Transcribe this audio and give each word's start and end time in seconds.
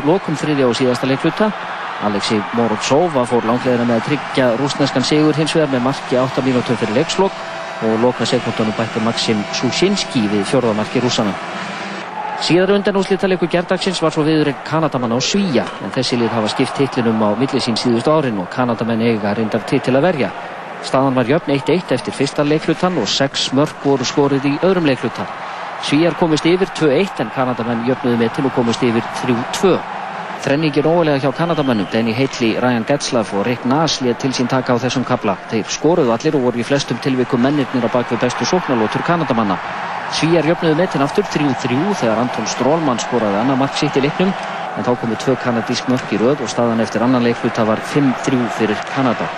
að 0.00 0.08
lokum 0.08 0.36
þriðja 0.38 0.68
og 0.68 0.76
síðasta 0.78 1.08
leikluta. 1.08 1.50
Alexei 2.00 2.40
Morozova 2.56 3.26
fór 3.28 3.44
langlegina 3.44 3.84
með 3.84 3.98
að 3.98 4.06
tryggja 4.08 4.46
rúsneskan 4.56 5.04
sigur 5.04 5.36
hins 5.36 5.52
vegar 5.54 5.68
með 5.72 5.84
marki 5.84 6.16
8 6.16 6.44
mínútur 6.46 6.78
fyrir 6.80 6.96
leikslokk 6.96 7.42
og 7.84 8.00
loka 8.00 8.26
sekundunum 8.28 8.76
bætti 8.76 9.02
Maxim 9.04 9.42
Sushinski 9.56 10.24
við 10.32 10.46
fjörðamarki 10.48 11.02
rúsana. 11.04 11.34
Síðar 12.40 12.72
undan 12.72 12.96
úslítaleiku 12.96 13.50
gerdagsins 13.52 14.00
var 14.00 14.14
svo 14.14 14.24
viðurinn 14.24 14.62
Kanadamann 14.64 15.12
á 15.12 15.20
Svíja 15.20 15.66
en 15.84 15.92
þessi 15.92 16.16
lið 16.16 16.32
hafa 16.32 16.48
skipt 16.54 16.78
titlinum 16.78 17.20
á 17.20 17.36
millisín 17.36 17.76
síðustu 17.76 18.14
árin 18.14 18.40
og 18.40 18.48
Kanadamenn 18.48 19.04
eiga 19.04 19.34
reyndar 19.36 19.66
titil 19.68 19.98
að 19.98 20.06
verja. 20.08 20.32
Staðan 20.80 21.20
var 21.20 21.28
jöfn 21.28 21.52
1-1 21.52 21.92
eftir 21.92 22.16
fyrsta 22.16 22.44
leiklutan 22.48 22.96
og 22.96 23.08
6 23.08 23.50
mörg 23.52 23.84
voru 23.84 24.08
skorið 24.08 24.48
í 24.48 24.56
öðrum 24.64 24.88
leiklutan. 24.88 25.28
Svíjar 25.80 26.14
komist 26.14 26.44
yfir 26.44 26.68
2-1 26.76 27.22
en 27.24 27.30
Kanadamenn 27.32 27.86
jöfnuði 27.88 28.18
með 28.20 28.34
til 28.36 28.44
og 28.46 28.52
komist 28.52 28.82
yfir 28.84 29.04
3-2. 29.22 29.72
Þrenningir 30.44 30.86
ólega 30.88 31.20
hjá 31.20 31.32
Kanadamennum, 31.36 31.88
Denny 31.92 32.12
Heitli, 32.16 32.52
Ryan 32.60 32.84
Getzlaff 32.88 33.32
og 33.36 33.46
Rick 33.48 33.64
Naas 33.68 33.98
létt 34.04 34.20
til 34.20 34.32
sín 34.36 34.48
taka 34.48 34.76
á 34.76 34.80
þessum 34.80 35.04
kabla. 35.08 35.38
Þeir 35.50 35.72
skoruðu 35.72 36.12
allir 36.14 36.36
og 36.36 36.46
voru 36.46 36.60
í 36.60 36.66
flestum 36.68 37.00
tilvikum 37.00 37.42
mennirnir 37.44 37.88
á 37.88 37.90
bakvið 37.92 38.22
bestu 38.26 38.48
sóknarlótur 38.48 39.04
Kanadamanna. 39.08 39.56
Svíjar 40.16 40.48
jöfnuði 40.52 40.78
með 40.78 40.94
til 40.94 41.02
aftur 41.04 41.28
3-3 41.32 41.82
þegar 42.00 42.22
Anton 42.24 42.48
Strålmann 42.48 43.00
skoraði 43.00 43.40
annar 43.40 43.60
mark 43.60 43.76
sitt 43.80 43.96
í 43.96 44.04
leiknum 44.04 44.32
en 44.76 44.86
þá 44.86 44.94
komu 45.00 45.16
tvö 45.16 45.36
kanadísk 45.42 45.88
mörk 45.90 46.12
í 46.12 46.20
röð 46.20 46.44
og 46.44 46.50
staðan 46.50 46.80
eftir 46.84 47.04
annan 47.04 47.24
leikluta 47.24 47.64
var 47.68 47.80
5-3 47.92 48.40
fyrir 48.56 48.80
Kanada. 48.94 49.28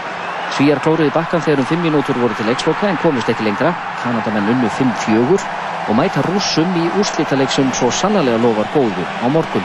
Svíjar 0.52 0.82
klóruði 0.84 1.12
bakkan 1.14 1.40
þegar 1.40 1.62
um 1.62 1.70
5 1.70 1.84
mínútur 1.86 2.18
voru 2.20 2.36
til 2.36 2.46
leiksloka 2.50 2.90
en 2.90 3.00
komist 3.00 3.30
ekki 3.30 3.46
lengra. 3.46 3.72
Kanadamenn 4.02 4.50
unnu 4.52 4.70
5-4 4.78 5.61
og 5.88 5.96
mæta 5.98 6.22
rússum 6.26 6.76
í 6.78 6.88
úrslítalegsum 7.00 7.72
svo 7.74 7.90
sannlega 7.90 8.38
lofar 8.42 8.68
góðu 8.74 9.06
á 9.22 9.26
morgun. 9.32 9.64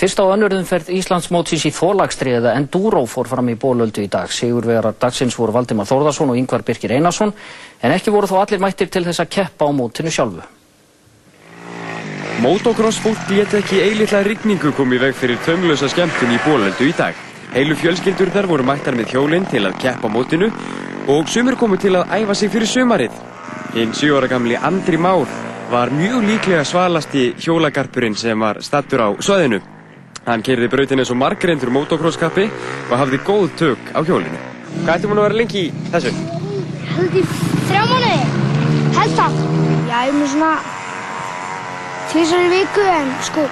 Fyrst 0.00 0.16
á 0.16 0.24
önnurðum 0.32 0.64
ferð 0.64 0.88
Íslandsmótsins 0.96 1.66
í 1.68 1.70
þólagstri 1.76 2.32
eða 2.38 2.54
Enduro 2.56 3.02
fór 3.04 3.28
fram 3.28 3.50
í 3.52 3.56
bólöldu 3.60 4.00
í 4.00 4.08
dag. 4.08 4.30
Sigurvegarar 4.32 4.96
dagsins 4.96 5.36
voru 5.36 5.52
Valdimar 5.52 5.88
Þórðarsson 5.90 6.32
og 6.32 6.38
Yngvar 6.40 6.64
Birkir 6.64 6.94
Einarsson 6.96 7.34
en 7.82 7.92
ekki 7.92 8.14
voru 8.14 8.30
þó 8.30 8.38
allir 8.40 8.62
mættir 8.64 8.88
til 8.88 9.04
þess 9.04 9.20
að 9.20 9.32
keppa 9.36 9.68
á 9.68 9.70
mótinu 9.76 10.08
sjálfu. 10.08 10.46
Motocross 12.40 13.02
fólk 13.04 13.28
létt 13.28 13.52
ekki 13.58 13.82
eilitla 13.84 14.22
rigningu 14.24 14.72
kom 14.72 14.94
í 14.96 15.00
veg 15.02 15.12
fyrir 15.12 15.42
tömlösa 15.44 15.90
skemmtun 15.92 16.32
í 16.32 16.40
bólöldu 16.46 16.88
í 16.88 16.96
dag. 16.96 17.18
Heilu 17.52 17.76
fjölskyldur 17.76 18.32
þar 18.32 18.48
voru 18.48 18.64
mættar 18.64 18.96
með 18.96 19.12
hjólinn 19.12 19.44
til 19.52 19.66
að 19.68 19.76
keppa 19.82 20.08
á 20.08 20.14
mótinu 20.14 20.48
og 21.12 21.28
sumur 21.28 21.60
komu 21.60 21.76
til 21.76 21.98
að 21.98 22.08
æfa 22.22 22.40
sig 22.40 22.56
fyrir 22.56 22.72
sumarið. 22.72 23.29
Hinn 23.74 23.92
7 23.94 24.16
ára 24.16 24.26
gamli 24.26 24.56
Andri 24.56 24.96
Már 24.96 25.26
var 25.70 25.90
mjög 25.94 26.24
líklega 26.26 26.64
svalasti 26.64 27.34
hjólagarpurinn 27.38 28.16
sem 28.18 28.38
var 28.38 28.58
stattur 28.60 29.00
á 29.06 29.08
söðinu. 29.22 29.60
Hann 30.26 30.42
kerði 30.42 30.68
brautin 30.68 30.98
eins 30.98 31.12
og 31.14 31.18
margreindur 31.20 31.70
motocrosskappi 31.70 32.48
og 32.90 32.96
hafði 32.98 33.20
góð 33.26 33.46
tök 33.60 33.92
á 33.94 34.02
hjólinu. 34.02 34.40
Hvað 34.82 34.94
ættum 34.96 35.12
hún 35.14 35.20
að 35.22 35.28
vera 35.28 35.38
lengi 35.38 35.62
í 35.68 35.70
þessu? 35.92 36.12
Held 36.96 37.16
í 37.20 37.22
þrjá 37.68 37.84
mánuði. 37.92 38.18
Held 38.98 39.16
það. 39.20 39.38
Já, 39.90 39.94
ég 39.94 40.10
er 40.10 40.18
með 40.18 40.28
svona 40.34 40.50
tvísar 42.10 42.44
í 42.44 42.50
viku 42.56 42.88
en 42.90 43.14
sko, 43.30 43.46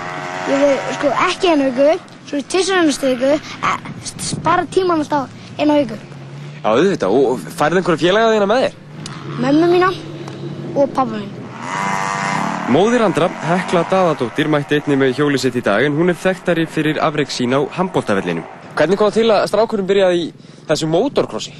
ég 0.50 0.64
veið 0.64 0.92
sko 0.98 1.14
ekki 1.28 1.52
einu 1.52 1.70
viku, 1.70 2.18
svo 2.26 2.42
tvísar 2.56 2.82
ennastu 2.82 3.14
viku, 3.14 3.32
e, 3.38 4.42
bara 4.42 4.66
tíman 4.74 5.06
alltaf 5.06 5.30
einu 5.58 5.78
viku. 5.78 6.02
Já, 6.58 6.68
auðvitað. 6.74 7.16
Og 7.22 7.48
færði 7.54 7.82
einhverja 7.82 8.02
félaga 8.02 8.34
þína 8.34 8.50
með 8.50 8.66
þér? 8.66 8.78
Mömmu 9.36 9.66
mína 9.68 9.92
og 10.74 10.88
pappa 10.96 11.12
mín. 11.12 11.28
Móðir 12.68 13.00
Andra, 13.04 13.28
Hekla 13.48 13.84
Daðadóttir, 13.88 14.48
mætti 14.52 14.76
einni 14.76 14.96
með 15.00 15.14
hjóli 15.20 15.38
sitt 15.40 15.56
í 15.56 15.62
dag 15.64 15.84
en 15.84 15.94
hún 15.96 16.12
er 16.12 16.18
þekktari 16.20 16.66
fyrir 16.68 17.00
afreg 17.00 17.30
sín 17.32 17.56
á 17.56 17.60
handbóltafellinum. 17.76 18.44
Hvernig 18.76 18.98
kom 19.00 19.08
það 19.08 19.16
til 19.20 19.32
að 19.32 19.46
strákurinn 19.48 19.88
byrjaði 19.88 20.18
í 20.22 20.26
þessu 20.68 20.88
motorcrossi? 20.92 21.54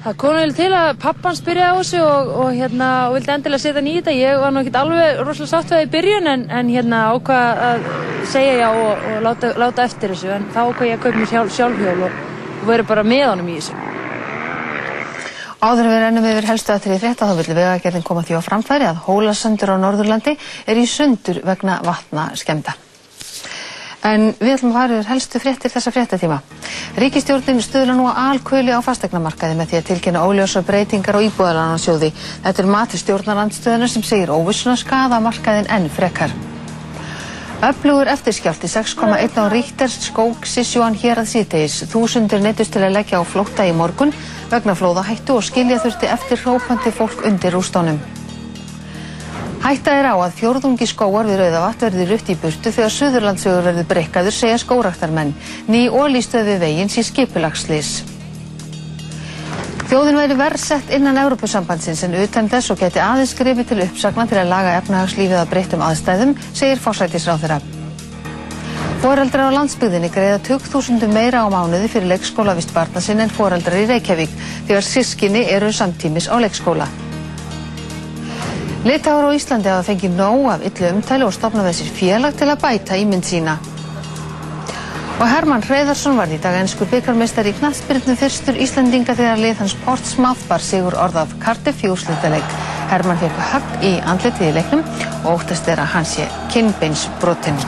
Það 0.00 0.16
kom 0.22 0.34
vel 0.38 0.54
til 0.56 0.70
að 0.72 0.90
pappans 1.02 1.42
byrjaði 1.44 1.70
á 1.70 1.80
þessu 1.80 2.00
og, 2.02 2.32
og, 2.42 2.50
hérna, 2.56 2.88
og 3.08 3.14
vildi 3.18 3.34
endilega 3.34 3.62
setja 3.62 3.84
nýja 3.84 4.00
þetta. 4.00 4.16
Ég 4.16 4.40
var 4.40 4.54
nú 4.54 4.62
ekkert 4.62 4.80
alveg 4.80 5.20
rosalega 5.20 5.50
sátt 5.52 5.68
við 5.68 5.76
það 5.76 5.86
í 5.86 5.90
byrjun 5.94 6.32
en, 6.34 6.44
en 6.58 6.74
hérna 6.74 7.04
ákvað 7.12 7.62
að 7.68 7.88
segja 8.32 8.54
já 8.62 8.68
og, 8.70 9.06
og 9.12 9.22
láta, 9.28 9.52
láta 9.60 9.86
eftir 9.90 10.14
þessu. 10.14 10.34
En 10.38 10.50
þá 10.54 10.60
ákvað 10.64 10.88
ég 10.88 10.98
að 10.98 11.04
kaupa 11.04 11.20
mér 11.20 11.32
sjálf, 11.34 11.56
sjálfhjól 11.58 12.06
og 12.08 12.20
verið 12.70 12.90
bara 12.94 13.06
með 13.06 13.26
honum 13.28 13.52
í 13.52 13.58
þessu. 13.60 13.99
Áður 15.60 15.90
við 15.90 15.98
rennum 16.00 16.24
yfir 16.24 16.46
helstu 16.48 16.72
aðtrið 16.72 17.02
frétta 17.02 17.26
þá 17.28 17.34
villu 17.36 17.54
vegagerðin 17.58 18.04
koma 18.06 18.22
því 18.24 18.38
á 18.40 18.46
framfæri 18.46 18.86
að 18.88 19.02
hólasandur 19.04 19.74
á 19.76 19.82
Norðurlandi 19.82 20.32
er 20.64 20.78
í 20.80 20.86
sundur 20.88 21.42
vegna 21.44 21.74
vatna 21.84 22.30
skemda. 22.40 22.72
En 24.08 24.30
við 24.38 24.54
ætlum 24.54 24.70
að 24.72 24.78
fara 24.78 24.96
yfir 24.96 25.10
helstu 25.10 25.40
fréttir 25.42 25.72
þessa 25.74 25.92
fréttatíma. 25.92 26.38
Ríkistjórnin 26.96 27.60
stuðla 27.60 27.96
nú 27.98 28.06
að 28.08 28.20
alkvöli 28.22 28.72
á 28.72 28.80
fastegnamarkaði 28.80 29.58
með 29.58 29.68
því 29.68 29.80
að 29.82 29.90
tilkynna 29.90 30.22
óljósa 30.24 30.62
breytingar 30.64 31.20
á 31.20 31.24
íbúðalansjóði. 31.26 32.08
Þetta 32.46 32.64
er 32.64 32.70
mati 32.72 33.02
stjórnarandstöðuna 33.02 33.90
sem 33.92 34.06
segir 34.06 34.32
óvissuna 34.32 34.80
skada 34.80 35.20
markaðin 35.20 35.68
enn 35.68 35.92
frekar. 35.92 36.32
Öflugur 37.60 38.08
eftirskjálti 38.08 38.68
6,1 38.72 39.36
á 39.36 39.44
Ríkters 39.52 39.98
skók 40.08 40.46
Sissjóan 40.48 40.94
hér 40.96 41.18
að 41.20 41.26
síðtegis. 41.28 41.74
Þúsundir 41.92 42.40
neittust 42.40 42.72
til 42.72 42.80
að 42.86 42.94
leggja 42.94 43.20
á 43.20 43.24
flótta 43.28 43.66
í 43.68 43.74
morgun 43.76 44.14
vegna 44.48 44.72
flóðahættu 44.72 45.36
og 45.36 45.44
skilja 45.44 45.76
þurfti 45.82 46.08
eftir 46.08 46.40
hrópandi 46.40 46.88
fólk 46.96 47.20
undir 47.28 47.52
rústónum. 47.52 47.98
Hætta 49.60 49.92
er 49.92 50.08
á 50.08 50.16
að 50.16 50.38
fjórðungi 50.38 50.88
skóar 50.88 51.28
við 51.28 51.42
Rauðavatt 51.42 51.84
verði 51.84 52.06
rutt 52.08 52.32
í 52.32 52.38
burtu 52.40 52.72
þegar 52.72 52.94
Suðurlandsögur 52.96 53.68
verður 53.68 53.90
breykaður, 53.92 54.38
segja 54.38 54.62
skóraktarmenn. 54.64 55.34
Ný 55.68 55.82
ólýstöð 55.92 56.48
við 56.54 56.64
veginn 56.64 56.88
sé 56.88 57.04
skipulagslis. 57.04 58.19
Þjóðin 59.88 60.18
væri 60.20 60.36
verðsett 60.36 60.90
innan 60.92 61.18
Európusambandsins 61.22 62.02
en 62.04 62.14
utan 62.20 62.48
þess 62.52 62.72
og 62.74 62.80
geti 62.82 63.00
aðeins 63.00 63.32
skrifið 63.32 63.68
til 63.70 63.78
uppsagna 63.86 64.26
til 64.28 64.38
að 64.42 64.50
laga 64.52 64.76
efnahagslífið 64.82 65.38
að 65.40 65.52
breyttum 65.54 65.84
aðstæðum, 65.86 66.34
segir 66.52 66.82
fórsætisráþurra. 66.84 67.60
Fóreldrar 69.00 69.48
á 69.48 69.56
landsbyggðinni 69.56 70.10
greiða 70.12 70.42
20.000 70.44 71.08
meira 71.14 71.40
á 71.40 71.48
mánuði 71.48 71.88
fyrir 71.88 72.10
leikskólavist 72.12 72.74
barna 72.76 73.00
sinn 73.00 73.24
en 73.24 73.32
fóreldrar 73.32 73.80
í 73.80 73.86
Reykjavík 73.88 74.34
þegar 74.68 74.84
sískinni 74.84 75.46
eru 75.48 75.72
samtímis 75.72 76.28
á 76.28 76.36
leikskóla. 76.36 76.84
Litáður 78.84 79.32
á 79.32 79.36
Íslandi 79.36 79.72
hafa 79.72 79.88
fengið 79.88 80.14
nóg 80.20 80.46
af 80.52 80.62
yllu 80.68 80.92
umtæli 80.92 81.24
og 81.24 81.32
stopnað 81.36 81.70
þessir 81.70 81.92
félag 81.96 82.36
til 82.36 82.52
að 82.52 82.62
bæta 82.62 83.00
ímynd 83.00 83.24
sína. 83.28 83.56
Og 85.20 85.28
Herman 85.28 85.60
Hreiðarsson 85.60 86.16
var 86.16 86.30
í 86.32 86.38
dag 86.40 86.54
ennsku 86.56 86.86
byggarmeistar 86.88 87.44
í 87.44 87.50
knatsbyrjum 87.58 88.16
fyrstur 88.16 88.56
Íslandinga 88.56 89.12
þegar 89.18 89.42
lið 89.42 89.58
hans 89.60 89.74
Portsmouth 89.84 90.46
var 90.48 90.64
sigur 90.64 90.94
orðað 90.96 91.34
Cardiff 91.42 91.82
í 91.84 91.90
úrslutaleik. 91.92 92.54
Herman 92.88 93.20
fekk 93.20 93.42
högg 93.50 93.84
í 93.84 93.90
andletið 94.08 94.48
í 94.48 94.54
leiknum 94.56 94.84
og 95.20 95.34
óttast 95.34 95.68
er 95.68 95.82
að 95.84 95.92
hans 95.92 96.14
sé 96.16 96.24
kinnbeins 96.54 97.04
brotinn. 97.20 97.60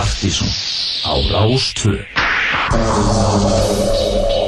Aftísson 0.00 0.48
á 1.04 1.12
Rástvö 1.28 2.19
Oh, 2.72 4.39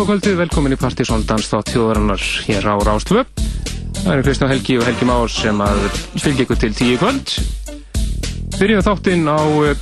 Já, 0.00 0.04
góða 0.06 0.14
kvöldið, 0.16 0.36
velkomin 0.40 0.72
í 0.72 0.76
Partíson 0.80 1.24
Danstátt 1.28 1.74
þjóðarinnar 1.74 2.22
hér 2.46 2.64
á 2.72 2.80
Rástvö. 2.80 3.20
Það 3.98 4.12
eru 4.14 4.22
Kristján 4.24 4.48
Helgi 4.48 4.78
og 4.80 4.86
Helgi 4.88 5.04
Már 5.04 5.28
sem 5.28 5.58
að 5.60 5.80
fylgja 6.14 6.46
ykkur 6.46 6.60
til 6.62 6.70
tíu 6.72 6.94
kvöld. 6.96 7.34
Byrjum 8.54 8.80
þáttinn 8.86 9.28
á 9.28 9.36
uh, 9.44 9.74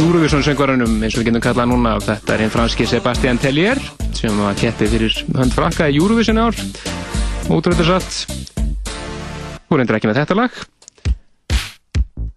Eurovision 0.00 0.42
söngvarunum 0.42 0.96
eins 0.98 1.14
og 1.14 1.22
við 1.22 1.28
getum 1.28 1.44
kallað 1.44 1.70
núna. 1.70 1.92
Þetta 2.02 2.34
er 2.34 2.42
hinn 2.42 2.50
franski 2.50 2.88
Sebastian 2.90 3.38
Tellier 3.38 3.78
sem 4.18 4.40
að 4.48 4.64
keppi 4.64 4.88
fyrir 4.96 5.20
hönd 5.38 5.54
frakka 5.54 5.86
í 5.86 6.02
í 6.02 6.34
ár. 6.34 6.58
Ótrúlega 7.46 7.86
satt. 7.86 8.50
Þú 9.68 9.78
reyndir 9.78 10.00
ekki 10.00 10.10
með 10.10 10.24
þetta 10.24 10.38
lag. 10.40 10.58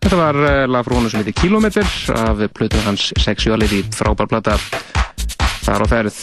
Þetta 0.05 0.21
var 0.21 0.43
uh, 0.45 0.67
lag 0.69 0.85
frá 0.85 0.93
honum 0.99 1.09
sem 1.09 1.25
heitir 1.25 1.41
Kilometer 1.41 1.89
af 2.13 2.45
plötu 2.53 2.85
hans 2.85 3.09
Sexuality 3.17 3.81
frábær 3.97 4.29
plata 4.29 4.59
þar 5.67 5.83
á 5.83 5.87
ferð. 5.91 6.17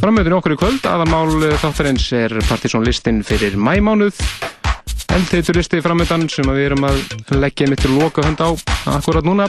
Framöðin 0.00 0.36
okkur 0.36 0.54
í 0.54 0.58
kvöld, 0.60 0.84
aðalmál 0.88 1.52
þáttarins 1.60 2.06
er 2.16 2.34
Partíson 2.48 2.84
listin 2.84 3.20
fyrir 3.24 3.56
mæmánuð. 3.56 4.20
Eldheitur 5.10 5.58
listi 5.58 5.80
framöndan 5.82 6.28
sem 6.30 6.46
við 6.48 6.70
erum 6.70 6.86
að 6.88 7.00
leggja 7.34 7.68
mitt 7.68 7.82
til 7.82 7.96
loka 7.96 8.24
hönd 8.24 8.40
á 8.40 8.48
akkurat 8.94 9.26
núna. 9.26 9.48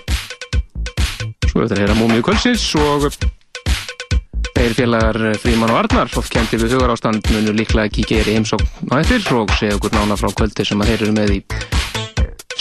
Svo 1.51 1.61
er 1.61 1.67
þetta 1.67 1.77
að 1.77 1.81
heyra 1.83 1.97
múmið 1.99 2.23
kvöldsins 2.25 2.65
og 2.79 3.07
þeir 4.55 4.77
félagar 4.77 5.19
Fríman 5.41 5.73
og 5.73 5.81
Arnar, 5.83 6.11
oft 6.17 6.31
kendi 6.33 6.59
við 6.61 6.77
hugar 6.77 6.95
ástand, 6.95 7.27
munur 7.33 7.57
líklega 7.57 7.91
kíkja 7.91 8.21
er 8.23 8.31
í 8.31 8.37
heimsókn 8.39 8.91
á 8.91 9.01
eftir 9.01 9.25
og 9.35 9.51
segja 9.59 9.77
okkur 9.79 9.95
nána 9.97 10.19
frá 10.19 10.31
kvöldi 10.31 10.67
sem 10.67 10.81
að 10.81 10.93
þeir 10.93 11.05
eru 11.07 11.19
með 11.19 11.35
í 11.37 11.43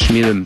smíðum. 0.06 0.44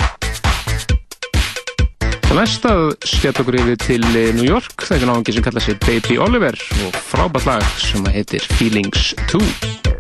Næst 2.34 2.64
að 2.66 2.96
skella 3.06 3.44
okkur 3.44 3.56
yfir 3.60 3.76
til 3.78 4.06
eh, 4.18 4.32
New 4.34 4.48
York, 4.48 4.82
það 4.82 4.96
er 4.96 5.06
náðungi 5.06 5.36
sem 5.36 5.46
kalla 5.46 5.62
sig 5.62 5.78
Baby 5.86 6.18
Oliver 6.18 6.58
og 6.82 6.98
frábært 7.12 7.46
lag 7.46 7.70
sem 7.78 8.10
heitir 8.10 8.42
Feelings 8.58 9.12
2. 9.30 9.93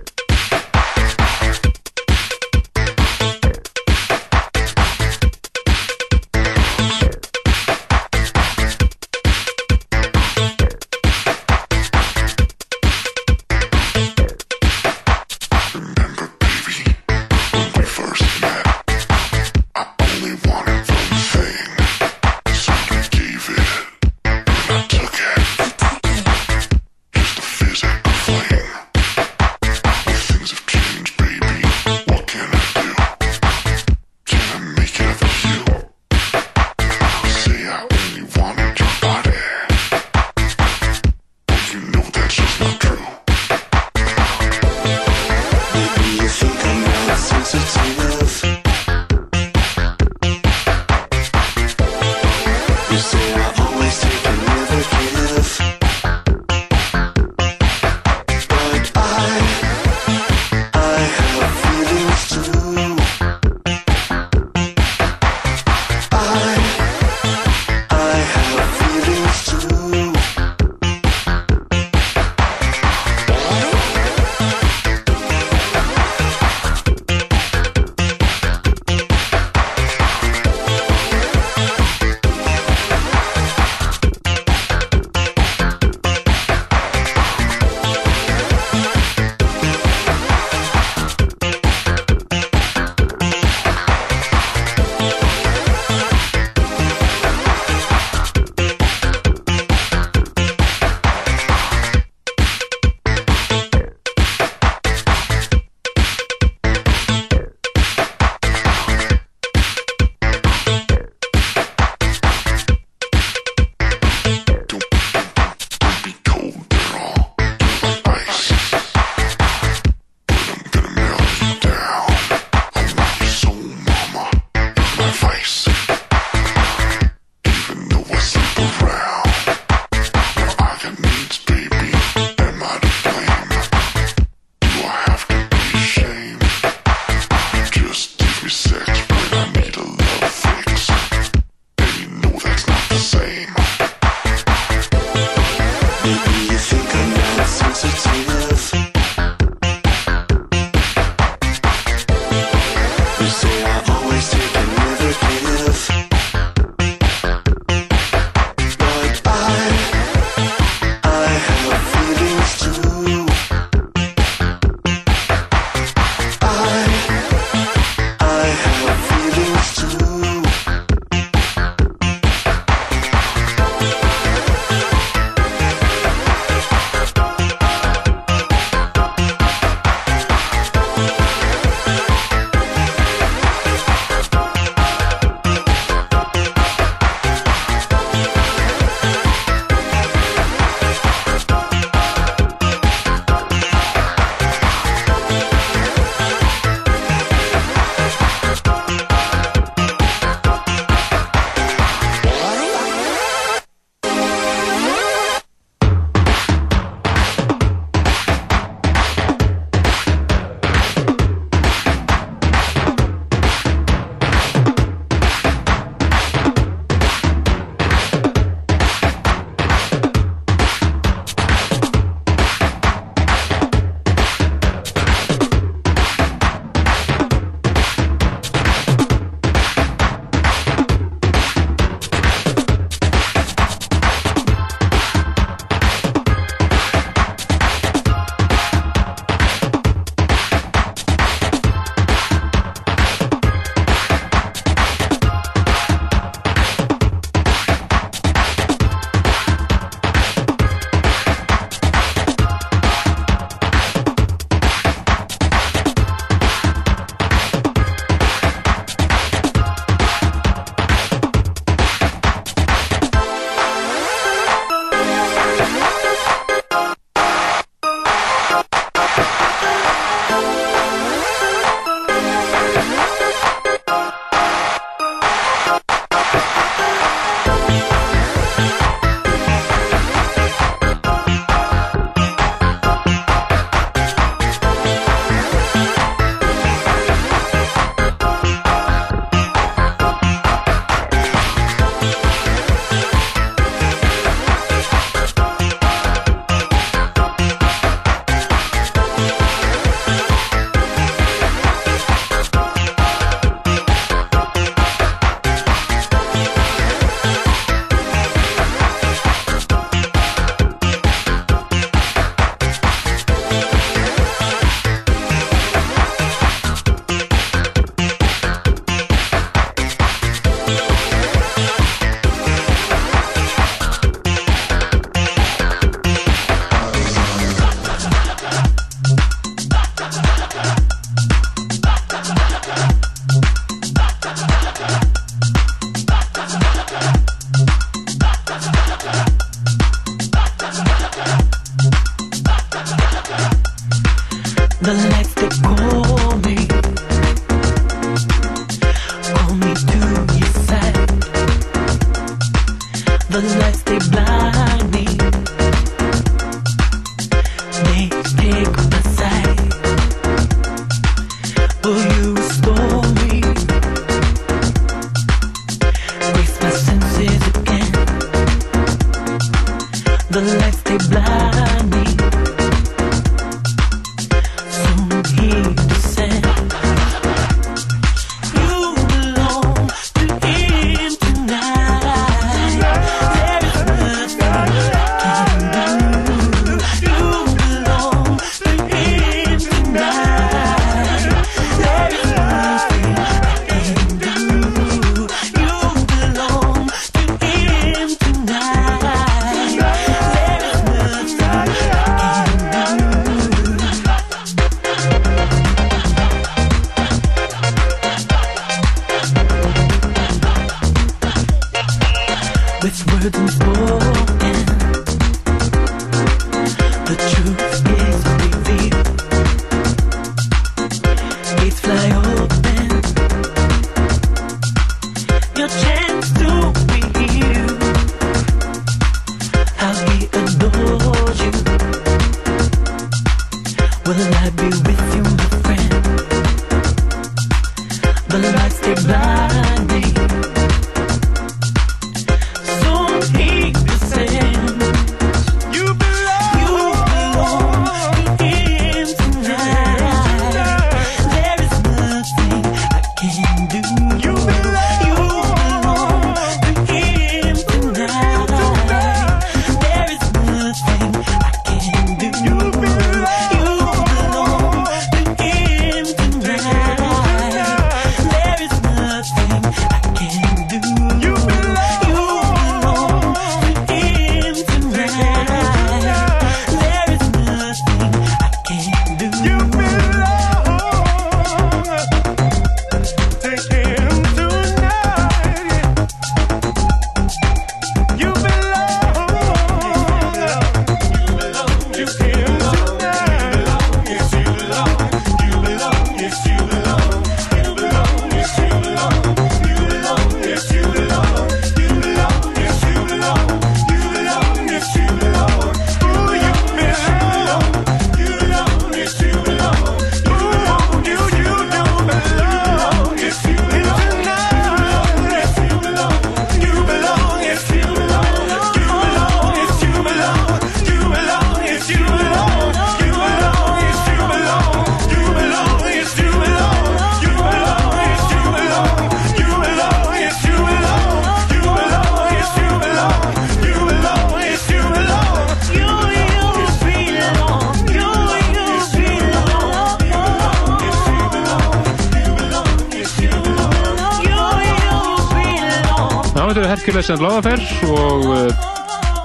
Ísland 547.14 547.30
Láðaferð 547.30 547.90
og 547.94 548.24
eh, 548.34 548.62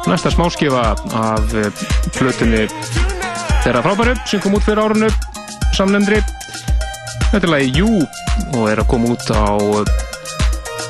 næsta 0.06 0.30
smáskifa 0.30 0.82
af 1.18 1.54
eh, 1.58 1.80
flutunni 2.14 2.68
þeirra 3.64 3.82
frábæru 3.82 4.14
sem 4.30 4.42
kom 4.44 4.54
út 4.54 4.66
fyrir 4.68 4.84
árunnu 4.84 5.10
samnöndri 5.74 6.20
Þetta 7.32 7.42
er 7.42 7.50
lagi 7.50 7.72
Jú 7.80 7.90
og 8.60 8.70
er 8.70 8.84
að 8.84 8.92
koma 8.92 9.10
út 9.16 9.26
á 9.34 9.58
eh, 9.58 9.90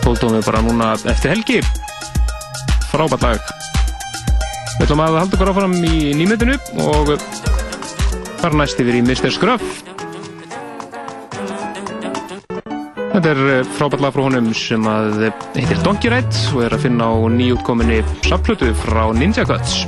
hóldómið 0.03 0.43
bara 0.49 0.63
núna 0.65 0.91
eftir 1.07 1.31
helgi. 1.31 1.61
Frábært 2.91 3.23
lag. 3.23 3.53
Við 4.73 4.89
ætlum 4.89 5.05
að 5.05 5.21
halda 5.21 5.39
okkur 5.39 5.53
áfram 5.53 5.77
í 5.79 6.09
nýmiðinu 6.19 6.59
og 6.83 7.15
fara 8.41 8.59
næst 8.59 8.83
yfir 8.83 8.99
í 8.99 9.05
Mr. 9.05 9.31
Scruff. 9.31 9.88
Þetta 13.19 13.31
er 13.35 13.49
eh, 13.51 13.65
frábært 13.75 14.03
lag 14.05 14.13
frá 14.15 14.21
honum 14.23 14.45
sem 14.55 14.85
eh, 14.87 15.25
heitir 15.57 15.81
Donkey 15.83 16.07
Ride 16.07 16.43
og 16.53 16.61
er 16.63 16.77
að 16.77 16.85
finna 16.85 17.09
á 17.11 17.19
nýjútkominni 17.35 17.99
samflutu 18.23 18.71
frá 18.85 19.09
Ninja 19.11 19.43
Cuts. 19.43 19.81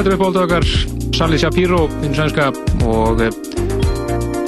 Þetta 0.00 0.14
er 0.14 0.16
uppáhaldu 0.16 0.40
okkar 0.40 0.64
Sally 1.12 1.36
Shapiro, 1.36 1.78
hinn 2.00 2.14
sænska 2.16 2.46
og 2.88 3.18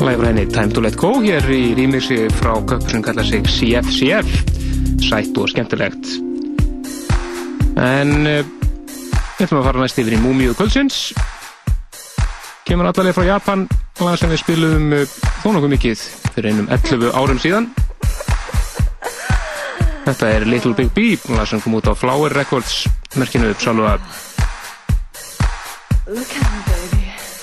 lægur 0.00 0.24
henni 0.24 0.46
Time 0.48 0.72
to 0.72 0.80
Let 0.80 0.96
Go 0.96 1.10
hér 1.20 1.44
í 1.52 1.74
rýmixi 1.76 2.22
frá 2.38 2.54
köpur 2.56 2.88
sem 2.88 3.02
kallar 3.04 3.26
sig 3.28 3.44
CFCF 3.44 4.30
sætt 5.04 5.36
og 5.36 5.50
skemmtilegt. 5.52 6.08
En 7.76 8.24
uh, 8.24 8.40
við 8.40 9.44
ætlum 9.44 9.60
að 9.60 9.68
fara 9.68 9.84
næst 9.84 10.00
yfir 10.00 10.16
í 10.16 10.22
Múmiu 10.22 10.56
Kvöldsins. 10.56 11.02
Kemur 12.64 12.88
allaleg 12.88 13.18
frá 13.18 13.28
Japan 13.34 13.68
lag 14.00 14.16
sem 14.16 14.32
við 14.32 14.44
spilum 14.46 14.88
uh, 15.02 15.20
þó 15.42 15.52
nokkuð 15.52 15.76
mikið 15.76 16.08
fyrir 16.32 16.54
einum 16.54 16.72
11 16.72 17.12
árum 17.12 17.44
síðan. 17.44 17.68
Þetta 20.08 20.32
er 20.32 20.48
Little 20.48 20.72
Big 20.80 20.96
B, 20.96 21.12
lag 21.36 21.44
sem 21.50 21.60
kom 21.60 21.76
út 21.76 21.92
á 21.92 21.94
Flower 21.98 22.32
Records 22.40 22.86
merkinu 23.20 23.52
Uppsalva 23.52 23.98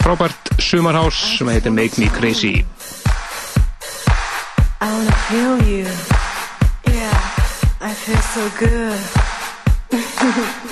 frábært 0.10 0.50
sumarhás 0.58 1.14
sem 1.38 1.48
heitir 1.48 1.72
Make 1.72 2.02
Me 2.02 2.10
Crazy 2.10 2.66
I 4.82 4.90
wanna 4.90 5.12
feel 5.30 5.62
you. 5.70 5.86
Yeah, 6.88 7.14
I 7.80 7.94
feel 7.94 8.22
so 8.34 8.50
good. 8.58 9.00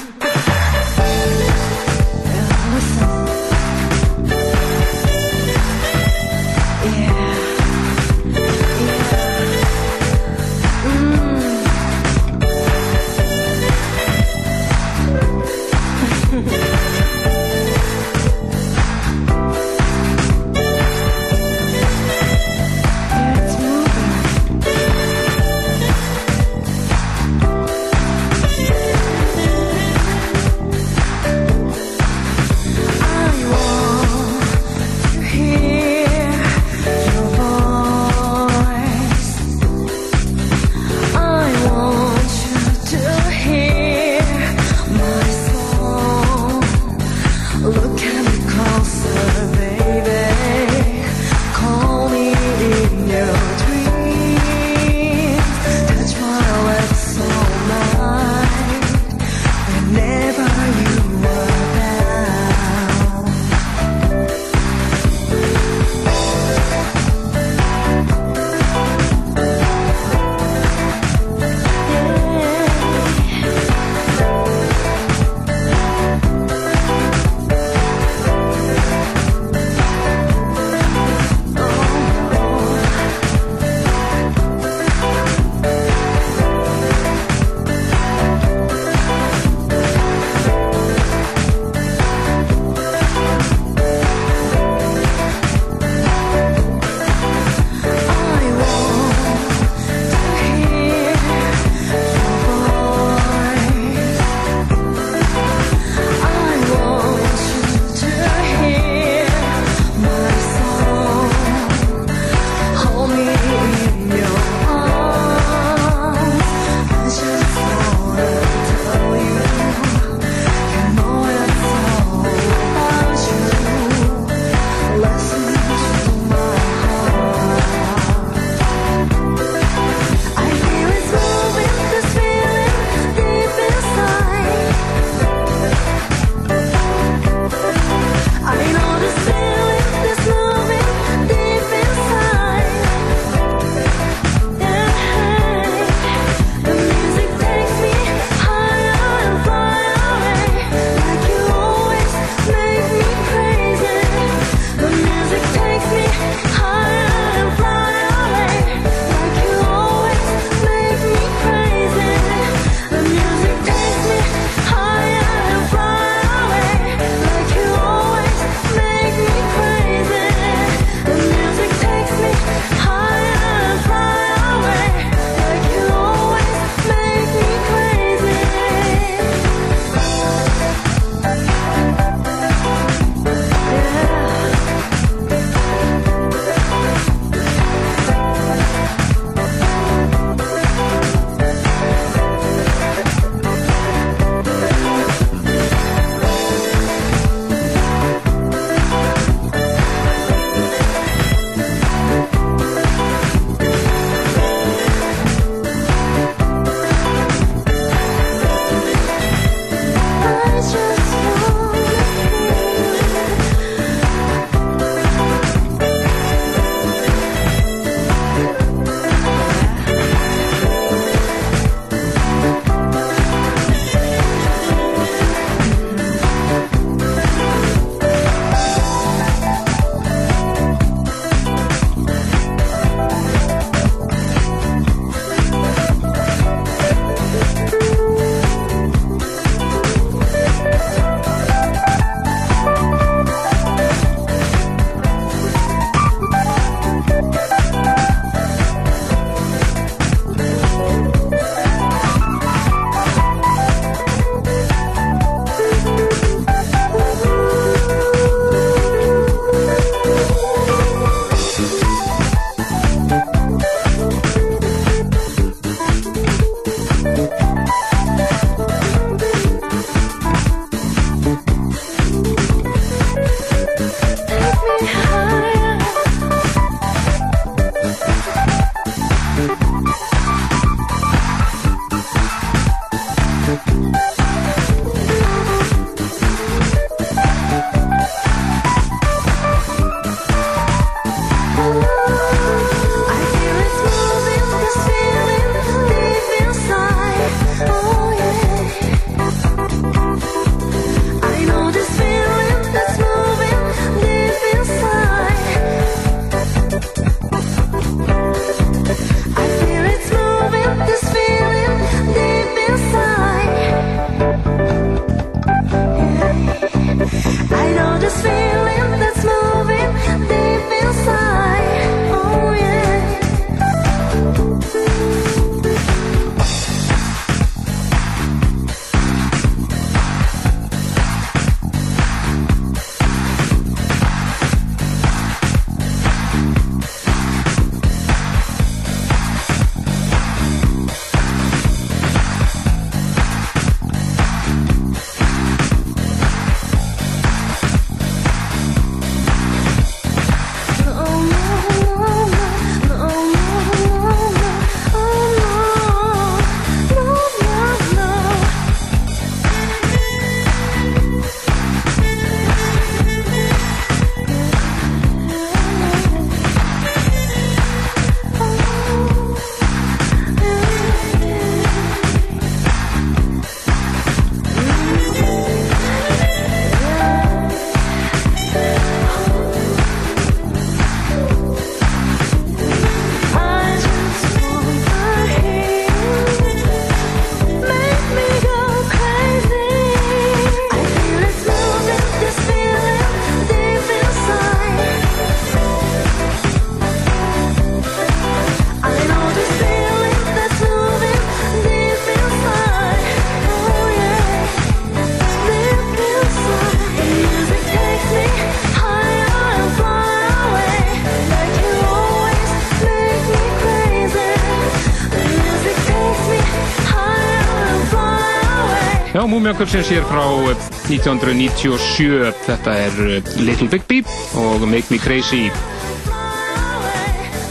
Já, 419.28 419.32
Múmiaköpsins 419.34 419.90
hér 419.92 420.04
frá 420.08 420.24
eh, 420.24 420.56
1997. 420.88 422.32
Þetta 422.46 422.74
er 422.80 423.00
eh, 423.18 423.32
Little 423.44 423.68
Big 423.68 423.84
Bee 423.84 424.04
og 424.40 424.64
Make 424.64 424.88
Me 424.88 425.00
Crazy. 425.04 425.50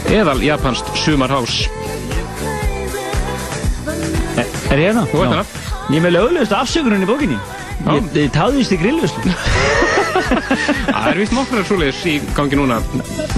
Eðal 0.09 0.41
japanst 0.41 0.89
sumarhás. 0.97 1.67
Er 4.71 4.81
ég 4.81 4.87
hérna? 4.87 5.05
Þú 5.11 5.21
ert 5.21 5.29
Já. 5.29 5.35
hérna. 5.35 5.43
Ég 5.91 5.99
er 5.99 6.05
með 6.07 6.15
löglegust 6.15 6.55
afsökunum 6.57 7.05
í 7.05 7.09
bókinni. 7.11 7.37
Ég, 7.85 8.09
ég 8.23 8.33
táðist 8.33 8.73
í 8.73 8.81
grillvislu. 8.81 9.37
Það 10.89 11.11
er 11.11 11.21
vist 11.21 11.37
nokkrar 11.37 11.69
svoleiðis 11.69 12.01
í 12.09 12.17
gangi 12.33 12.57
núna. 12.57 12.81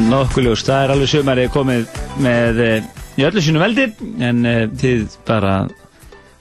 Nokkuð 0.08 0.48
ljóst, 0.48 0.72
það 0.72 0.86
er 0.86 0.96
alveg 0.96 1.12
sömarið 1.12 1.52
komið 1.58 2.02
með 2.24 2.64
eh, 2.70 2.90
í 3.20 3.28
öllu 3.28 3.44
sínu 3.44 3.68
veldi 3.68 3.92
en 4.24 4.46
þið 4.80 5.20
bara 5.28 5.60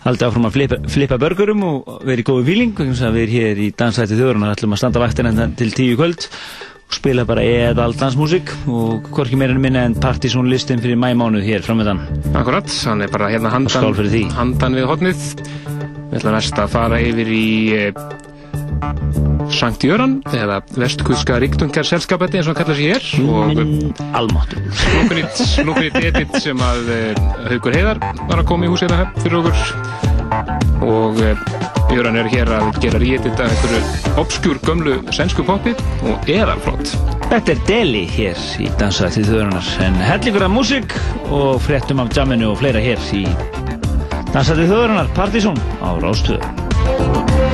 haldið 0.08 0.28
áfram 0.28 0.48
að 0.48 0.56
flippa, 0.56 0.78
flippa 0.92 1.20
börgurum 1.20 1.66
og 1.68 1.92
verið 2.06 2.24
í 2.24 2.28
góðu 2.28 2.48
fíling 2.48 2.74
við 2.78 3.04
erum 3.04 3.34
hér 3.34 3.62
í 3.62 3.68
dansætti 3.76 4.18
þjóðurinn 4.18 4.48
ætlum 4.48 4.74
að 4.74 4.82
standa 4.82 5.02
vaktina 5.02 5.48
til 5.58 5.70
tíu 5.76 5.98
kvöld 6.00 6.28
og 6.88 6.96
spila 6.96 7.24
bara 7.28 7.44
eðal 7.44 7.92
dansmusik 8.00 8.50
og 8.66 9.10
hvorki 9.12 9.36
meira 9.36 9.52
en 9.52 9.60
minna 9.60 9.84
en 9.84 9.96
partysón 10.00 10.48
listin 10.48 10.80
fyrir 10.80 10.96
mæmánuð 10.96 11.44
hér 11.44 11.66
framöðan 11.66 12.00
Akkurat, 12.32 12.70
hann 12.88 13.04
er 13.04 13.12
bara 13.12 13.28
hérna 13.28 13.52
handan, 13.52 14.32
handan 14.38 14.78
við 14.78 14.88
hotnið. 14.88 15.26
Við 16.08 16.16
ætlum 16.22 16.36
næst 16.38 16.56
að 16.56 16.72
fara 16.72 17.00
yfir 17.04 17.28
í 17.28 17.48
eh, 17.76 18.02
Sankt 19.48 19.84
Jöran 19.86 20.18
eða 20.34 20.60
vestkvíska 20.76 21.38
ríktungarselskapætti 21.42 22.40
eins 22.40 22.50
og 22.50 22.54
hann 22.54 22.60
kallar 22.60 22.78
sig 22.78 22.92
hér 22.92 23.06
og 23.24 23.54
mm, 23.56 23.94
Almáttu 24.18 24.60
Lúkunit, 24.60 25.42
Lúkunit 25.66 25.96
Edit 26.02 26.36
sem 26.42 26.60
að 26.62 26.92
uh, 26.92 27.22
Haukur 27.48 27.74
Heiðar 27.74 28.02
var 28.28 28.42
að 28.42 28.46
koma 28.50 28.68
í 28.68 28.72
húsið 28.72 28.94
þetta 28.94 29.24
fyrir 29.24 29.40
okkur. 29.40 29.64
Og 30.84 31.22
uh, 31.24 31.68
Jöran 31.88 32.18
er 32.20 32.28
hér 32.28 32.50
að 32.52 32.68
gera 32.82 33.00
ríedit 33.00 33.40
af 33.40 33.48
einhverju 33.48 34.12
obskjúr 34.20 34.60
gömlu 34.66 34.98
sænsku 35.14 35.44
poppi 35.48 35.72
og 36.04 36.28
eðalflott 36.28 36.92
Þetta 37.28 37.54
er 37.54 37.64
Deli 37.68 38.04
hér 38.12 38.44
í 38.60 38.68
dansætti 38.80 39.24
þjóðurinnar 39.24 39.72
en 39.86 39.98
hellingur 40.04 40.44
af 40.46 40.52
músik 40.52 40.96
og 41.32 41.62
fréttum 41.64 42.04
af 42.04 42.12
jamminu 42.16 42.52
og 42.52 42.60
fleira 42.60 42.84
hér 42.84 43.00
í 43.16 43.24
dansætti 44.34 44.68
þjóðurinnar 44.68 45.12
Partysón 45.16 45.56
á 45.80 45.96
Rástöðu 45.96 47.47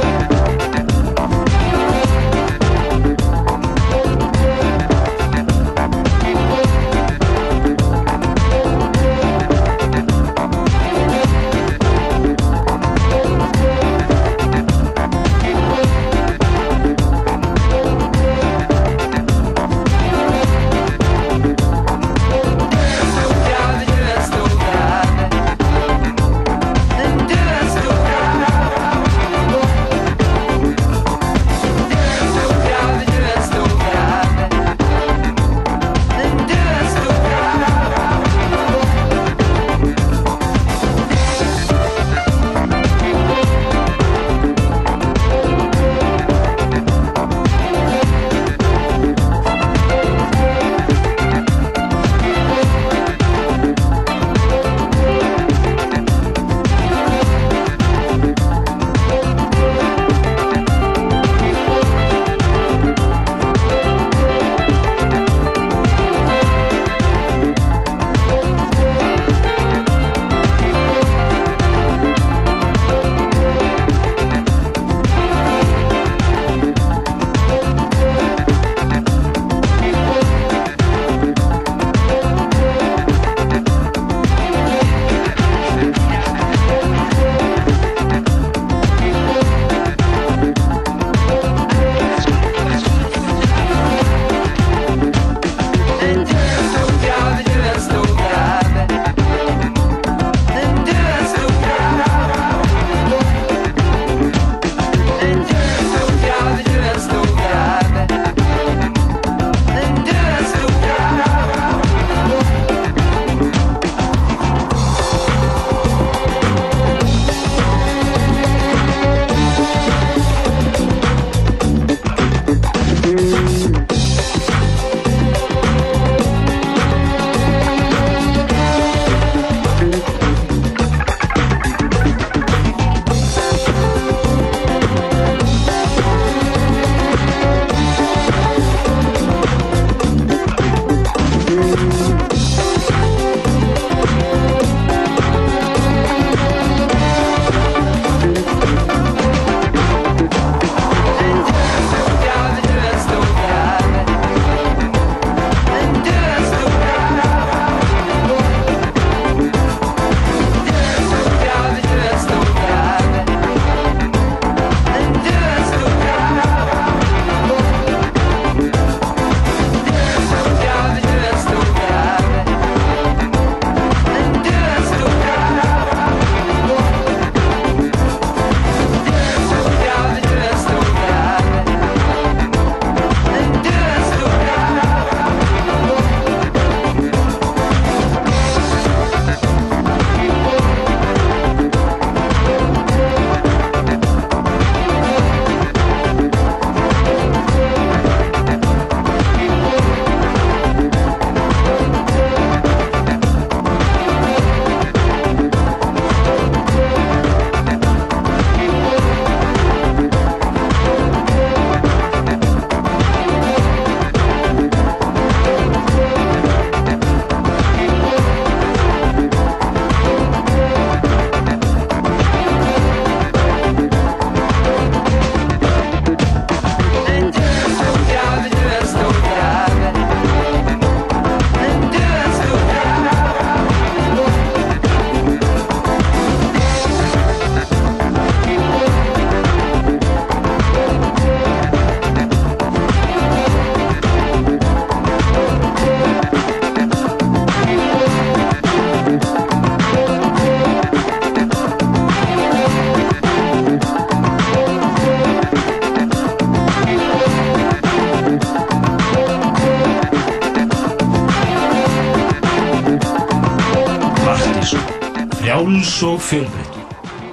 og 266.02 266.20
fjölbreytni 266.20 266.82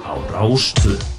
á 0.04 0.14
Rástvö. 0.30 1.11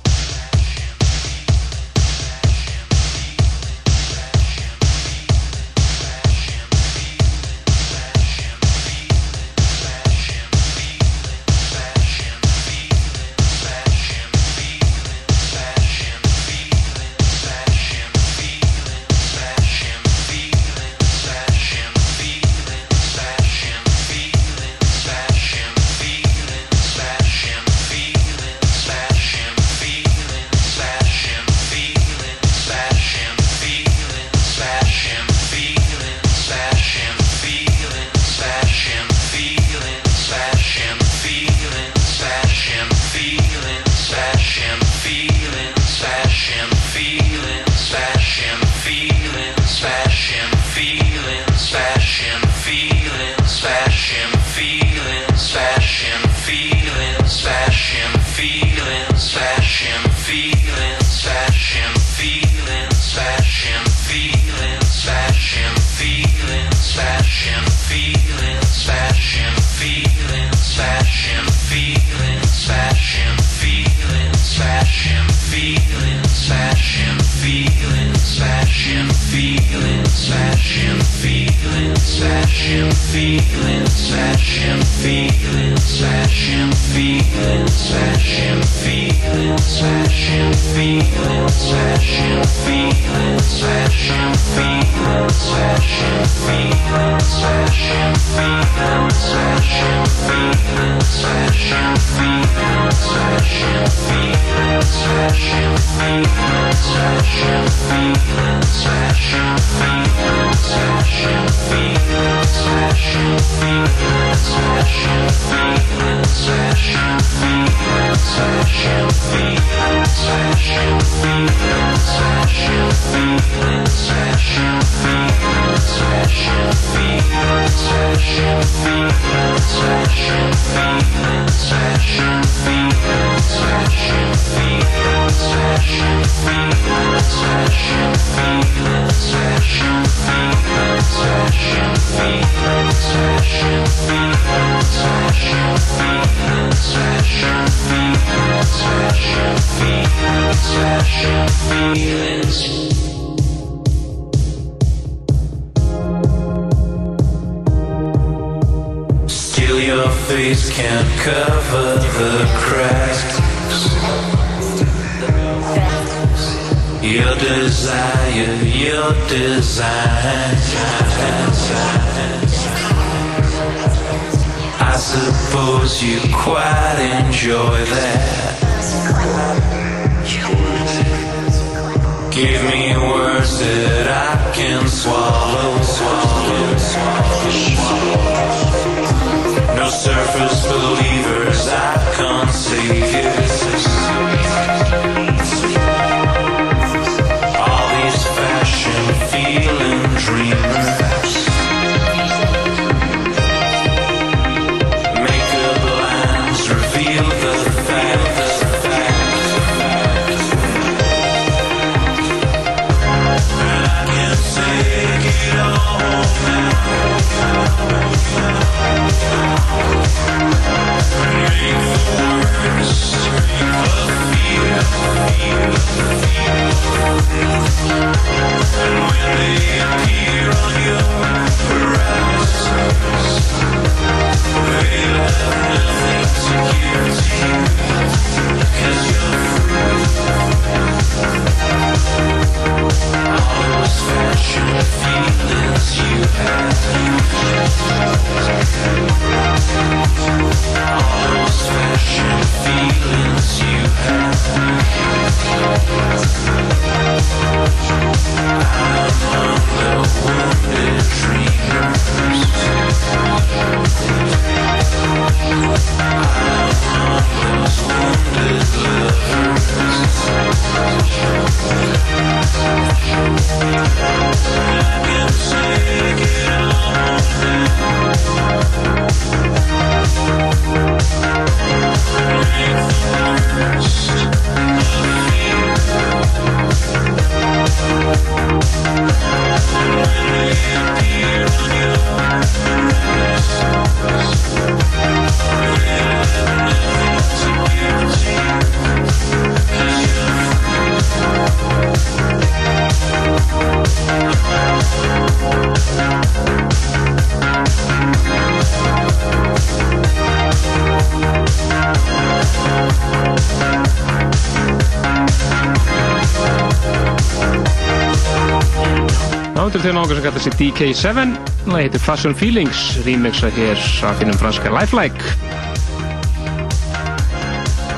Er 319.83 319.91
þau 319.91 319.97
náttúrulega 319.97 320.15
sem 320.15 320.23
kallar 320.23 320.43
sig 320.43 320.53
DK7 320.59 321.31
Það 321.65 321.79
heitir 321.81 322.01
Fashion 322.03 322.33
Feelings 322.37 322.81
Remixa 323.03 323.49
hér 323.51 323.79
að 324.07 324.19
finnum 324.21 324.37
franska 324.39 324.69
Lifelike. 324.71 325.31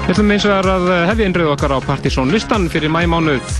Við 0.05 0.13
ætlum 0.15 0.31
eins 0.33 0.47
og 0.49 0.69
að 0.71 0.85
hefja 1.11 1.27
innröðu 1.29 1.51
okkar 1.53 1.75
á 1.77 1.79
Partizón 1.85 2.33
listan 2.33 2.65
fyrir 2.73 2.89
mæmánuð 2.93 3.51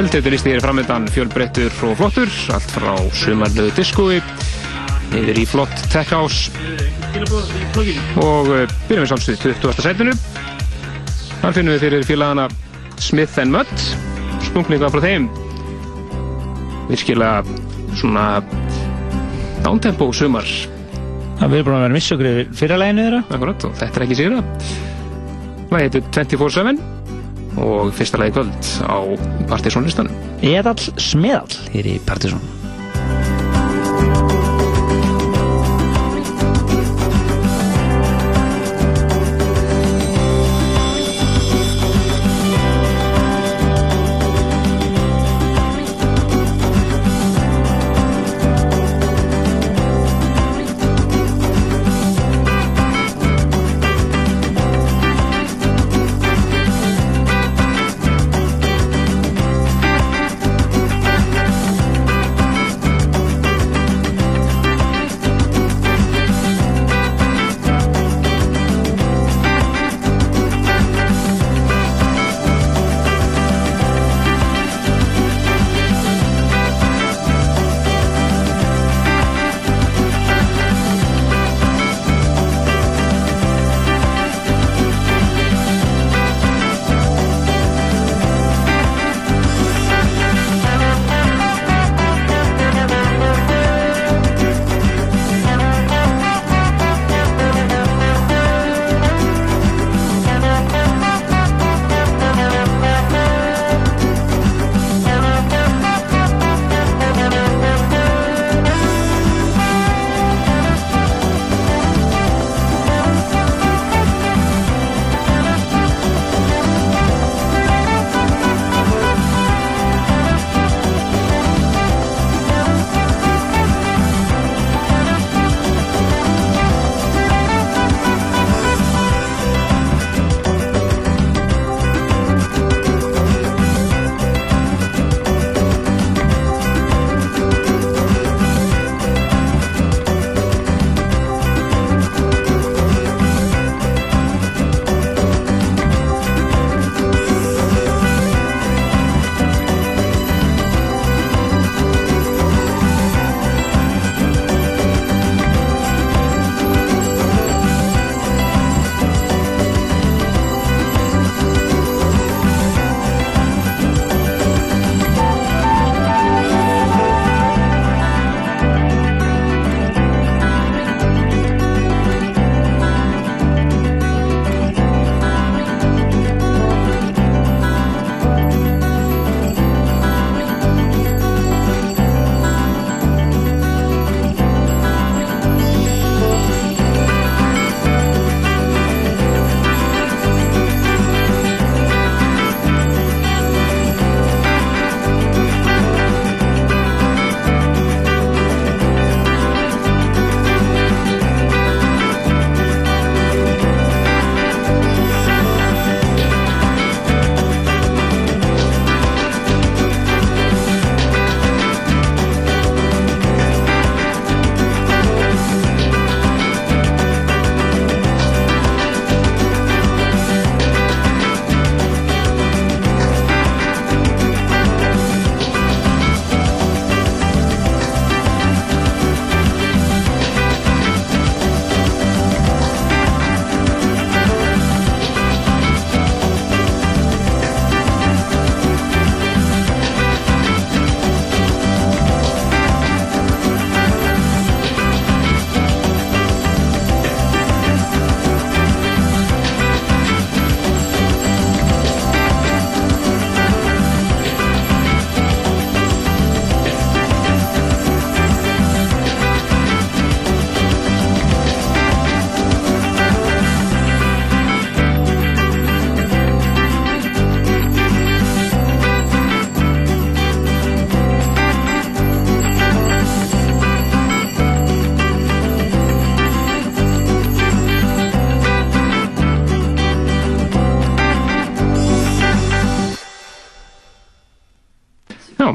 Eldhjötu 0.00 0.32
listi 0.34 0.50
hér 0.50 0.64
framöndan 0.64 1.06
fjölbreyttur 1.14 1.74
og 1.86 1.94
flottur 2.00 2.32
Allt 2.56 2.74
frá 2.74 2.90
sumarlöðu 3.20 3.74
diskói 3.78 4.18
Yfir 5.14 5.38
í 5.38 5.44
flott 5.46 5.84
tech 5.90 6.10
house. 6.14 6.50
Og 8.22 8.50
eh, 8.54 8.78
byrjum 8.88 9.04
við 9.04 9.10
sálstuð 9.10 9.44
20. 9.58 9.82
sætinu. 9.82 10.16
Þar 11.42 11.56
finnum 11.58 11.76
við 11.76 11.86
fyrir 11.86 12.08
félagana 12.10 12.48
Smith 12.98 13.38
Mudd 13.50 13.86
Spunkninga 14.50 14.90
frá 14.90 15.02
þeim 15.06 15.30
Virkilega 16.90 17.44
svona 18.00 18.26
Downtempo 19.64 20.10
sumar 20.16 20.46
Það 21.40 21.54
erum 21.56 21.64
búin 21.64 21.74
að 21.74 21.80
vera 21.80 21.88
að 21.88 21.94
missa 21.94 22.16
okkur 22.16 22.26
yfir 22.28 22.48
fyrra 22.58 22.76
læginu 22.76 23.04
þeirra. 23.06 23.20
Akkurat, 23.32 23.64
og 23.64 23.76
þetta 23.80 23.96
er 23.96 24.04
ekki 24.04 24.16
sigra. 24.18 24.42
Lagi 25.70 25.86
heitir 25.86 26.02
24-7 26.12 26.82
og 27.64 27.92
fyrsta 27.96 28.20
lagi 28.20 28.34
kvöld 28.36 28.70
á 28.84 28.98
Partizón 29.48 29.88
listanum. 29.88 30.20
Eðall 30.44 31.00
Smeðall 31.00 31.60
hér 31.72 31.94
í 31.94 32.00
Partizón. 32.04 32.44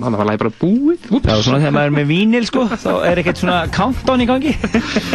Þannig 0.06 0.22
var 0.22 0.30
lagi 0.30 0.42
bara 0.44 0.54
búið. 0.62 1.10
Úps. 1.12 1.28
Já, 1.30 1.36
svona 1.46 1.60
þegar 1.64 1.76
maður 1.76 1.92
er 1.92 1.96
með 2.00 2.08
vínil 2.14 2.46
sko, 2.50 2.66
þá 2.72 2.90
er 3.10 3.22
ekkert 3.24 3.42
svona 3.44 3.58
countdown 3.76 4.24
í 4.24 4.28
gangi. 4.30 4.54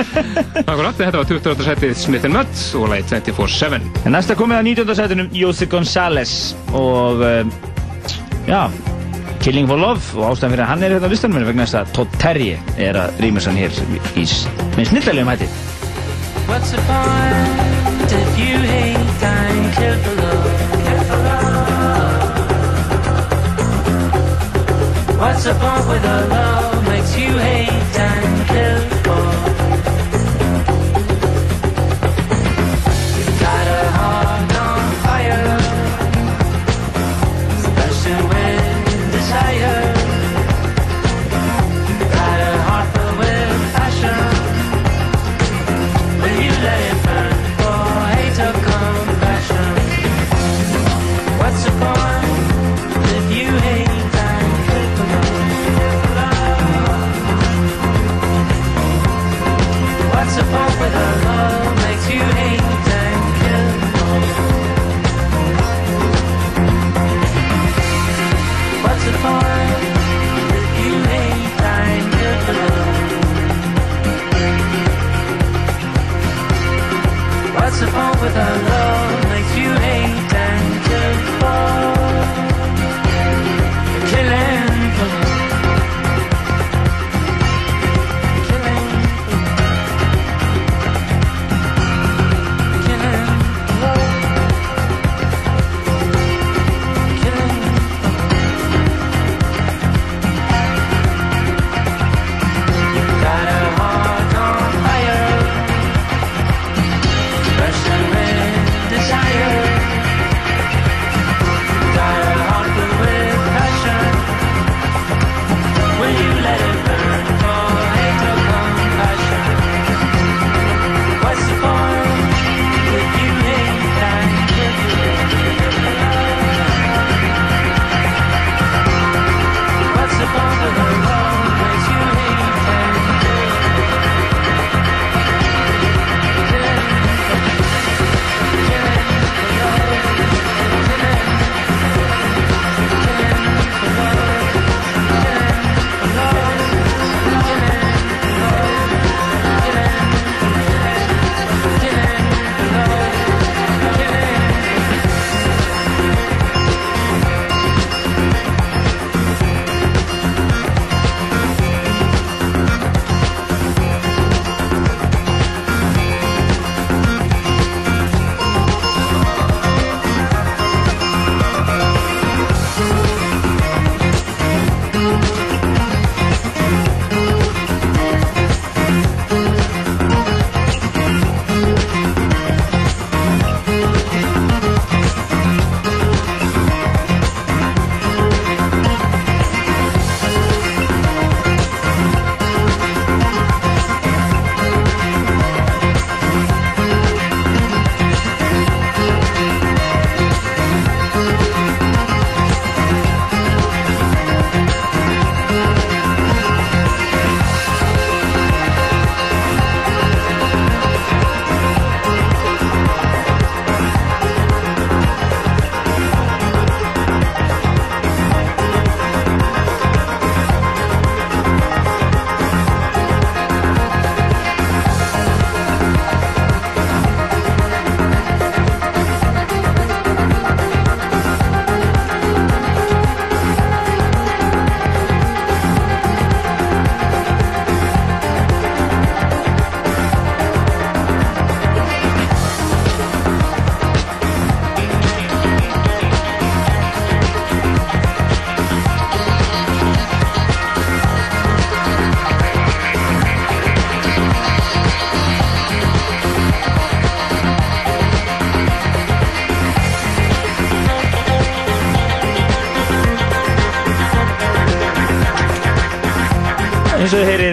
Akkurat, 0.71 0.95
þetta 0.99 1.17
var 1.23 1.27
28. 1.31 1.67
setið 1.71 1.97
Smith 2.01 2.29
Nutt 2.31 2.63
og 2.81 2.89
lagi 2.93 3.07
24-7. 3.11 3.81
En 4.07 4.15
næsta 4.17 4.37
komið 4.39 4.61
á 4.61 4.63
19. 4.67 4.95
sætunum 5.01 5.31
Jose 5.37 5.69
González 5.71 6.35
og 6.77 7.23
um, 7.27 7.53
já, 8.49 8.63
Killing 9.41 9.69
for 9.71 9.81
Love 9.81 10.05
og 10.21 10.35
ástæðan 10.35 10.53
fyrir 10.53 10.65
að 10.67 10.71
hann 10.75 10.83
er 10.85 10.93
hérna 10.97 11.09
á 11.09 11.13
listanum 11.15 11.47
vegna 11.49 11.65
þess 11.65 11.79
að 11.81 11.93
Todd 11.97 12.17
Terje 12.21 12.59
er 12.77 12.99
að 13.01 13.23
rýma 13.25 13.41
sann 13.41 13.57
hér 13.57 13.73
í, 14.21 14.27
s- 14.29 14.45
með 14.77 14.91
snildalegum 14.93 15.33
hætti. 15.33 15.49
What's 16.51 16.75
the 16.75 16.83
point 16.85 18.13
if 18.13 18.39
you 18.43 18.59
hate 18.69 19.25
and 19.31 19.73
kill 19.79 19.97
for 20.05 20.20
What's 25.31 25.45
the 25.45 25.55
point 25.55 25.87
with 25.87 26.05
a 26.05 26.27
love? 26.27 26.89
Makes 26.89 27.17
you 27.17 27.39
hate 27.39 27.71
and 27.71 28.49
kill 28.49 28.80
with 78.21 78.37
a 78.37 78.63
love 78.69 78.80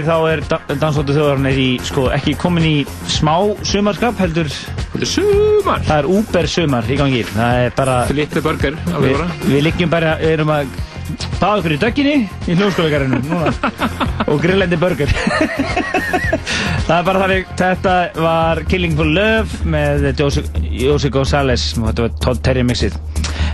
þá 0.07 0.15
er 0.31 0.41
dansóttu 0.79 1.15
þjóðarinnar 1.15 1.59
í, 1.59 1.67
sko, 1.85 2.07
ekki 2.15 2.35
komin 2.39 2.65
í 2.67 2.75
smá 3.11 3.35
sumarskap, 3.67 4.17
heldur... 4.23 4.49
Heldur 4.93 5.09
sumar? 5.11 5.83
Það 5.87 5.97
er 6.01 6.09
Uber 6.17 6.49
sumar 6.51 6.87
í 6.89 6.97
gangi. 6.99 7.23
Það 7.29 7.63
er 7.65 7.73
bara... 7.77 7.97
Flippið 8.09 8.45
burger, 8.45 8.77
alveg 8.93 9.09
Við, 9.11 9.17
bara. 9.19 9.49
við 9.51 9.65
liggjum 9.67 9.91
bara, 9.93 10.13
við 10.21 10.35
erum 10.37 10.53
að 10.55 10.77
baða 11.37 11.59
okkur 11.61 11.73
í 11.75 11.79
dögginni 11.79 12.15
í 12.51 12.55
hljómskólagarinu 12.57 13.19
núna 13.29 13.51
og 14.31 14.41
grillandi 14.43 14.79
burger. 14.81 15.11
það 16.87 16.95
er 16.97 17.07
bara 17.07 17.21
þannig, 17.23 17.53
þetta 17.61 17.95
var 18.25 18.63
Killing 18.71 18.97
for 18.99 19.11
Love 19.17 19.69
með 19.75 20.09
González 21.13 21.69
og 21.77 21.89
þetta 21.91 22.07
var 22.07 22.17
Todd 22.25 22.43
Terry 22.47 22.65
mixið. 22.67 22.97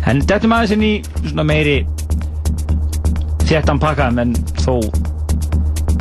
En 0.09 0.23
þetta 0.25 0.41
er 0.41 0.51
maður 0.51 0.73
sinni 0.73 0.93
svona 1.27 1.45
meiri 1.47 1.77
þéttan 3.47 3.81
pakka 3.81 4.09
en 4.23 4.33
þó 4.63 4.77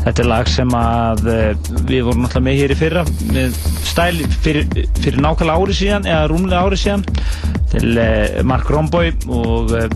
þetta 0.03 0.23
er 0.25 0.29
lag 0.29 0.51
sem 0.51 0.75
að 0.77 1.29
eh, 1.31 1.51
við 1.89 2.07
vorum 2.09 2.25
náttúrulega 2.25 2.47
með 2.49 2.59
hér 2.61 2.75
í 2.75 2.79
fyrra 2.79 3.05
með 3.31 3.59
stæl 3.87 4.23
fyrir, 4.43 4.67
fyrir 4.99 5.21
nákvæmlega 5.23 5.59
ári 5.59 5.77
síðan 5.79 6.09
eða 6.11 6.29
rúmlega 6.33 6.65
ári 6.67 6.81
síðan 6.81 7.07
til 7.73 7.95
uh, 7.97 8.43
Mark 8.45 8.69
Romboy 8.69 9.13
og 9.33 9.73
uh, 9.73 9.87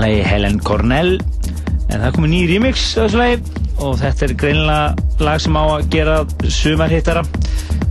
lagi 0.00 0.22
Helen 0.24 0.60
Cornell 0.64 1.18
en 1.18 1.98
það 1.98 2.08
er 2.08 2.16
komið 2.16 2.32
ný 2.32 2.40
remix 2.54 2.86
af 2.96 3.08
þessu 3.08 3.20
lagi 3.20 3.62
og 3.84 3.98
þetta 4.00 4.26
er 4.26 4.36
greinilega 4.40 5.24
lag 5.26 5.42
sem 5.42 5.58
á 5.58 5.64
að 5.64 5.88
gera 5.92 6.16
sumarhittara 6.48 7.24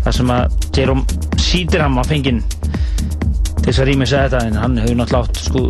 þar 0.04 0.18
sem 0.18 0.34
að 0.34 0.60
Jerome 0.76 1.22
Cedarham 1.44 2.00
var 2.00 2.10
fenginn 2.10 2.42
til 3.64 3.72
þess 3.72 3.80
að 3.80 3.88
rýmisa 3.92 4.24
þetta 4.26 4.40
en 4.50 4.58
hann 4.60 4.80
hefur 4.82 4.98
náttúrulega 5.00 5.28
átt 5.30 5.38
sko, 5.40 5.62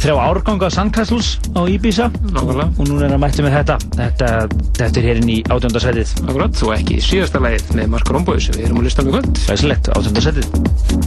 þrjá, 0.00 0.14
árganga 0.16 0.70
Sandcastles 0.72 1.34
á 1.52 1.60
Ibiza 1.68 2.08
Nákvæmlega. 2.30 2.68
og 2.72 2.88
núna 2.88 3.04
er 3.04 3.12
hann 3.12 3.22
mættið 3.26 3.46
með 3.46 3.56
þetta 3.58 3.76
þetta, 3.98 4.30
þetta 4.80 5.02
er 5.02 5.08
hérinn 5.10 5.32
í 5.32 5.38
átjóndarsætið 5.48 6.14
Akkurat, 6.26 6.62
og 6.66 6.74
ekki 6.76 7.00
síðasta 7.04 7.42
lagið 7.42 7.76
með 7.78 7.92
Mark 7.96 8.12
Romboy 8.12 8.42
sem 8.44 8.58
við 8.58 8.68
erum 8.68 8.82
að 8.82 8.90
lista 8.90 9.06
með 9.06 9.18
kvöld. 9.18 9.44
Læsilegt, 9.50 9.92
átjóndarsætið 9.96 11.05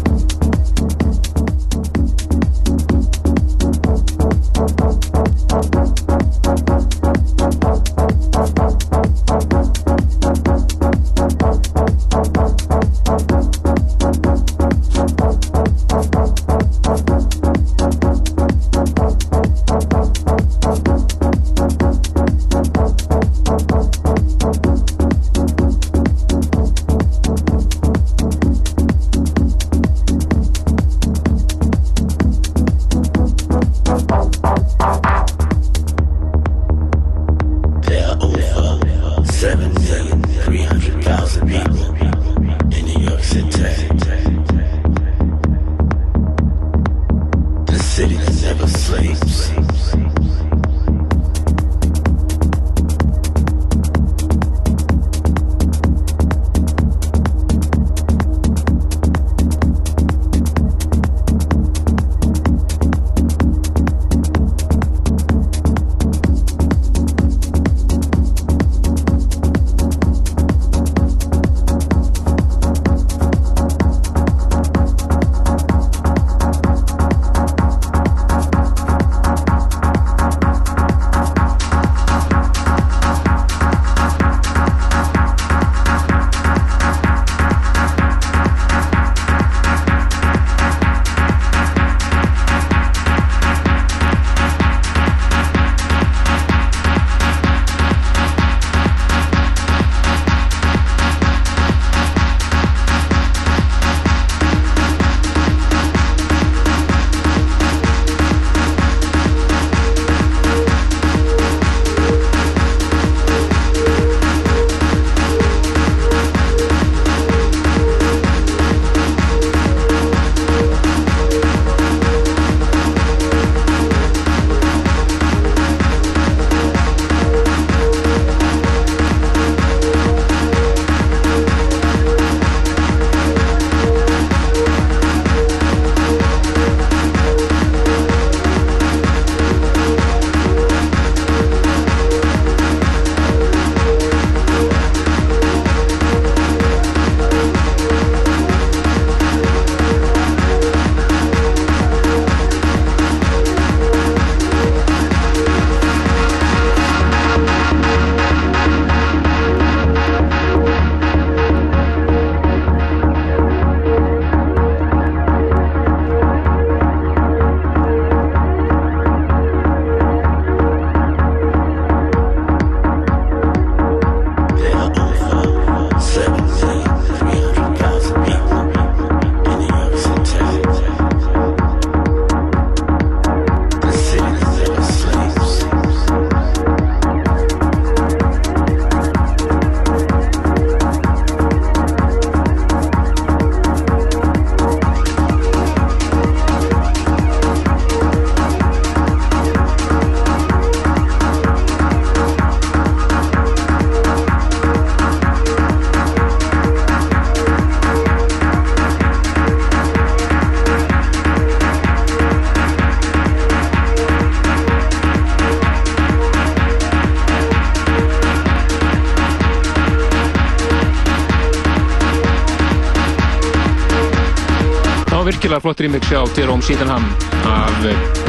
virkilega 225.59 225.63
flott 225.63 225.81
remix 225.81 226.07
hjá 226.07 226.21
Jerome 226.37 226.61
Sydenham 226.63 227.05
af 227.45 227.71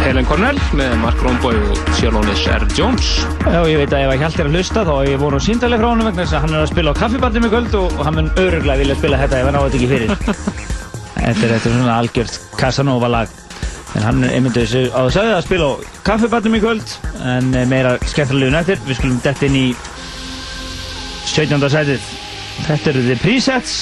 Helen 0.05 0.27
Cornell 0.27 0.59
með 0.75 0.95
Mark 0.99 1.21
Romboy 1.23 1.55
og 1.55 1.79
Sjölonis 1.95 2.47
R. 2.51 2.65
Jones 2.75 3.27
Já, 3.45 3.61
ég 3.69 3.79
veit 3.79 3.93
að 3.93 4.07
ef 4.07 4.21
Hjalti 4.21 4.43
er 4.43 4.49
að 4.49 4.57
hlusta 4.57 4.85
þá 4.85 4.93
er 4.97 5.11
ég 5.13 5.21
voru 5.21 5.41
síndaleg 5.41 5.81
frá 5.81 5.91
honum 5.91 6.09
vegna 6.09 6.25
þess 6.25 6.37
að 6.39 6.43
hann 6.45 6.55
er 6.55 6.65
að 6.65 6.73
spila 6.73 6.95
á 6.95 7.01
kaffibandum 7.01 7.47
í 7.47 7.51
kvöld 7.53 7.77
og, 7.79 7.95
og 7.99 8.07
hann 8.07 8.17
mun 8.19 8.31
öruglega 8.41 8.81
vilja 8.81 8.97
spila 8.99 9.21
þetta 9.21 9.39
ef 9.39 9.47
hann 9.47 9.59
á 9.59 9.63
þetta 9.63 9.79
ekki 9.79 9.91
fyrir 9.93 10.15
Þetta 11.21 11.45
er 11.47 11.53
þetta 11.53 11.75
svona 11.77 11.99
algjört 12.01 12.41
Casanova 12.59 13.13
lag 13.13 13.37
en 13.95 14.07
hann 14.07 14.25
er 14.25 14.35
einmitt 14.39 14.59
þessu 14.59 14.83
á 14.91 15.01
þess 15.07 15.23
að 15.23 15.47
spila 15.47 15.71
á 15.71 15.73
kaffibandum 16.09 16.59
í 16.59 16.63
kvöld 16.65 16.97
en 17.37 17.55
meira 17.71 17.95
skemmtilegun 18.11 18.59
eftir 18.59 18.83
við 18.89 18.99
skulum 18.99 19.23
detta 19.23 19.47
inn 19.47 19.61
í 19.61 19.65
17. 21.31 21.71
sætið 21.71 22.11
Þetta 22.67 22.93
eru 22.93 23.07
The 23.07 23.17
Presets 23.23 23.79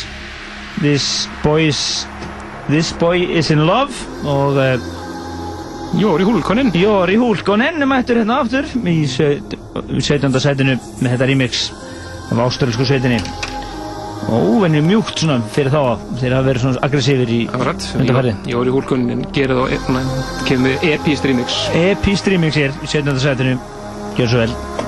This 0.83 1.27
Boy's 1.43 2.07
This 2.69 2.93
Boy 2.93 3.23
Is 3.39 3.51
In 3.51 3.65
Love 3.67 3.95
og 4.29 4.59
uh, 4.61 4.77
Jóri 5.97 6.25
Húlkonen 6.29 6.69
Jóri 6.77 7.17
Húlkonen 7.17 7.81
mættur 7.89 8.21
hérna 8.21 8.43
aftur 8.43 8.67
í 8.85 8.97
sveit- 9.09 9.57
17. 9.89 10.29
sætinu 10.43 10.75
með 11.01 11.15
þetta 11.15 11.29
remix 11.31 11.63
af 12.29 12.43
ástralsku 12.45 12.85
sveitinni 12.85 13.23
óvenju 14.29 14.83
mjúkt 14.85 15.23
svona 15.23 15.39
fyrir 15.55 15.73
þá 15.73 15.81
þeir 16.21 16.35
hafa 16.37 16.47
verið 16.51 16.65
svona 16.67 16.83
aggressífir 16.85 17.33
í 17.33 17.41
undarfæri 17.57 18.35
Jóri 18.53 18.75
Húlkunin 18.75 19.25
gerir 19.33 19.57
þá, 19.57 19.79
kemur 20.45 20.67
með 20.69 20.85
epist 20.93 21.25
remix. 21.25 21.57
Epist 21.73 22.29
remix 22.29 22.61
hér 22.61 22.77
í 22.85 22.91
17. 22.93 23.17
sætinu 23.25 23.57
gjör 24.19 24.29
svo 24.35 24.45
vel 24.45 24.88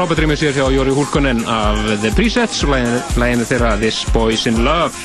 frábært 0.00 0.20
rýmur 0.22 0.38
sér 0.40 0.54
hjá 0.56 0.64
Jóri 0.72 0.92
Húlkunen 0.96 1.42
af 1.44 1.76
The 2.00 2.08
Presets 2.16 2.62
og 2.64 2.70
læginu, 3.20 3.44
þeirra 3.44 3.74
This 3.76 3.98
Boys 4.14 4.46
in 4.48 4.62
Love 4.64 4.96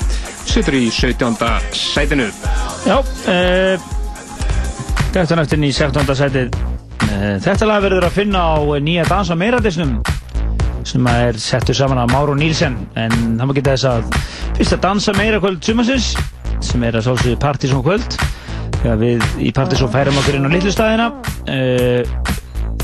situr 0.48 0.72
í 0.72 0.86
17. 0.88 1.36
sætinu 1.76 2.30
Já, 2.86 2.96
uh, 3.04 3.84
Þetta 5.12 5.42
eftir 5.42 5.60
í 5.60 5.72
17. 5.76 6.14
sætið 6.16 6.56
uh, 6.56 7.36
Þetta 7.44 7.68
lag 7.68 7.84
verður 7.84 8.06
að 8.08 8.16
finna 8.16 8.40
á 8.40 8.56
nýja 8.80 9.04
dans 9.10 9.28
á 9.28 9.36
meiradisnum 9.36 9.98
sem 10.88 11.10
er 11.12 11.36
settur 11.44 11.76
saman 11.76 12.00
af 12.00 12.08
Máru 12.14 12.32
Nílsen 12.38 12.78
en 12.96 13.12
það 13.36 13.50
má 13.50 13.52
geta 13.58 13.74
þess 13.76 13.90
að 13.90 14.08
fyrsta 14.56 14.80
dansa 14.80 15.16
meira 15.18 15.42
kvöld 15.44 15.60
sumarsins 15.60 16.14
sem 16.64 16.88
er 16.88 16.96
að 16.96 17.10
sálsögðu 17.10 17.36
Partíson 17.44 17.84
kvöld 17.84 18.16
þegar 18.80 19.02
við 19.04 19.28
í 19.44 19.52
Partíson 19.52 19.92
færum 19.92 20.22
okkur 20.22 20.40
inn 20.40 20.48
á 20.48 20.54
litlu 20.56 20.72
staðina 20.72 21.10
uh, 21.52 22.25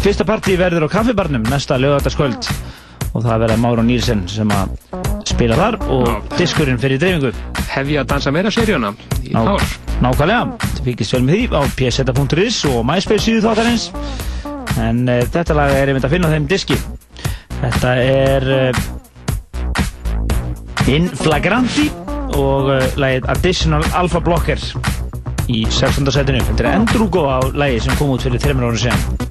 Fyrsta 0.02 0.24
partí 0.26 0.56
verður 0.58 0.88
á 0.90 0.98
kaffibarnum 0.98 1.44
næsta 1.46 1.76
lögataskvöld 1.78 2.48
og 3.14 3.22
það 3.22 3.42
verða 3.44 3.56
Máru 3.62 3.84
Nílsen 3.86 4.24
sem 4.26 4.50
að 4.50 4.72
spila 5.30 5.54
þar 5.54 5.76
og 5.94 6.32
diskurinn 6.34 6.80
fyrir 6.82 6.98
dreifingu. 6.98 7.30
Hefja 7.70 8.02
að 8.02 8.08
dansa 8.10 8.32
meira 8.34 8.50
seríuna 8.50 8.90
í 9.22 9.30
Ná, 9.30 9.54
ár. 9.54 9.62
Nákvæmlega, 10.02 10.58
þið 10.72 10.82
fylgist 10.88 11.14
vel 11.14 11.22
með 11.28 11.38
því 11.38 11.46
á 11.54 11.62
pseta.is 11.78 12.58
og 12.72 12.82
MySpace 12.88 13.28
síðu 13.28 13.46
þáttarins. 13.46 13.84
En 14.82 15.06
uh, 15.06 15.22
þetta 15.22 15.58
lag 15.60 15.70
er 15.76 15.92
einmitt 15.92 16.10
að 16.10 16.14
finna 16.16 16.26
á 16.26 16.34
þeim 16.34 16.50
diski. 16.50 16.82
Þetta 17.62 17.96
er 18.02 18.50
uh, 18.58 18.82
In 20.90 21.06
Flagranti 21.14 21.86
og 22.34 22.74
uh, 22.74 22.90
lagið 22.98 23.30
Additional 23.36 23.86
Alpha 23.94 24.18
Blocker 24.18 24.58
í 25.46 25.62
16. 25.70 26.10
setinu. 26.10 26.42
Þetta 26.50 26.66
er 26.66 26.74
endrúgó 26.80 27.28
á 27.30 27.38
lagi 27.54 27.84
sem 27.86 27.94
kom 28.02 28.16
út 28.16 28.26
fyrir 28.26 28.42
3 28.42 28.58
ára 28.58 28.88
síðan 28.88 29.21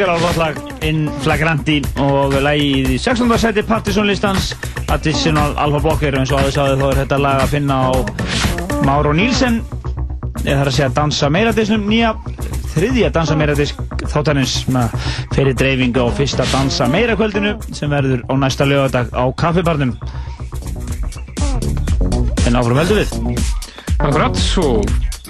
Þetta 0.00 0.14
er 0.14 0.16
ríkar 0.16 0.28
gott 0.30 0.38
lag 0.40 0.84
In 0.88 1.00
Flagranti 1.20 1.74
og 2.00 2.32
lagið 2.40 2.86
í 2.94 2.96
16. 2.96 3.34
seti 3.36 3.64
Partisan 3.68 4.06
listans 4.08 4.54
Additional 4.88 5.52
Alpha 5.60 5.82
Blocker 5.84 6.16
eins 6.16 6.32
og 6.32 6.38
aðeins 6.38 6.56
sagði 6.56 6.78
þá 6.80 6.84
er 6.86 7.00
þetta 7.02 7.18
lag 7.20 7.42
að 7.42 7.52
finna 7.52 7.76
á 7.84 7.90
Máro 8.88 9.12
Nílsen 9.12 9.60
eða 10.46 10.56
þarf 10.62 10.70
að 10.70 10.78
segja 10.78 10.88
dansa 10.96 11.30
meira 11.36 11.52
disnum 11.52 11.84
nýja 11.84 12.14
þriðja 12.72 13.12
dansa 13.12 13.36
meira 13.36 13.58
disk 13.60 13.84
þáttanins 14.06 14.56
með 14.72 14.96
fyrir 15.36 15.60
dreifingu 15.66 16.00
á 16.00 16.08
fyrsta 16.16 16.48
dansa 16.48 16.88
meira 16.88 17.20
kvöldinu 17.20 17.58
sem 17.68 17.92
verður 17.92 18.24
á 18.24 18.32
næsta 18.40 18.64
lögadag 18.64 19.12
á 19.12 19.24
kaffibarnum. 19.36 19.92
En 22.48 22.56
áfram 22.56 22.80
heldur 22.80 23.04
við. 23.04 23.44
Akkurat, 24.00 24.46
svo 24.48 24.78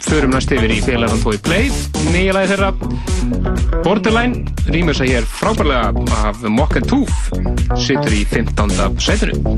förum 0.07 0.39
næst 0.39 0.55
yfir 0.55 0.79
í 0.79 0.83
félagann 0.85 1.27
Toy 1.27 1.43
Play 1.43 1.73
nýja 2.15 2.39
lagi 2.39 2.55
þeirra 2.55 3.10
Borderline 3.85 4.45
rýmur 4.67 4.95
sig 4.95 5.09
hér 5.09 5.23
frábærlega 5.23 5.93
af 6.25 6.43
Mock 6.49 6.77
and 6.77 6.89
Tooth 6.89 7.15
situr 7.77 8.13
í 8.13 8.25
15. 8.25 8.71
sætinu 8.99 9.57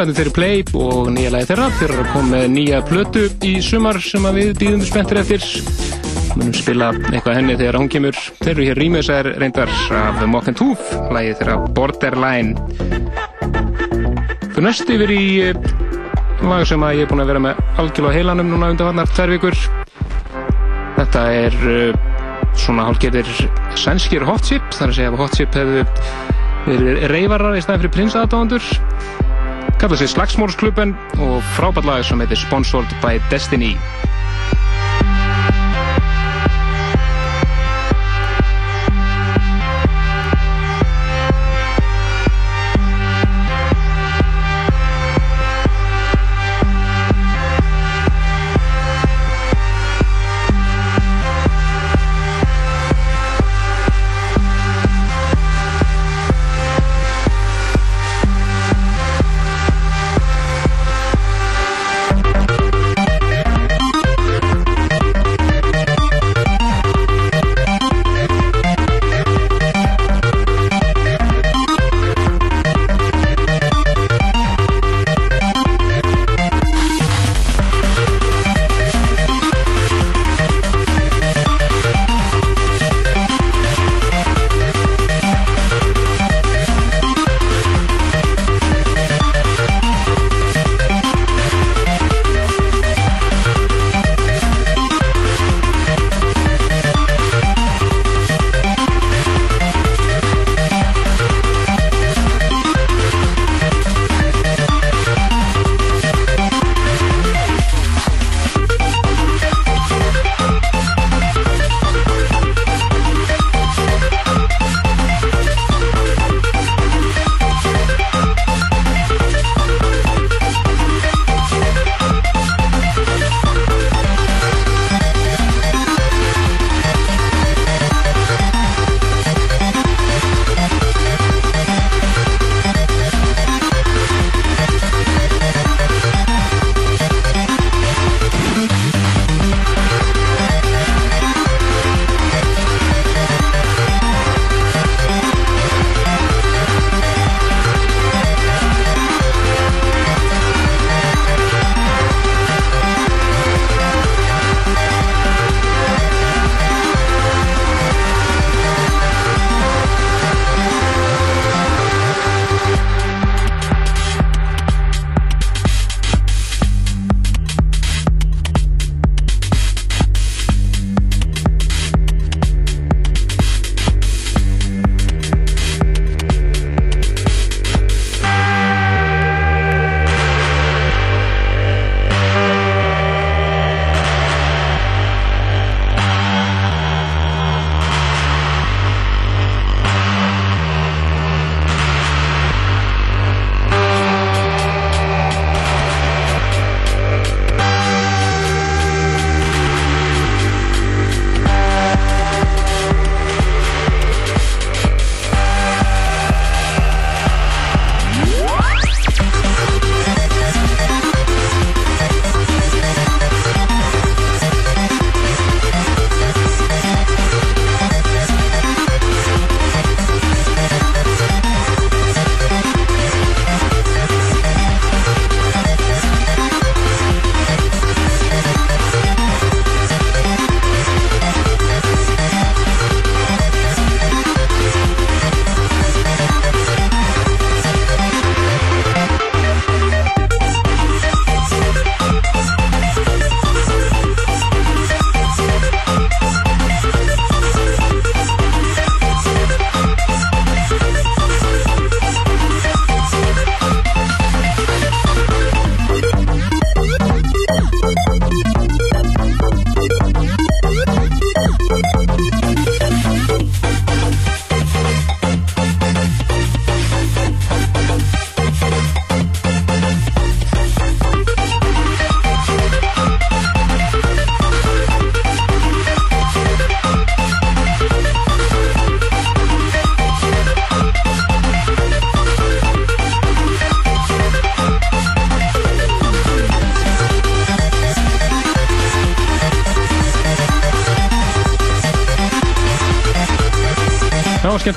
Félagarnir 0.00 0.16
þeirri 0.16 0.32
Play 0.32 0.60
og 0.80 1.08
nýja 1.12 1.30
lagi 1.34 1.46
þeirra. 1.50 1.64
Fyrir 1.76 1.98
að 2.00 2.06
koma 2.14 2.28
með 2.30 2.44
nýja 2.54 2.78
plötu 2.88 3.22
í 3.44 3.50
sumar 3.60 3.98
sem 4.00 4.24
við 4.32 4.54
býðum 4.56 4.84
spenntir 4.88 5.18
eftir. 5.20 5.42
Munum 6.38 6.54
spila 6.56 6.86
eitthvað 7.10 7.34
henni 7.36 7.56
þegar 7.58 7.76
hún 7.76 7.90
kemur. 7.92 8.20
Þeir 8.38 8.52
eru 8.54 8.64
hér 8.70 8.78
rýmiðsæðir 8.80 9.28
reyndar 9.42 9.72
af 9.98 10.22
Mock 10.24 10.48
and 10.48 10.56
Tooth, 10.56 10.94
lagi 11.12 11.34
þeirra 11.36 11.58
Borderline. 11.76 12.56
Fyrir 14.46 14.64
næst 14.64 14.88
yfir 14.94 15.12
í 15.12 15.26
eh, 15.50 15.68
lag 16.48 16.64
sem 16.70 16.86
að 16.86 17.02
ég 17.02 17.04
er 17.04 17.10
búin 17.12 17.20
að 17.26 17.32
vera 17.34 17.42
með 17.50 17.60
algjörlega 17.84 18.16
heilanum 18.16 18.54
núna 18.54 18.70
undanfarnar 18.72 19.12
tvær 19.12 19.34
vikur. 19.34 19.58
Þetta 20.96 21.26
er 21.42 21.58
uh, 21.74 22.54
svona 22.56 22.88
hálfgerðir 22.88 23.28
sænskir 23.76 24.24
hot 24.24 24.48
chip 24.48 24.72
þar 24.78 24.94
að 24.94 24.96
segja 25.02 25.12
að 25.12 25.20
hot 25.26 25.36
chip 25.36 25.60
hefðu 25.60 25.84
verið 26.70 27.06
reyfarar 27.12 27.60
í 27.60 27.66
staðin 27.66 27.84
fyrir 27.84 27.94
prinsaðadáðandur 27.98 28.72
kalla 29.80 29.96
sig 29.96 30.08
Slagsmórsklubben 30.12 30.92
og 31.24 31.40
frábært 31.56 31.86
lag 31.88 32.04
sem 32.04 32.20
heitir 32.20 32.36
Sponsored 32.36 32.90
by 33.00 33.16
Destiny 33.32 33.72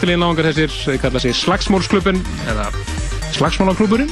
skemmtilegi 0.04 0.20
náðungar 0.20 0.48
þessir, 0.50 0.74
þeir 0.84 0.98
kalla 1.00 1.20
sig 1.24 1.36
Slagsmólsklubun 1.40 2.18
eða 2.52 2.66
Slagsmólaklúburinn. 3.38 4.10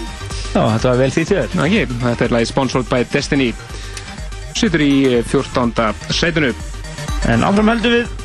Já, 0.54 0.62
þetta 0.64 0.88
var 0.88 1.00
vel 1.02 1.12
því 1.12 1.24
þér. 1.28 1.56
Ná 1.58 1.64
ekki, 1.66 1.82
þetta 2.06 2.24
er 2.24 2.36
lagið 2.36 2.50
Sponsored 2.52 2.88
by 2.88 3.00
Destiny. 3.12 3.50
Sittur 4.56 4.84
í 4.86 4.94
eh, 5.18 5.26
14. 5.28 5.74
sætinu. 6.16 6.54
En 7.28 7.44
áfram 7.44 7.74
heldum 7.74 7.98
við 7.98 8.16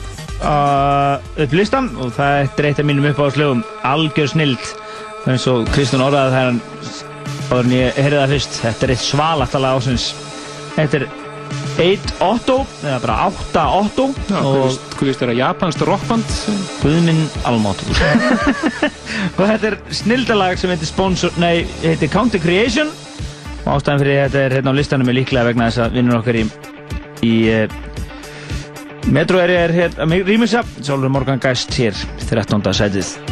uh, 0.46 1.18
upp 1.42 1.58
listan 1.58 1.90
og 1.98 2.14
það 2.14 2.38
er 2.44 2.70
eitt 2.70 2.84
af 2.84 2.86
mínum 2.86 3.10
uppáðslögum 3.10 3.66
algjör 3.90 4.30
snild 4.30 4.70
eins 5.26 5.48
og 5.50 5.66
Kristján 5.74 6.06
orðaði 6.06 6.36
þegar 6.36 6.52
hann 6.52 6.62
áður 7.50 7.64
en 7.64 7.76
ég 7.80 7.98
heyrði 7.98 8.20
það 8.22 8.36
fyrst 8.36 8.60
þetta 8.62 8.86
er 8.86 8.94
eitt 8.94 9.06
svalaftalega 9.08 9.80
ásins 9.80 10.10
þetta 10.76 11.00
er 11.00 11.08
8-8 11.76 12.56
eða 12.86 12.98
bara 13.02 13.16
8-8 13.28 14.06
Já, 14.30 14.38
og 14.40 14.76
hvað 14.96 15.08
veist 15.10 15.22
það, 15.22 15.32
japanskt 15.36 15.84
rockband? 15.88 16.36
Guðminn 16.80 17.24
Almáttur 17.48 18.00
og 19.36 19.42
þetta 19.42 19.72
er 19.72 19.78
snildalag 20.00 20.60
sem 20.60 20.72
heitir 20.72 20.88
sponsor, 20.88 21.34
nei, 21.42 21.66
heitir 21.84 22.12
Counter 22.12 22.42
Creation 22.42 22.92
og 23.66 23.74
ástæðan 23.76 24.02
fyrir 24.04 24.22
þetta 24.24 24.42
er 24.44 24.56
hérna 24.60 24.72
á 24.72 24.78
listanum 24.78 25.12
er 25.12 25.18
líklega 25.20 25.50
vegna 25.50 25.68
þess 25.68 25.84
að 25.84 26.00
vinnur 26.00 26.20
okkar 26.20 26.40
í 26.40 26.46
í 27.26 27.36
uh, 27.52 27.78
Metro 29.12 29.38
er 29.42 29.52
er 29.54 29.74
hér 29.74 30.02
að 30.02 30.18
rýmisa 30.26 30.64
Sólur 30.80 31.12
Morgan 31.12 31.42
Geist 31.42 31.74
hér 31.78 31.96
13. 32.26 32.62
sætið 32.74 33.25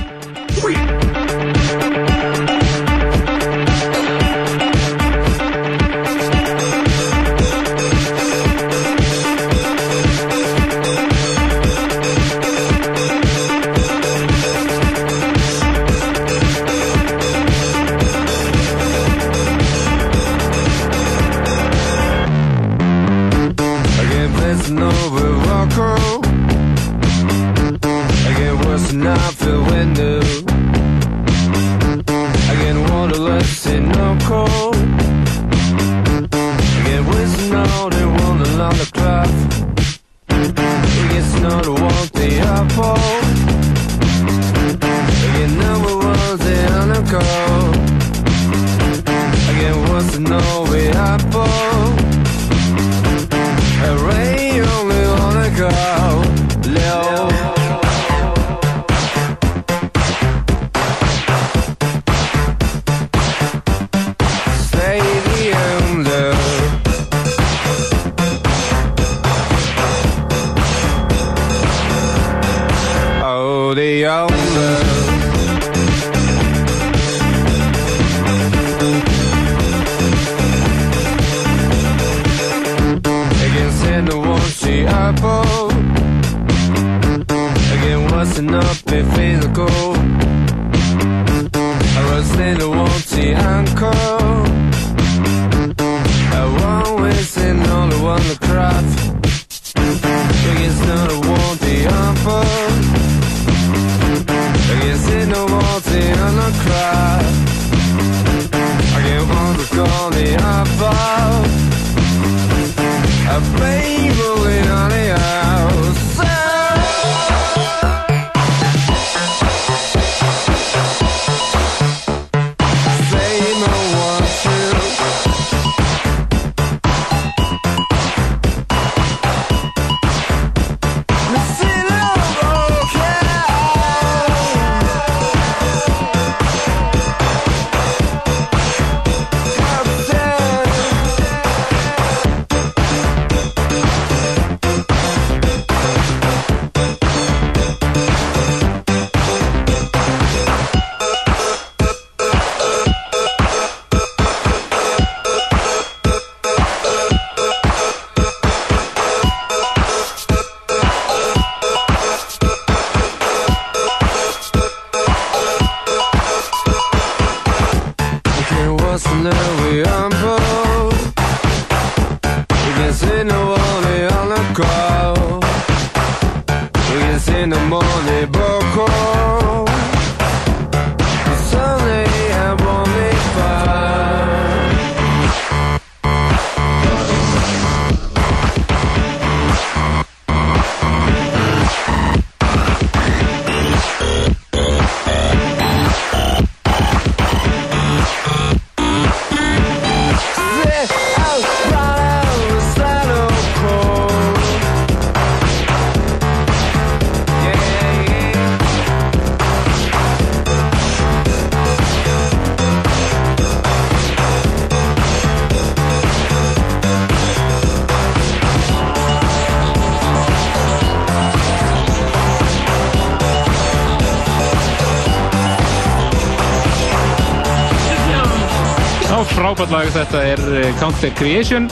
frábært 229.64 229.72
lag, 229.72 229.90
þetta 229.94 230.20
er 230.28 230.40
eh, 230.58 230.72
Counter 230.76 231.12
Creation 231.16 231.66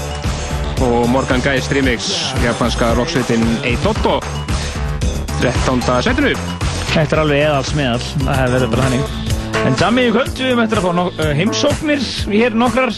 og 0.81 1.11
Morgan 1.13 1.43
Geist 1.45 1.73
remix, 1.77 2.07
japanska 2.41 2.93
rocksveitin 2.97 3.43
Eitotto 3.69 4.15
13. 5.43 5.83
setinu. 6.07 6.31
Þetta 6.93 7.17
er 7.19 7.21
alveg 7.21 7.43
eðals 7.43 7.75
meðal, 7.77 8.01
það 8.23 8.39
hefur 8.39 8.55
verið 8.55 8.73
bara 8.73 8.87
hannig. 8.87 9.19
En 9.67 9.77
dami 9.83 10.07
í 10.07 10.15
kvöld, 10.15 10.33
við 10.41 10.63
eftir 10.65 10.81
að 10.81 10.87
fá 10.87 11.03
uh, 11.03 11.21
heimsóknir 11.37 12.09
hér 12.33 12.57
nokkrar. 12.63 12.97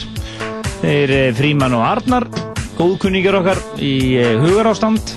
Þeir 0.84 1.16
uh, 1.16 1.26
Fríman 1.40 1.74
og 1.74 1.84
Arnar, 1.88 2.28
góðkunningar 2.78 3.40
okkar 3.40 3.66
í 3.82 3.94
uh, 4.20 4.32
hugarástand. 4.44 5.16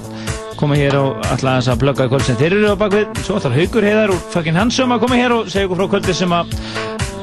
koma 0.57 0.73
hér 0.73 0.97
og 0.97 1.21
ætla 1.29 1.51
aðeins 1.53 1.69
að 1.69 1.81
plugga 1.83 2.07
í 2.07 2.09
kvöld 2.09 2.25
sem 2.25 2.39
þeir 2.39 2.57
eru 2.57 2.73
á 2.73 2.81
bakvið. 2.81 3.21
Svo 3.21 3.37
ætlar 3.37 3.59
Haugur 3.59 3.85
Heiðar 3.85 4.15
úr 4.15 4.25
fucking 4.33 4.57
Hansum 4.57 4.95
að 4.95 5.03
koma 5.05 5.21
hér 5.21 5.35
og 5.35 5.51
segja 5.53 5.67
ykkur 5.67 5.83
frá 5.83 5.91
kvöldi 5.91 6.17
sem 6.17 6.33
að 6.33 6.55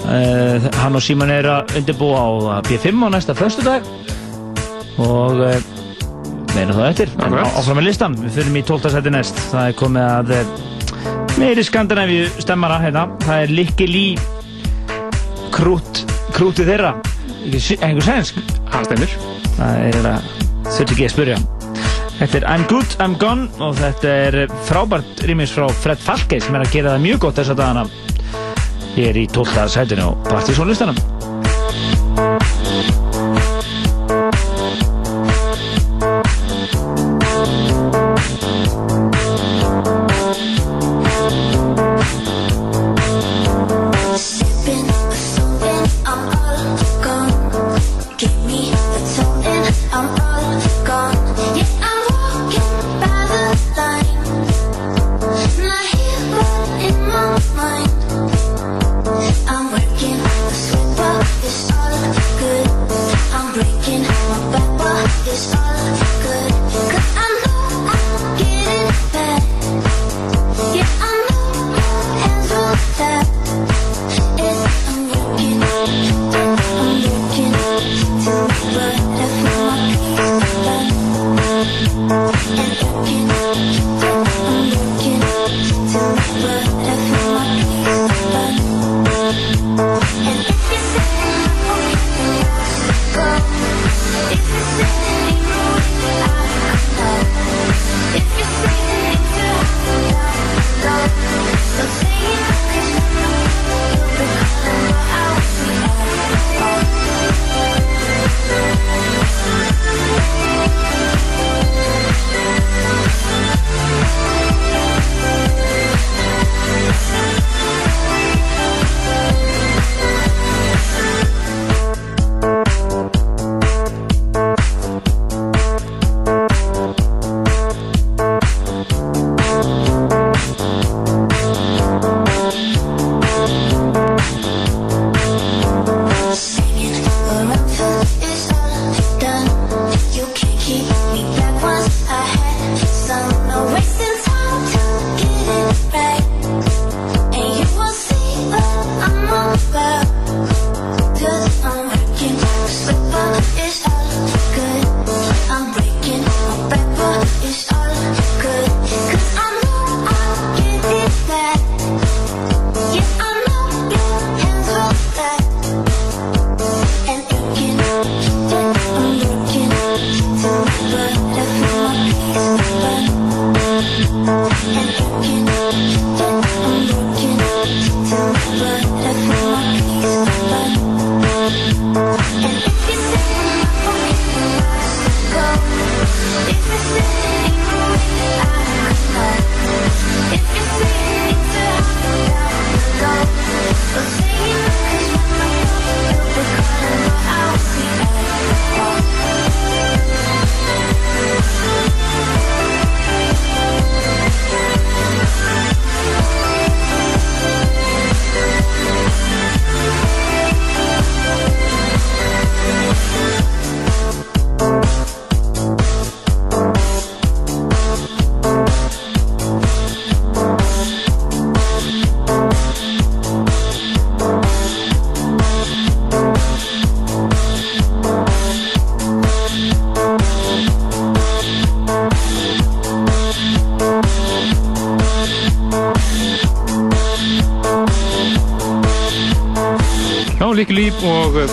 uh, 0.05 0.69
hann 0.81 0.99
og 0.99 1.05
Síman 1.05 1.33
er 1.33 1.49
að 1.51 1.75
undirbúa 1.81 2.21
á 2.21 2.61
B5 2.67 3.05
á 3.05 3.09
næsta 3.15 3.37
föstudag 3.39 3.87
og 5.03 5.41
uh, 5.41 5.57
meina 6.55 6.77
það 6.77 6.89
eftir. 6.91 7.15
En 7.25 7.39
áfram 7.41 7.81
með 7.81 7.89
listan, 7.89 8.17
við 8.21 8.39
fyrir 8.39 8.61
í 8.61 8.65
12. 8.67 8.93
seti 8.95 9.15
næst. 9.15 9.43
Það 9.51 9.71
er 9.71 9.77
komið 9.81 10.09
að 10.11 10.35
uh, 10.37 10.55
meiri 11.41 11.67
Skandinavíu 11.67 12.29
stemmara 12.39 12.79
hérna. 12.83 13.09
Það 13.25 13.47
er 13.47 13.57
Likki 13.59 13.89
Lí 13.91 14.07
krút, 15.55 16.05
krútið 16.35 16.73
þeirra. 16.73 16.95
Einhver 17.45 18.07
sænsk. 18.07 18.41
Hann 18.73 18.87
stemmir. 18.89 19.19
Það 19.59 19.83
er 19.89 20.01
að 20.15 20.33
þurft 20.71 20.95
ekki 20.95 21.09
að 21.09 21.15
spyrja. 21.15 21.43
Þetta 22.15 22.39
er 22.39 22.45
I'm 22.47 22.65
Good, 22.71 22.95
I'm 23.03 23.17
Gone 23.19 23.49
og 23.63 23.75
þetta 23.81 24.11
er 24.29 24.37
frábært 24.69 25.25
rýmis 25.27 25.53
frá 25.55 25.67
Fred 25.83 25.99
Falkey 26.03 26.43
sem 26.43 26.55
er 26.55 26.63
að 26.63 26.75
gera 26.77 26.95
það 26.95 27.07
mjög 27.09 27.25
gott 27.27 27.41
þessa 27.41 27.57
dagana. 27.59 28.04
Ég 28.95 29.09
er 29.11 29.17
í 29.19 29.27
12. 29.27 29.67
sætinu 29.75 30.07
á 30.07 30.11
partysónlistanum. 30.31 31.14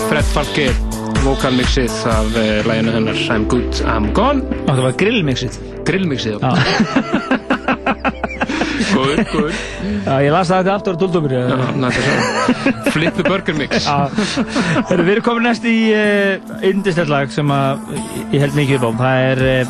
Fred 0.08 0.26
Falke 0.32 0.66
vokalmixið 1.22 1.92
af 2.10 2.26
uh, 2.34 2.40
læginu 2.66 2.92
hennar 2.96 3.18
I'm 3.32 3.44
Good, 3.50 3.82
I'm 3.86 4.10
Gone 4.16 4.42
Og 4.66 4.72
það 4.74 4.82
var 4.86 4.94
grillmixið 5.00 5.58
Grillmixið, 5.88 6.32
já 6.42 6.50
Góður, 8.92 9.20
góður 9.30 9.54
Já, 10.02 10.14
ég 10.24 10.32
las 10.34 10.50
það 10.50 10.58
þetta 10.62 10.74
aftur 10.74 10.96
á 10.96 11.00
dúldumur 11.02 11.32
Já, 11.36 11.42
næsta 11.80 12.00
svo 12.06 12.14
Flip 12.92 13.14
the 13.18 13.24
Burger 13.26 13.56
Mix 13.58 13.86
Herru, 13.88 15.02
við 15.06 15.12
erum 15.16 15.26
komin 15.26 15.46
næst 15.48 15.64
í 15.68 15.76
uh, 15.94 16.34
yndistellag 16.68 17.32
sem 17.34 17.48
að 17.54 17.94
ég 18.34 18.42
held 18.42 18.54
mikið 18.58 18.74
upp 18.90 18.98
á. 18.98 19.00
Það 19.02 19.16
er 19.30 19.38
uh, 19.46 19.62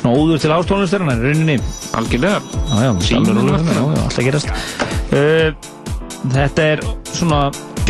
svona 0.00 0.14
óður 0.16 0.40
til 0.42 0.52
ástónlistarinnar, 0.54 1.20
í 1.20 1.28
rauninni. 1.28 1.56
Algjörlega. 1.98 2.38
Já, 2.70 2.76
já, 2.86 2.90
Síminn 3.04 3.40
alveg 3.42 3.68
rólega, 3.76 4.04
alltaf. 4.06 4.22
gerast. 4.24 4.48
Þetta 6.30 6.66
er 6.74 6.82
svona 7.10 7.40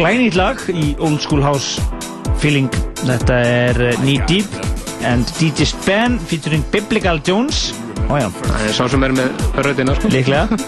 glænýtt 0.00 0.36
lag 0.38 0.60
í 0.72 0.94
Old 1.02 1.20
School 1.20 1.42
House 1.44 1.80
feeling. 2.40 2.70
Þetta 3.02 3.36
er 3.44 3.80
uh, 3.90 3.96
Knee 4.00 4.22
Deep 4.28 4.48
and 5.04 5.28
DJ 5.36 5.66
Span 5.68 6.16
featuring 6.30 6.64
Biblical 6.72 7.20
Jones. 7.26 7.70
Ó, 8.08 8.16
já. 8.16 8.28
Það 8.32 8.64
er 8.64 8.76
sá 8.78 8.86
sem 8.90 9.04
er 9.06 9.14
með 9.18 9.44
röddina, 9.66 9.96
sko. 9.98 10.10
Líklega. 10.14 10.60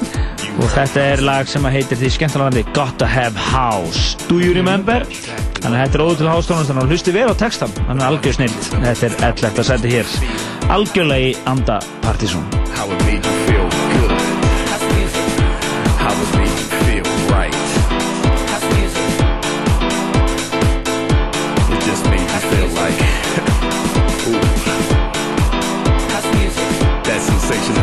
Og 0.53 0.69
þetta 0.75 1.05
er 1.15 1.23
lag 1.25 1.49
sem 1.49 1.65
að 1.65 1.79
heitir 1.79 2.01
því 2.03 2.11
skemmtilega 2.19 2.51
landi 2.51 2.65
Gotta 2.77 3.09
Have 3.09 3.49
House. 3.49 4.19
Do 4.29 4.41
you 4.43 4.53
remember? 4.57 5.07
Þannig 5.63 5.79
að 5.79 5.81
þetta 5.81 5.99
er 5.99 6.05
óður 6.05 6.21
til 6.21 6.33
hástónast, 6.33 6.73
þannig 6.73 6.85
að 6.85 6.93
hlusti 6.93 7.17
vel 7.17 7.29
á 7.33 7.35
textan. 7.41 7.73
Þannig 7.79 8.03
að 8.03 8.09
algjör 8.11 8.37
snilt. 8.41 8.69
Þetta 8.75 9.09
er 9.09 9.17
11. 9.33 9.65
seti 9.71 9.95
hér. 9.97 10.13
Algjörlega 10.77 11.33
í 11.33 11.39
anda 11.49 11.81
Partizón. 12.05 12.45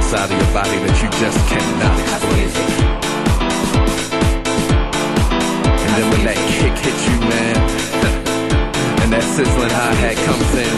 Inside 0.10 0.26
of 0.26 0.42
your 0.42 0.54
body 0.58 0.74
that 0.74 0.98
you 1.06 1.10
just 1.22 1.38
cannot 1.46 1.94
explain. 2.02 2.50
And 5.86 5.92
then 5.94 6.06
when 6.10 6.26
that 6.26 6.40
kick 6.50 6.74
hits 6.82 7.06
you, 7.06 7.14
man, 7.30 7.54
and 9.06 9.14
that 9.14 9.22
sizzling 9.22 9.70
hi-hat 9.70 10.18
comes 10.26 10.50
in, 10.58 10.74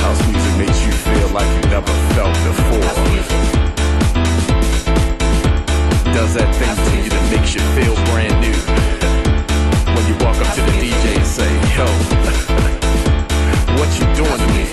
House 0.00 0.24
music 0.32 0.54
makes 0.56 0.80
you 0.80 0.96
feel 0.96 1.28
like 1.36 1.44
you 1.44 1.68
never 1.68 1.92
felt 2.16 2.32
before. 2.40 2.88
Does 6.08 6.40
that 6.40 6.48
thing 6.56 6.72
to 6.72 6.92
you 7.04 7.10
that 7.12 7.24
makes 7.28 7.52
you 7.52 7.60
feel 7.76 7.92
brand 8.08 8.32
new. 8.40 8.56
When 9.92 10.08
you 10.08 10.16
walk 10.24 10.40
up 10.40 10.48
to 10.56 10.62
the 10.64 10.72
DJ 10.80 11.20
and 11.20 11.28
say, 11.28 11.52
yo, 11.76 11.84
what 13.76 13.92
you 14.00 14.08
doing 14.16 14.40
to 14.40 14.48
me? 14.56 14.69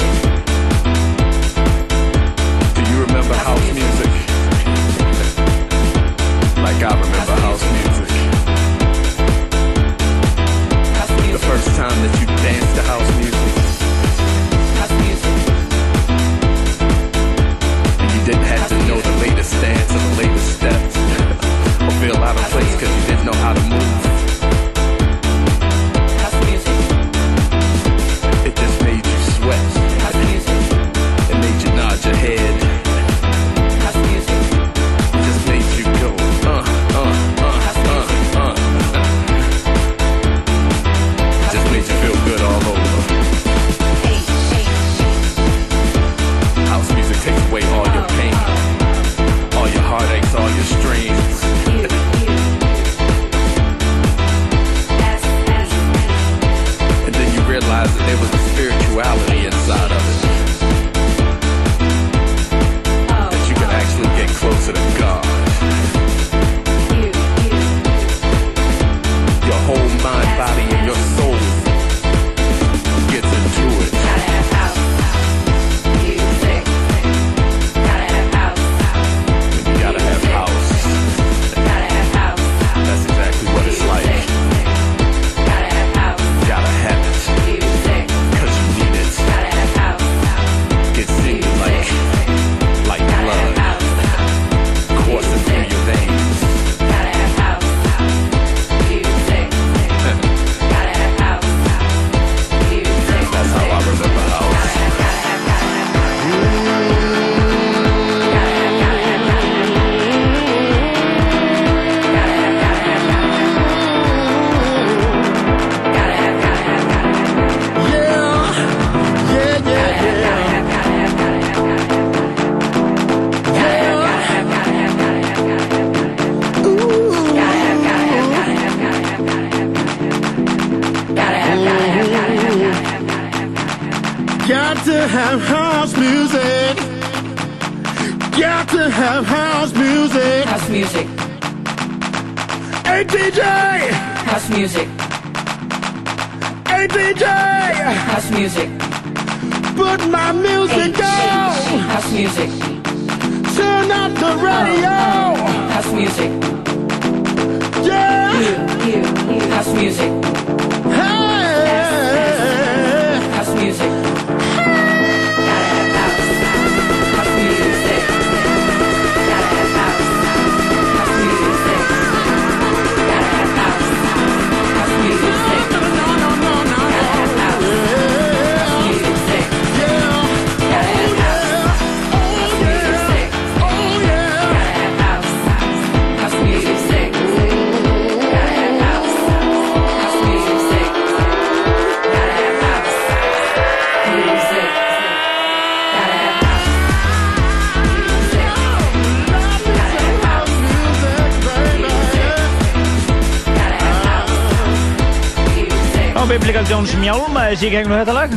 Mjálmaði 207.57 207.61
sig 207.61 207.71
gegnum 207.73 207.97
þetta 207.97 208.13
lag. 208.13 208.29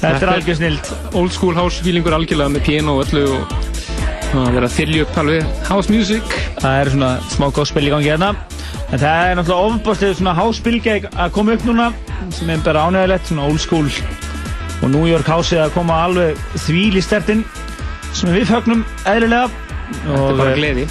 Þetta 0.00 0.20
er 0.22 0.30
algjör 0.32 0.56
snilt. 0.56 0.90
Old 1.16 1.32
school 1.34 1.54
house 1.56 1.82
feelingur 1.84 2.14
algjörlega 2.16 2.52
með 2.54 2.62
piano 2.64 2.96
og 2.96 3.02
öllu 3.06 3.24
og 3.36 3.40
að 4.36 4.54
vera 4.56 4.68
að 4.68 4.76
þylja 4.76 5.02
upp 5.04 5.18
alveg 5.22 5.42
house 5.68 5.92
music. 5.92 6.36
Það 6.60 6.78
er 6.80 6.90
svona 6.94 7.10
smá 7.32 7.46
gospel 7.52 7.86
í 7.86 7.92
gangi 7.92 8.08
hérna. 8.10 8.30
En 8.86 9.02
það 9.02 9.20
er 9.26 9.38
náttúrulega 9.38 9.66
ofnbostið 9.66 10.14
svona 10.20 10.36
house-bylgja 10.36 10.96
að 11.10 11.34
koma 11.34 11.56
upp 11.56 11.66
núna 11.66 11.90
sem 12.34 12.50
er 12.50 12.62
bara 12.64 12.86
ánægilegt, 12.86 13.28
svona 13.28 13.48
old 13.48 13.60
school 13.60 13.88
og 14.82 14.90
New 14.92 15.06
York 15.08 15.26
house 15.28 15.56
að 15.58 15.74
koma 15.74 15.98
alveg 16.06 16.38
þvíl 16.66 16.96
í 16.96 17.02
stertinn 17.04 17.44
sem 18.14 18.32
við 18.32 18.48
fögnum 18.52 18.86
eðlilega. 19.08 19.50
Þetta 20.06 20.24
er 20.30 20.40
bara 20.40 20.56
gleði. 20.56 20.88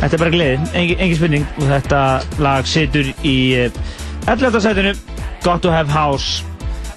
Þetta 0.00 0.14
er 0.16 0.22
bara 0.22 0.32
gleði, 0.32 0.60
engin, 0.80 0.98
engin 1.04 1.18
spurning 1.18 1.48
og 1.60 1.66
þetta 1.68 2.02
lag 2.40 2.68
situr 2.68 3.10
í 3.26 3.36
eh, 3.58 3.79
11. 4.30 4.60
sætinu 4.62 4.94
Got 5.42 5.62
to 5.62 5.70
have 5.72 5.88
house 5.90 6.44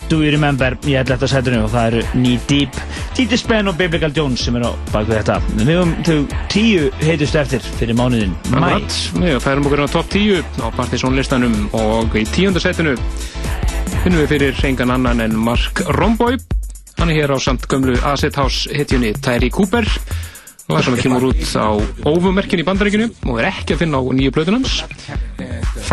Do 0.10 0.20
You 0.22 0.32
Remember 0.36 0.76
í 0.86 0.94
11. 1.00 1.28
sætunni 1.32 1.62
og 1.64 1.72
það 1.74 1.86
eru 1.88 2.02
Knee 2.12 2.40
Deep, 2.50 2.76
Titi 3.18 3.38
Spenn 3.40 3.72
og 3.72 3.78
Biblical 3.80 4.12
Jones 4.14 4.44
sem 4.46 4.58
eru 4.60 4.70
á 4.70 4.74
bakvið 4.92 5.16
þetta. 5.22 5.38
Við 5.58 5.72
höfum 5.72 5.94
þau 6.06 6.18
tíu 6.54 6.90
heitustu 7.02 7.40
eftir 7.42 7.66
fyrir 7.80 7.98
mánuðin 7.98 8.36
mæ. 8.54 8.84
Við 9.18 9.40
færum 9.42 9.70
okkur 9.70 9.82
á 9.82 9.94
top 9.96 10.12
10 10.14 10.44
á 10.62 10.68
partysónlistanum 10.78 11.56
og 11.80 12.18
í 12.20 12.26
tíunda 12.30 12.62
setinu 12.62 12.94
finnum 14.04 14.20
við 14.22 14.30
fyrir 14.36 14.66
engan 14.70 14.94
annan 14.94 15.24
en 15.26 15.38
Mark 15.40 15.82
Romboy. 15.98 16.38
Hann 17.00 17.10
er 17.10 17.24
hér 17.24 17.34
á 17.34 17.38
samt 17.42 17.66
gömlu 17.72 17.98
Acid 18.06 18.38
House 18.38 18.70
hitjunni 18.70 19.16
Tyree 19.18 19.50
Cooper 19.50 19.88
og 20.68 20.78
það 20.78 20.86
sem 20.86 21.00
kemur 21.08 21.32
út 21.32 21.42
á 21.58 21.68
óvumerkin 22.06 22.62
í 22.62 22.68
bandaríkinu 22.68 23.10
og 23.26 23.42
er 23.42 23.50
ekki 23.50 23.74
að 23.74 23.88
finna 23.88 23.98
á 23.98 24.04
nýju 24.06 24.36
plötunans. 24.36 24.84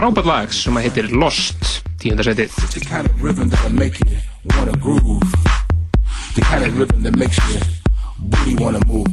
Frábært 0.01 0.25
lag 0.25 0.53
sem 0.57 0.79
að 0.81 0.87
heitir 0.87 1.09
Lost, 1.13 1.83
tíunda 2.01 2.25
setið. 2.25 2.55
The 2.73 2.81
kind 2.89 3.05
of 3.05 3.21
rhythm 3.21 3.51
that'll 3.53 3.75
make 3.77 4.01
you 4.01 4.17
wanna 4.57 4.73
groove. 4.81 5.29
The 6.33 6.41
kind 6.41 6.65
of 6.65 6.79
rhythm 6.79 7.03
that 7.03 7.19
makes 7.21 7.37
you 7.37 7.61
really 8.33 8.55
wanna 8.57 8.81
move. 8.87 9.13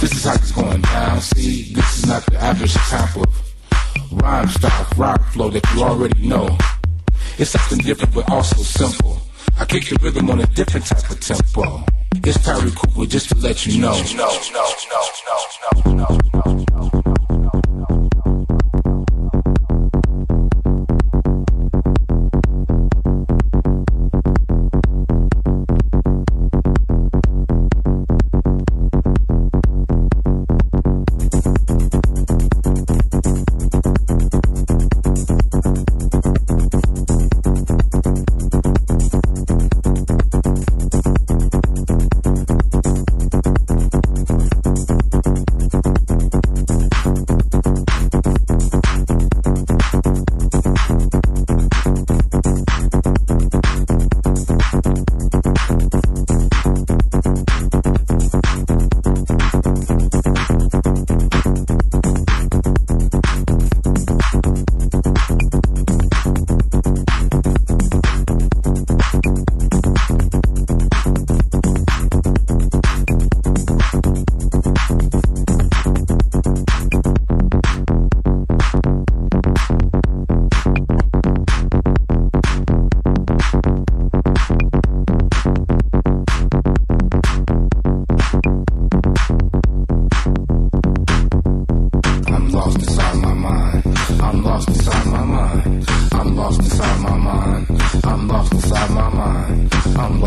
This 0.00 0.16
is 0.18 0.24
how 0.24 0.34
it's 0.34 0.50
going 0.50 0.82
down. 0.82 1.20
See, 1.20 1.70
this 1.78 1.98
is 1.98 2.06
not 2.10 2.26
the 2.26 2.42
average 2.42 2.74
type 2.90 3.14
of 3.14 3.30
rhyme 4.10 4.48
style, 4.48 4.88
rock 4.96 5.22
flow 5.30 5.48
that 5.50 5.62
you 5.76 5.84
already 5.84 6.26
know. 6.26 6.58
It's 7.38 7.54
something 7.54 7.78
different 7.86 8.14
but 8.14 8.28
also 8.32 8.66
simple. 8.66 9.22
I 9.60 9.64
kick 9.64 9.86
the 9.86 9.96
rhythm 10.02 10.28
on 10.30 10.40
a 10.40 10.46
different 10.58 10.86
type 10.86 11.08
of 11.08 11.20
tempo. 11.20 11.84
It's 12.26 12.42
Tyree 12.42 12.72
Cooper 12.74 13.06
just 13.06 13.28
to 13.28 13.38
let 13.38 13.64
you 13.64 13.78
know. 13.78 13.94
I'm 13.94 15.11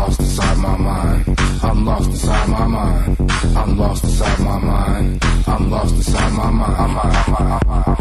lost 0.06 0.20
inside 0.20 0.58
my 0.58 0.76
mind. 0.76 1.40
I'm 1.62 1.84
lost 1.84 2.10
inside 2.10 2.48
my 2.48 2.66
mind. 2.66 3.16
I'm 3.56 3.76
lost 3.76 4.04
inside 4.04 4.38
my 4.40 4.58
mind. 4.58 5.24
I'm 5.46 5.70
lost 5.70 5.94
inside 5.96 6.32
my 6.32 6.50
mind. 6.50 6.76
I'm, 6.78 6.98
I'm, 6.98 7.16
I'm, 7.16 7.60
I'm, 7.68 7.82
I'm, 7.86 7.95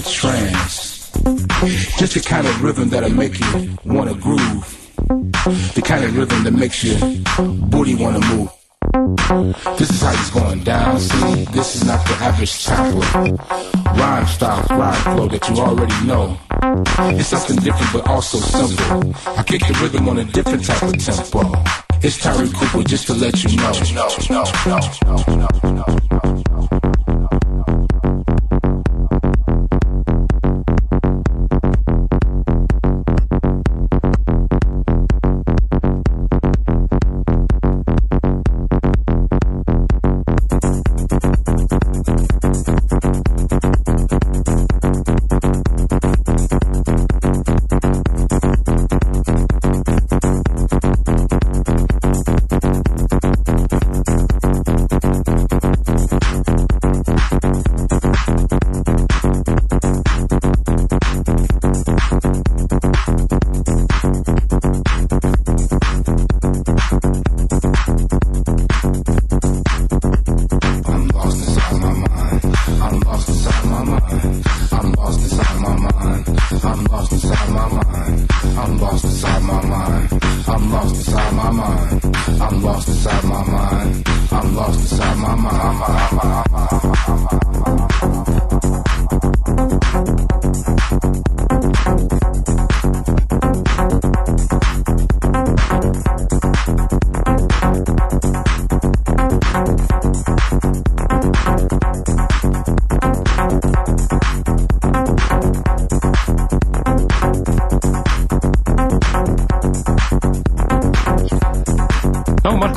a 0.00 0.10
trance. 0.10 1.10
Just 1.98 2.14
the 2.14 2.22
kind 2.24 2.46
of 2.46 2.62
rhythm 2.62 2.88
that'll 2.88 3.10
make 3.10 3.38
you 3.38 3.76
wanna 3.84 4.14
groove. 4.14 4.64
The 5.74 5.82
kind 5.84 6.04
of 6.04 6.16
rhythm 6.16 6.44
that 6.44 6.52
makes 6.52 6.82
your 6.84 6.98
booty 7.68 7.94
wanna 7.94 8.20
move. 8.32 8.50
This 9.78 9.90
is 9.90 10.00
how 10.02 10.12
it's 10.12 10.30
going 10.30 10.62
down. 10.64 10.98
See, 11.00 11.44
this 11.56 11.76
is 11.76 11.84
not 11.84 12.04
the 12.06 12.14
average 12.14 12.64
type 12.64 12.94
of 12.94 13.14
rhyme 13.98 14.26
style, 14.26 14.64
rhyme 14.70 15.02
flow 15.02 15.28
that 15.28 15.48
you 15.48 15.56
already 15.56 16.06
know. 16.06 16.38
It's 17.18 17.28
something 17.28 17.56
different 17.56 17.92
but 17.92 18.08
also 18.08 18.38
simple. 18.38 19.14
I 19.36 19.42
kick 19.42 19.66
the 19.66 19.74
rhythm 19.82 20.08
on 20.08 20.18
a 20.18 20.24
different 20.24 20.64
type 20.64 20.82
of 20.82 20.98
tempo. 20.98 21.40
It's 22.02 22.18
Tyree 22.18 22.50
Cooper 22.54 22.82
just 22.88 23.06
to 23.08 23.14
let 23.14 23.42
you 23.44 23.56
know. 23.56 23.70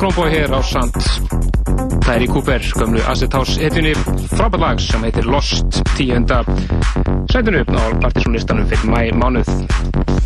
Já, 0.04 0.06
Mark 0.06 0.16
Rombo 0.16 0.28
hér 0.28 0.52
á 0.52 0.60
Sand 0.60 0.92
Tæri 2.04 2.26
Cooper, 2.28 2.60
gömlu 2.76 3.00
Acid 3.08 3.32
House 3.32 3.56
hetjunni. 3.56 3.94
Frábært 4.36 4.60
lag 4.60 4.80
sem 4.80 5.00
heitir 5.00 5.24
Lost 5.24 5.78
tíunda 5.96 6.42
sætinu 7.32 7.62
á 7.64 7.88
partysónlistanum 8.02 8.66
fyrir 8.68 8.84
mæ 8.84 9.16
mánuð 9.16 9.48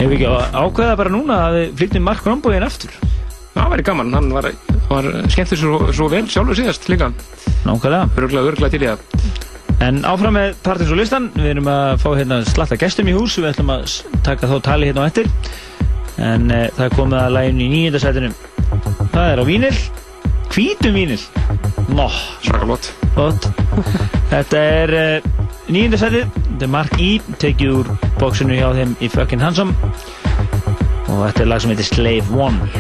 Hefur 0.00 0.16
ekki 0.16 0.26
ákveða 0.50 0.96
bara 0.98 1.12
núna 1.14 1.36
að 1.44 1.58
við 1.58 1.76
flyttum 1.78 2.02
Mark 2.10 2.26
Rombo 2.26 2.50
inn 2.50 2.66
aftur? 2.66 2.90
Það 3.54 3.70
væri 3.70 3.84
gaman, 3.86 4.10
hann 4.18 4.32
var, 4.34 4.50
var 4.90 5.10
skemmtur 5.30 5.62
svo, 5.62 5.78
svo 5.94 6.10
vel 6.10 6.26
sjálfur 6.26 6.58
síðast 6.58 6.90
líka. 6.90 7.12
Nákvæmlega. 7.62 8.10
Örgla, 8.18 8.44
örgla 8.50 8.72
til 8.74 8.82
í 8.82 8.90
það. 8.90 9.06
En 9.86 10.02
áfram 10.02 10.34
með 10.40 10.58
partins 10.66 10.90
og 10.90 10.98
listan, 10.98 11.30
við 11.38 11.52
erum 11.54 11.70
að 11.70 12.02
fá 12.02 12.10
hérna 12.18 12.42
slatta 12.50 12.80
gestum 12.82 13.14
í 13.14 13.14
hús, 13.14 13.38
við 13.38 13.52
ætlum 13.52 13.70
að 13.76 13.94
taka 14.26 14.50
þá 14.50 14.58
tali 14.72 14.90
hérna 14.90 15.06
á 15.06 15.10
eftir. 15.12 15.30
En 16.18 16.50
e, 16.50 16.64
það 16.74 16.86
er 16.88 16.94
komið 16.98 17.22
að 17.22 17.34
læginu 17.38 17.68
í 17.68 17.72
nýjönda 17.76 18.02
sætinu. 18.02 18.34
Það 19.28 19.34
er 19.34 19.40
á 19.44 19.50
vínil, 19.52 19.78
hvítum 20.48 20.94
vínil. 20.96 21.24
Nó. 21.92 22.06
Svakalott. 22.40 22.86
Flott. 23.12 23.48
Þetta 24.30 24.62
er 24.62 24.92
e, 24.96 25.02
nýjönda 25.68 25.98
sætið, 26.00 26.30
þetta 26.46 26.64
er 26.64 26.70
Mark 26.72 26.94
E, 26.96 27.10
tekið 27.36 27.74
úr 27.76 27.90
bóksinu 28.16 28.56
hjá 28.56 28.70
þeim 28.78 28.94
í 29.04 29.10
Fucking 29.12 29.44
Handsome. 29.44 29.76
Og 31.12 31.26
þetta 31.26 31.44
er 31.44 31.50
lag 31.52 31.60
sem 31.60 31.74
heitir 31.74 31.90
Slave 31.90 32.40
One. 32.40 32.72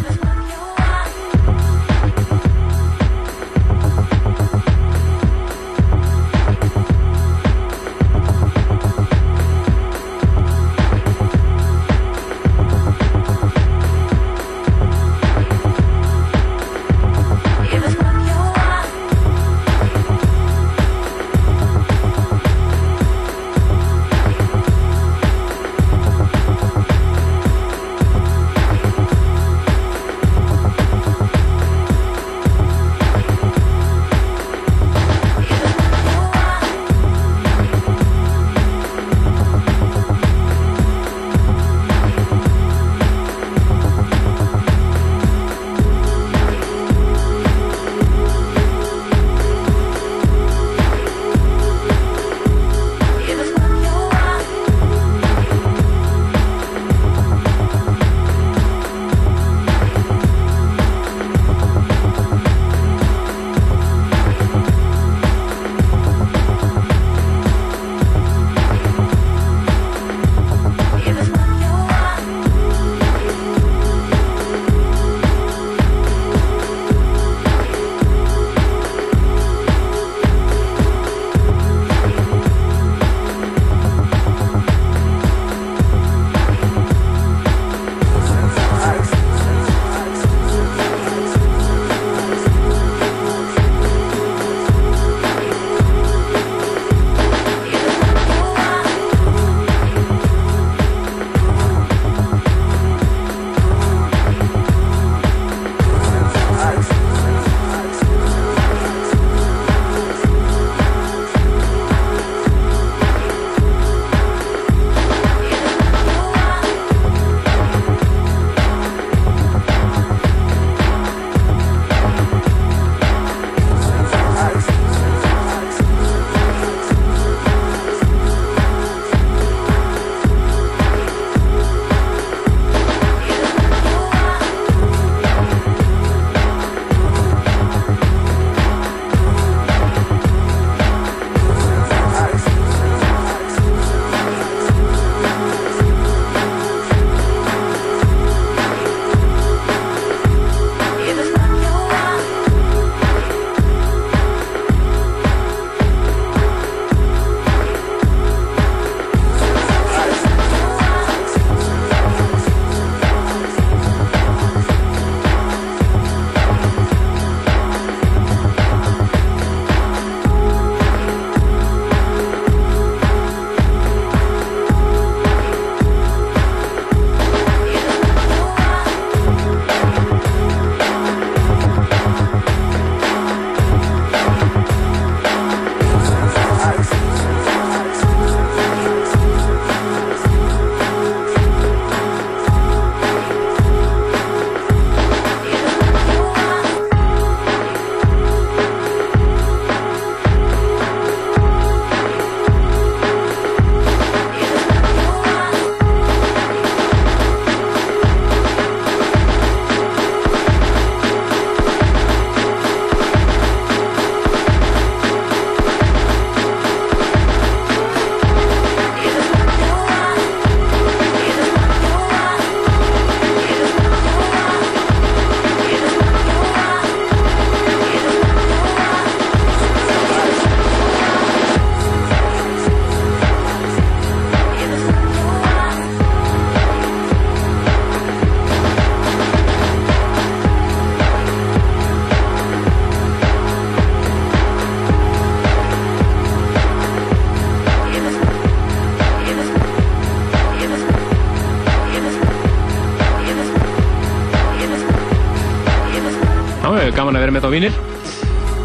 Gaman 256.98 257.18
að 257.18 257.24
vera 257.24 257.34
með 257.34 257.44
þetta 257.44 257.50
á 257.50 257.56
vínir. 257.56 257.78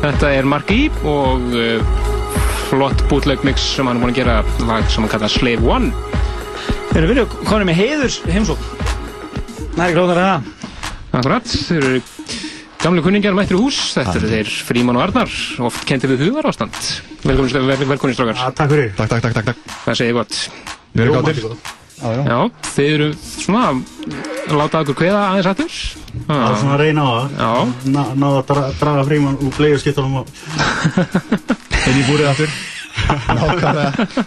Þetta 0.03 0.29
er 0.35 0.47
Mark 0.49 0.71
E 0.73 0.81
og 1.07 1.53
uh, 1.53 1.99
flott 2.71 3.03
bootleg 3.11 3.43
mix 3.45 3.63
sem 3.75 3.87
hann 3.87 3.99
er 3.99 4.03
búin 4.03 4.13
að 4.15 4.19
gera 4.23 4.39
lag 4.67 4.89
sem 4.89 5.05
hann 5.05 5.11
kallar 5.11 5.31
Slave 5.31 5.67
One. 5.69 5.91
Þeir 6.89 6.99
eru 7.03 7.11
verið 7.11 7.35
konið 7.47 7.69
með 7.69 7.79
heiðurs 7.79 8.17
heimsók. 8.25 8.65
Það 9.73 9.83
er 9.83 9.85
ekki 9.85 9.99
lóðar 9.99 10.21
að 10.23 10.27
það. 10.29 10.49
Akkurat, 11.13 11.53
þeir 11.69 11.87
eru 11.91 12.01
gamle 12.83 13.05
kunningjar 13.05 13.37
mættir 13.37 13.57
í 13.57 13.61
hús. 13.61 13.79
Þetta 13.93 14.17
eru 14.19 14.31
þeir 14.33 14.51
Fríman 14.67 14.97
og 14.97 15.05
Arnar, 15.05 15.37
oft 15.69 15.85
kendi 15.89 16.09
við 16.11 16.25
hugar 16.27 16.49
ástand. 16.49 16.77
Velkomin, 17.23 17.69
vel, 17.69 17.87
velkomin 17.93 18.17
strákar. 18.17 18.41
Ja, 18.41 18.49
takk 18.57 18.73
fyrir. 18.73 18.91
Takk, 18.97 19.13
takk, 19.13 19.27
takk, 19.27 19.37
takk, 19.37 19.53
takk. 19.53 19.79
Hvað 19.85 19.99
segir 20.01 20.17
gott? 20.17 20.41
Við 20.93 21.05
erum 21.05 21.19
gáttir. 21.21 21.45
mætti 21.53 21.81
Já, 22.03 22.09
já. 22.11 22.23
Já, 22.27 22.39
þeir 22.73 22.93
eru 22.97 23.09
svona 23.21 23.67
að 23.69 24.57
láta 24.59 24.81
okkur 24.83 24.97
kveða 24.99 25.21
aðeins 25.29 25.51
aftur. 25.53 25.77
Það 26.27 26.43
er 26.49 26.57
svona 26.61 26.75
að 26.75 26.81
reyna 26.83 27.03
á 27.03 27.11
það. 27.13 27.33
Já. 27.39 27.51
Ná, 27.93 28.01
náða 28.23 28.37
að 28.41 28.45
dra, 28.51 28.61
draga 28.79 29.03
fríman 29.09 29.37
úr 29.43 29.55
bleiðskiptunum 29.57 30.15
og... 30.21 30.25
Inn 31.89 31.99
í 31.99 32.03
búrið 32.07 32.29
aftur. 32.31 32.53
Nákvæmlega. 33.27 34.23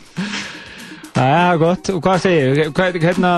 Já, 1.16 1.56
gott. 1.56 1.88
Og 1.94 2.02
hvað 2.04 2.18
segir 2.26 2.50
þið? 2.58 2.72
Hvað, 2.76 2.98
hérna, 3.06 3.30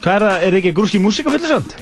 hvað 0.00 0.14
er 0.14 0.24
það? 0.24 0.36
Er 0.46 0.54
þið 0.54 0.60
ekki 0.62 0.72
grúski 0.78 1.00
músík 1.04 1.28
á 1.28 1.30
fullu 1.34 1.50
samt? 1.50 1.74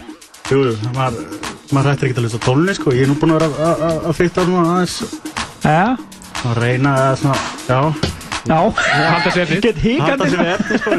Jú, 0.51 0.59
jú, 0.67 0.73
maður, 0.97 1.29
maður 1.71 1.93
hættir 1.93 2.09
ekki 2.11 2.19
að 2.19 2.27
hlusta 2.27 2.41
á 2.43 2.47
tónlist, 2.49 2.81
sko. 2.83 2.95
Ég 2.97 3.07
er 3.07 3.13
nú 3.13 3.17
búinn 3.21 3.37
að 3.37 3.45
vera 3.45 3.69
að- 3.71 3.85
að- 3.89 4.09
að 4.11 4.17
fitta 4.19 4.45
svona 4.49 4.75
aðeins. 4.75 4.97
Já. 5.63 5.85
Að 6.45 6.59
reyna 6.65 6.97
að 7.05 7.15
svona, 7.23 7.39
já. 7.71 7.79
Já. 8.45 8.59
Halda 8.75 9.31
sér 9.31 9.43
eftir. 9.47 9.63
Get 9.69 9.79
hikandi. 9.81 10.11
Halda 10.11 10.27
sér 10.35 10.51
eftir, 10.57 10.83
sko. 10.83 10.91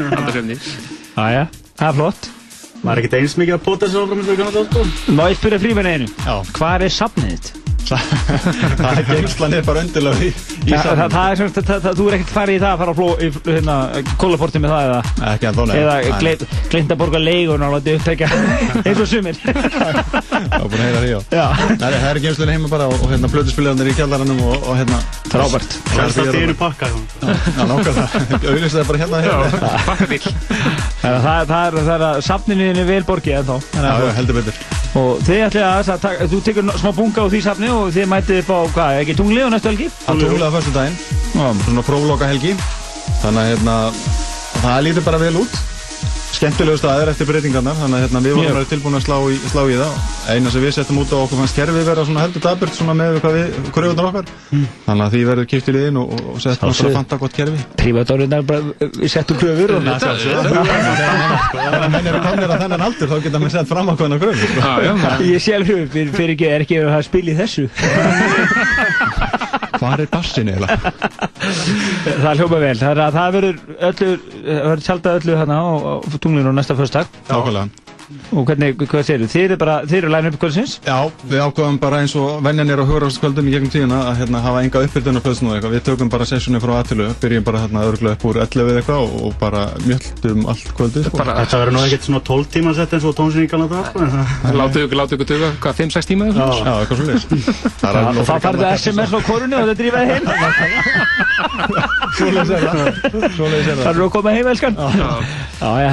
Já, 1.20 1.28
já. 1.36 1.44
Það 1.76 1.88
er 1.92 1.94
flott. 2.00 2.25
Maður 2.86 2.96
er 2.96 3.02
ekkert 3.04 3.18
eins 3.20 3.36
mikið 3.42 3.56
að 3.58 3.62
pota 3.66 3.90
sér 3.90 4.02
áfram 4.06 4.18
eins 4.22 4.26
og 4.26 4.32
við 4.32 4.42
kannum 4.42 4.56
það, 4.56 4.66
sko. 4.70 5.12
Má 5.18 5.22
ég 5.32 5.38
spyrja 5.40 5.62
frímenn 5.66 5.92
einu? 5.92 6.10
Já. 6.22 6.34
Hvað 6.58 6.86
er 6.88 6.94
safnið 6.96 7.30
þitt? 7.36 7.54
Það 7.86 8.96
er 8.98 9.04
gengslan 9.06 9.52
er 9.54 9.62
bara 9.66 9.82
undirlega 9.84 10.18
í, 10.26 10.30
í 10.32 10.72
Það, 10.72 10.80
það, 10.80 10.86
safninu. 10.86 11.10
það 11.12 11.26
er 11.30 11.36
sem, 11.38 11.50
það, 11.54 11.68
það, 11.84 11.92
þú 12.00 12.06
er 12.10 12.16
ekkert 12.16 12.32
farið 12.34 12.56
í 12.56 12.62
það 12.64 12.72
að 12.72 12.80
fara 12.80 12.94
á 12.94 12.98
fló, 12.98 13.06
í, 13.22 13.28
hérna, 13.46 13.76
kólaporti 14.18 14.62
með 14.64 14.72
það 14.74 14.86
eða? 14.88 14.96
Ekki 15.30 15.48
ennþá, 15.50 15.66
nei. 15.70 15.76
Eða 15.82 15.94
Nei. 16.00 16.08
Gleymt 16.70 16.92
að 16.92 17.00
borga 17.00 17.20
leigun 17.22 17.64
og 17.66 17.76
láta 17.76 17.94
upptækja 17.96 18.28
eins 18.86 19.00
og 19.02 19.08
sumir. 19.10 19.38
Það 19.42 20.56
var 20.56 20.68
búin 20.70 20.80
að 20.80 20.86
heyra 20.86 21.02
því, 21.04 21.12
það 21.82 22.08
er 22.10 22.20
gengslan 22.24 22.52
heima 22.54 22.70
bara 22.72 22.88
og, 22.90 22.98
og 23.00 23.12
hérna 23.12 23.30
plötuspilarnir 23.32 23.90
í 23.92 23.96
kjallaranum 23.98 24.42
og, 24.46 24.56
og 24.62 24.80
hérna... 24.80 25.00
Frábært. 25.26 25.76
Helst 25.96 26.20
allt 26.22 26.38
í 26.38 26.44
einu 26.46 26.56
pakka. 26.56 26.88
Auðvitað 27.26 28.80
er 28.80 28.88
bara 28.88 29.00
hérna 29.02 29.22
hérna. 29.24 29.72
Bakkabíl. 29.86 30.20
Það, 30.26 31.18
það, 31.26 31.44
það 31.50 31.66
er, 31.66 31.78
það 31.78 31.92
er 31.96 32.04
að 32.08 32.20
safninu 32.26 32.68
þínu 32.70 32.82
er 32.84 32.90
vel 32.90 33.04
borgið 33.10 33.52
heldur 34.16 34.38
betur. 34.40 34.60
Og 34.96 35.20
þið 35.26 35.42
ætlið 35.46 35.66
að, 35.66 35.90
að 35.92 36.02
taka, 36.06 36.26
þú 36.32 36.40
tekur 36.46 36.70
smá 36.80 36.90
bunga 36.96 37.26
á 37.26 37.26
því 37.28 37.40
safni 37.44 37.70
og 37.72 37.90
þið 37.92 38.10
mætið 38.12 38.42
upp 38.42 38.52
á, 38.54 38.58
hvað, 38.76 39.00
ekki 39.02 39.16
tunglið 39.18 39.44
á 39.44 39.50
næstu 39.52 39.72
helgi? 39.72 39.88
Hann 40.06 40.22
tókulega 40.22 40.52
fyrstu 40.54 40.74
daginn, 40.76 40.98
svona 41.34 41.86
prófloka 41.86 42.30
helgi. 42.30 42.54
Þannig 43.20 43.42
að 43.42 43.50
hérna, 43.52 43.78
það 44.62 44.84
lítur 44.86 45.06
bara 45.10 45.20
vel 45.26 45.34
út. 45.42 45.64
Skemmtilegu 46.36 46.76
staðir 46.76 47.08
eftir 47.08 47.28
breytingarnar, 47.30 47.76
þannig 47.80 47.96
að 47.96 48.02
hérna, 48.04 48.20
við 48.26 48.34
vorum 48.36 48.56
verið 48.58 48.70
tilbúin 48.74 48.96
að 48.98 49.04
slá 49.06 49.16
í, 49.32 49.36
slá 49.48 49.62
í 49.72 49.76
það. 49.78 49.92
Eina 50.34 50.50
sem 50.52 50.60
við 50.66 50.72
settum 50.76 50.98
út 51.00 51.12
á 51.14 51.18
okkur 51.22 51.38
fannst 51.40 51.56
kerfið 51.56 51.86
vera 51.88 52.02
svona 52.04 52.24
heldur 52.26 52.42
daburt 52.44 52.74
svona 52.76 52.94
með 52.98 53.16
hvað 53.24 53.36
við, 53.38 53.46
kröfunar 53.72 54.08
okkar. 54.10 54.26
Þannig 54.84 55.04
að 55.06 55.14
því 55.16 55.22
verður 55.30 55.48
kippt 55.52 55.70
í 55.70 55.74
liðin 55.76 56.00
og, 56.02 56.12
og 56.12 56.18
settum 56.44 56.44
Sjálfsögðu. 56.44 56.66
náttúrulega 56.66 56.98
fanta 56.98 57.18
gott 57.22 57.34
kerfi. 57.38 57.58
Prívatórunar 57.80 58.44
bara 58.50 58.60
við 59.00 59.12
settum 59.14 59.40
kröfur 59.40 59.70
og 59.78 59.80
Þegar 61.56 61.88
menn 61.96 62.10
eru 62.12 62.20
komnir 62.26 62.52
að 62.52 62.60
þennan 62.66 62.86
aldur 62.90 63.12
þá 63.12 63.16
geta 63.24 63.40
menn 63.42 63.54
sett 63.56 63.70
fram 63.72 63.88
kröfur. 63.96 64.36
sko. 64.36 64.60
Já, 64.60 64.72
já. 64.84 64.92
Ég 65.32 65.40
sé 65.46 65.56
alveg 65.56 65.88
fyrir, 65.96 66.12
fyrir 66.16 66.34
ekki, 66.36 66.46
er 66.52 66.66
ekki 66.66 66.76
að 66.84 67.02
spila 67.08 67.32
í 67.32 67.38
þessu. 67.40 67.64
Hvað 69.76 70.04
er 70.04 70.12
bassin 70.12 70.52
eiginlega? 70.52 70.92
það 72.24 72.42
hljópa 72.42 72.60
vel. 72.62 72.76
Það, 72.80 72.90
er 72.92 73.02
að, 73.06 73.18
það 73.18 73.34
verður 73.38 73.58
öllu, 73.90 74.12
það 74.46 75.10
öllu 75.20 75.40
hérna 75.40 75.58
á, 75.60 75.68
tunglinu 76.20 76.54
næsta 76.56 76.78
förstak. 76.78 77.20
Nákvæmlega. 77.30 77.85
Og 78.36 78.44
hvernig, 78.46 78.76
hvað 78.78 79.02
segir 79.06 79.22
þið? 79.24 79.30
Þið 79.32 79.42
eru 79.46 79.56
bara, 79.60 79.74
þið 79.86 79.96
eru 79.98 80.10
line-up 80.14 80.36
kvöldsins? 80.42 80.72
Já, 80.86 80.98
við 81.26 81.40
ákvaðum 81.42 81.78
bara 81.82 82.00
eins 82.04 82.14
og 82.18 82.28
venjan 82.44 82.70
er 82.70 82.78
á 82.78 82.84
hugráðskvöldum 82.86 83.48
í 83.50 83.52
gegnum 83.54 83.72
tíðina 83.72 83.98
að 84.10 84.20
hérna, 84.20 84.38
hafa 84.44 84.62
enga 84.62 84.82
uppbyrdunarplöðsn 84.86 85.48
og 85.50 85.54
eitthvað. 85.56 85.74
Við 85.76 85.82
tökum 85.88 86.08
bara 86.12 86.28
sessjónu 86.30 86.60
frá 86.62 86.72
aðtölu, 86.80 87.06
byrjum 87.22 87.44
bara 87.48 87.62
hérna 87.64 87.82
örgulega 87.88 88.14
upp 88.18 88.24
úr 88.30 88.36
11 88.44 88.70
eða 88.70 88.80
eitthvað 88.82 89.00
og, 89.26 89.34
bara 89.42 89.62
mjöldum 89.86 90.40
allt 90.52 90.68
kvöldið. 90.78 91.02
Sko. 91.10 91.16
Þetta 91.26 91.56
verður 91.62 91.74
nú 91.74 91.82
ekkert 91.86 92.04
svona 92.06 92.22
12 92.30 92.46
tíma 92.56 92.70
sett 92.78 92.92
eins 92.96 93.06
og 93.10 93.14
tónsinningarna 93.18 93.66
það, 93.74 93.82
sko. 93.90 93.98
það- 94.14 94.56
Láttu 94.62 94.78
ykkur, 94.86 94.98
láttu 95.02 95.12
ykkur 95.18 95.30
duga, 95.32 95.48
hvað, 95.66 95.74
5-6 95.82 96.06
tíma 96.12 96.22
eða 96.30 96.36
Já, 96.36 96.40
svona? 96.56 96.72
eitthvað 96.86 96.98
á 104.76 104.86
að. 104.86 105.22
Já, 105.56 105.70
já, 105.82 105.90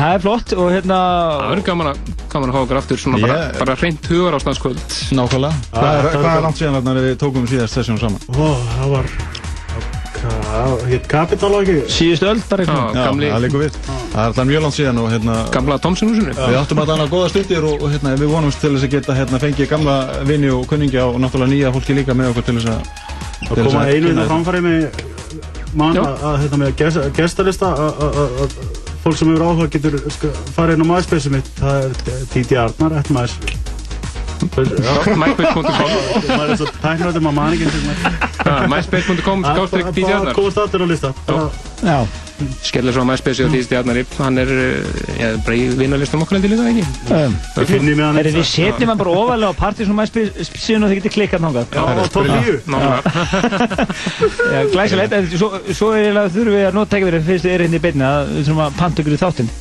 það. 2.03 2.15
Það 2.23 2.33
gaman 2.33 2.49
að, 2.49 2.53
fá 2.53 2.61
okkur 2.65 2.79
aftur 2.81 2.97
svona 3.03 3.21
bara, 3.23 3.37
Ég- 3.43 3.59
bara 3.63 3.75
reynt 3.81 4.05
hugar 4.11 4.37
ástandskvöld. 4.39 4.83
Nákvæmlega. 5.17 5.53
Hvað 5.73 5.83
er, 5.83 6.03
það 6.03 6.03
er 6.03 6.03
hvað 6.03 6.19
er 6.19 6.27
bara- 6.29 6.43
langt 6.47 6.57
síðan 6.61 6.75
þarna 6.79 6.95
við 7.07 7.15
tókum 7.23 7.47
síðast 7.47 7.73
sessjón 7.79 7.99
saman? 7.99 8.19
Ó, 8.29 8.45
það 8.77 8.89
var... 8.97 9.05
Hitt 10.87 11.07
öll 12.23 12.39
bara 12.47 12.63
Já, 12.63 12.67
eitthvað. 12.69 12.95
Já, 12.95 13.05
gamli, 13.09 13.27
það 13.33 13.43
við. 13.63 13.77
Það 13.83 14.19
er 14.21 14.27
alltaf 14.29 14.45
mjög 14.47 14.61
langt 14.63 14.75
síðan 14.77 14.99
og 15.01 15.07
hérna... 15.11 15.33
gamla 15.51 15.77
Tomson-húsinu. 15.83 16.35
Við 16.37 16.57
áttum 16.61 16.79
að 16.83 16.91
dana 16.93 17.07
góða 17.11 17.29
stundir 17.33 17.65
og, 17.67 17.83
hérna, 17.91 18.13
við 18.21 18.31
vonumst 18.31 18.61
til 18.63 18.71
þess 18.75 18.87
að 18.87 18.93
geta 18.93 19.17
hérna, 19.17 19.39
fengið 19.43 19.69
gamla 19.73 19.95
vini 20.29 20.51
og 20.53 20.63
kunningja 20.69 21.07
og 21.09 21.17
náttúrulega 21.23 21.51
nýja 21.51 21.73
fólki 21.75 21.97
líka 21.97 22.15
með 22.15 22.31
okkur 22.31 22.47
til 22.47 22.55
þess 22.61 22.71
að 22.71 22.79
Það 23.43 23.63
koma 23.67 23.83
einu 23.89 24.07
kynna 24.07 24.07
þetta 24.07 24.15
þetta. 24.15 24.29
framfæri 24.31 24.61
með 24.63 24.79
mann 25.81 25.99
að, 25.99 26.37
hérna 26.45 26.61
með 26.63 26.75
gest, 26.79 27.01
gestalista 27.17 27.73
að- 27.73 28.03
að 28.07 28.21
að- 28.23 28.39
að 28.45 28.57
fólk 29.03 29.17
sem 29.19 29.27
hefur 29.33 29.45
áhuga 29.49 29.67
getur 29.73 29.97
sko, 30.15 30.31
farið 30.55 30.73
inn 30.79 30.85
á 30.85 30.87
MySpace 30.93 31.29
mitt. 31.33 31.47
Það 31.59 31.75
er 31.83 31.91
Titi 32.33 32.55
Arnar 32.59 32.91
eftir 33.01 33.13
maður 33.17 33.31
MySpace.com 34.43 35.63
maður 36.33 36.49
er 36.51 36.57
svo 36.59 36.67
tæknrættur 36.83 37.23
maður 37.23 37.35
man 37.37 37.53
ekki 37.55 37.67
eins 37.67 37.77
og 37.77 37.83
maður- 37.87 38.67
MySpace.com, 38.73 39.43
Það 39.45 39.57
skástrík 39.59 39.85
Díti 39.93 40.03
bara 40.07 40.17
Arnar. 40.19 40.33
komast 40.35 40.57
allir 40.63 40.83
á 40.83 40.87
lista. 40.91 41.13
Já, 41.83 41.97
Skellir 42.65 42.93
svo 42.95 43.03
á 43.05 43.07
MySpace 43.07 43.43
og 43.45 43.51
Díti 43.53 43.75
Arnar. 43.77 43.99
Hann 44.17 44.37
er, 44.41 44.49
eh, 44.49 45.17
ég 45.19 45.25
er 45.27 45.37
bara 45.45 45.55
í 45.55 45.67
vinarlistum 45.77 46.23
okkar 46.25 46.39
heldur 46.39 46.53
líka, 46.53 46.69
ekki? 46.71 46.85
um, 47.13 47.35
Við 47.57 47.67
finnum 47.69 47.97
með 47.99 48.05
hann 48.07 48.17
er 48.21 48.29
við 48.33 48.47
setjum 48.49 48.91
hann 48.91 48.97
bara 49.03 49.13
ofalega 49.21 49.51
á 49.53 49.55
partí 49.59 49.85
sem 49.85 49.95
maður 49.95 50.31
síðan 50.49 50.83
og 50.87 50.89
þið 50.91 50.97
getur 50.99 51.15
klikkað 51.17 51.43
náttúrulega. 51.45 51.67
9 52.23 52.57
Nákvæmlega. 52.73 53.01
Já, 54.53 54.59
glæsilegt, 54.73 55.13
en 55.13 55.29
svo, 55.37 55.91
er 55.93 56.17
þurfum 56.33 56.55
við 56.57 56.65
að 56.69 56.73
nota 56.79 56.97
ekki 56.97 57.09
verið 57.11 57.29
fyrst 57.29 57.45
er 57.49 57.65
hérna 57.67 57.79
í 57.79 57.83
beinni 57.85 58.07
að 58.09 58.33
við 58.33 58.49
þurfum 58.49 58.65
að 58.65 58.81
panta 58.81 59.03
ykkur 59.05 59.17
í 59.17 59.21
þáttinn. 59.23 59.53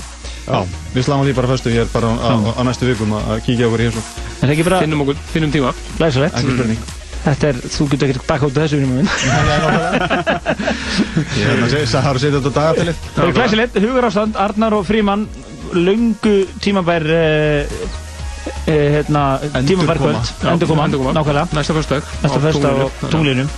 Já, 0.43 0.59
við 0.97 1.05
sláum 1.07 1.23
því 1.27 1.37
bara 1.39 1.53
föstu 1.53 1.71
hér 1.71 1.93
bara 1.93 2.09
á, 2.19 2.61
næstu 2.67 2.89
vikum 2.89 3.15
að 3.15 3.29
að 3.37 3.45
kíkja 3.47 3.69
okkur 3.69 3.85
í 3.85 3.87
hér 3.91 3.95
svo. 3.95 4.03
Er 4.41 4.49
það 4.49 4.57
ekki 4.57 4.67
bara 4.71 4.81
Finnum 4.83 5.05
okkur, 5.07 5.23
finnum 5.37 5.55
tíma. 5.55 5.77
glæsilegt? 6.01 7.02
Þetta 7.23 7.49
er, 7.53 7.59
þú 7.71 7.85
getur 7.93 8.11
ekkert 8.11 8.27
baka 8.27 8.47
út 8.49 8.57
af 8.59 8.65
þessu 8.65 8.79
vinnum 8.81 8.97
minn. 8.99 9.11
Ég 11.39 11.45
er 11.47 11.51
hérna 11.53 11.67
að 11.69 11.73
segja, 11.75 11.89
það 11.93 12.07
har 12.07 12.19
að 12.19 12.23
setja 12.25 12.39
þetta 12.39 12.51
á 12.51 12.57
dagatalið. 12.59 12.97
Það 13.15 13.27
er 13.29 13.37
glæsilegt, 13.37 13.77
Hugur 13.85 14.07
Ástand, 14.09 14.39
Arnar 14.43 14.75
og 14.79 14.87
Fríman, 14.89 15.23
lungu 15.77 16.33
tímabær, 16.65 17.07
uh, 17.07 17.63
uh, 18.43 18.73
hérna, 18.97 19.23
tímabær 19.69 20.01
kvöld, 20.03 20.33
Já, 20.43 20.49
endurkoma, 20.57 20.89
nákvæmlega, 20.91 21.47
Næsta 21.55 21.77
föstudag. 21.79 22.11
næsta 22.25 22.41
fyrsta 22.43 22.69
á 22.75 22.75
tunglinum. 23.13 23.49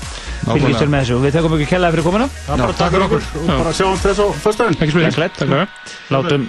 Fylgjast 0.44 0.82
þér 0.84 0.90
með 0.92 1.00
þessu. 1.06 1.16
Við 1.24 1.32
tekum 1.38 1.54
ekki 1.56 1.70
kellaði 1.70 1.96
fyrir 1.96 2.04
komuna. 2.04 2.26
Það 2.44 2.60
bara 2.66 2.76
takk 2.76 2.92
fyrir 2.92 3.04
okkur 3.06 3.22
og 3.40 3.46
bara 3.48 3.72
sjáumst 3.78 4.04
þess 4.04 4.20
á 4.20 4.26
föstudaginn 4.44 4.76
Ekki 4.84 4.92
fyrir. 4.92 5.68
Látum, 6.12 6.42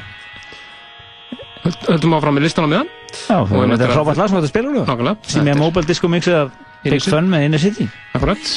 Höld- 1.65 1.87
Höldum 1.89 2.13
áfram 2.19 2.35
með 2.37 2.43
listan 2.45 2.67
á 2.67 2.69
meðan. 2.75 2.89
já, 3.15 3.37
Og 3.39 3.47
þetta 3.49 3.85
er 3.87 3.93
frábært 3.95 4.19
lag 4.19 4.27
sem 4.29 4.37
þetta 4.37 4.51
spilur 4.51 4.71
nú. 4.75 4.83
Nákvæmlega. 4.85 5.15
Er 5.15 5.31
Þetta 5.31 5.49
er- 5.55 5.61
mobile 5.63 5.85
disco 5.87 6.07
mixið 6.11 6.35
af 6.43 6.51
City. 6.85 7.11
Fun 7.11 7.31
með 7.31 7.47
Inner 7.49 7.61
City. 7.61 7.87
Akkurat. 8.15 8.51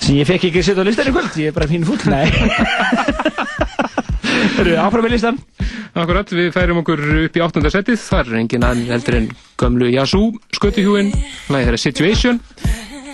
Sem 0.00 0.16
ég 0.16 0.28
fekk 0.28 0.48
ekki 0.48 0.62
að 0.62 0.66
setja 0.70 0.84
á 0.84 0.88
listan 0.88 1.10
í 1.10 1.14
kvöld, 1.14 1.34
ég 1.40 1.50
er 1.50 1.56
bara 1.56 1.68
fín 1.68 1.84
fúll, 1.84 2.00
nei. 2.08 2.26
Eru 4.60 4.76
áfram 4.80 5.04
með 5.04 5.14
listan? 5.14 5.40
Akkurat, 5.98 6.32
við 6.32 6.52
færum 6.54 6.80
okkur 6.80 7.02
upp 7.26 7.36
í 7.36 7.42
áttunda 7.44 7.72
setið. 7.72 8.00
Það 8.00 8.32
er 8.32 8.40
engin 8.40 8.64
annan 8.66 8.92
heldur 8.94 9.18
en 9.18 9.28
gömlu 9.60 9.90
Yazoo 9.90 10.32
skötuhjúin. 10.56 11.12
Læðið 11.50 11.68
þeirra 11.68 11.82
Situation. 11.84 12.40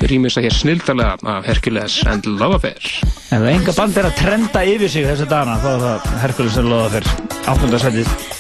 Rýmis 0.06 0.36
að 0.36 0.46
hér 0.46 0.54
snildarlega 0.54 1.32
af 1.32 1.46
Hercules 1.48 1.98
and 2.06 2.28
Love 2.28 2.60
Affair. 2.60 2.90
Ef 3.32 3.32
það 3.32 3.50
enga 3.54 3.76
band 3.80 3.96
er 3.96 4.10
að 4.10 4.18
trenda 4.20 4.64
yfir 4.76 4.92
sig 4.92 5.08
þessa 5.08 5.28
dagana, 5.32 5.58
þá 5.64 5.70
er 5.72 5.84
það 5.86 6.16
Herkules 6.26 6.58
en 6.60 6.72
loða 6.74 6.90
fyrr. 6.98 7.14
Áttundasætið. 7.54 8.10
With 8.12 8.35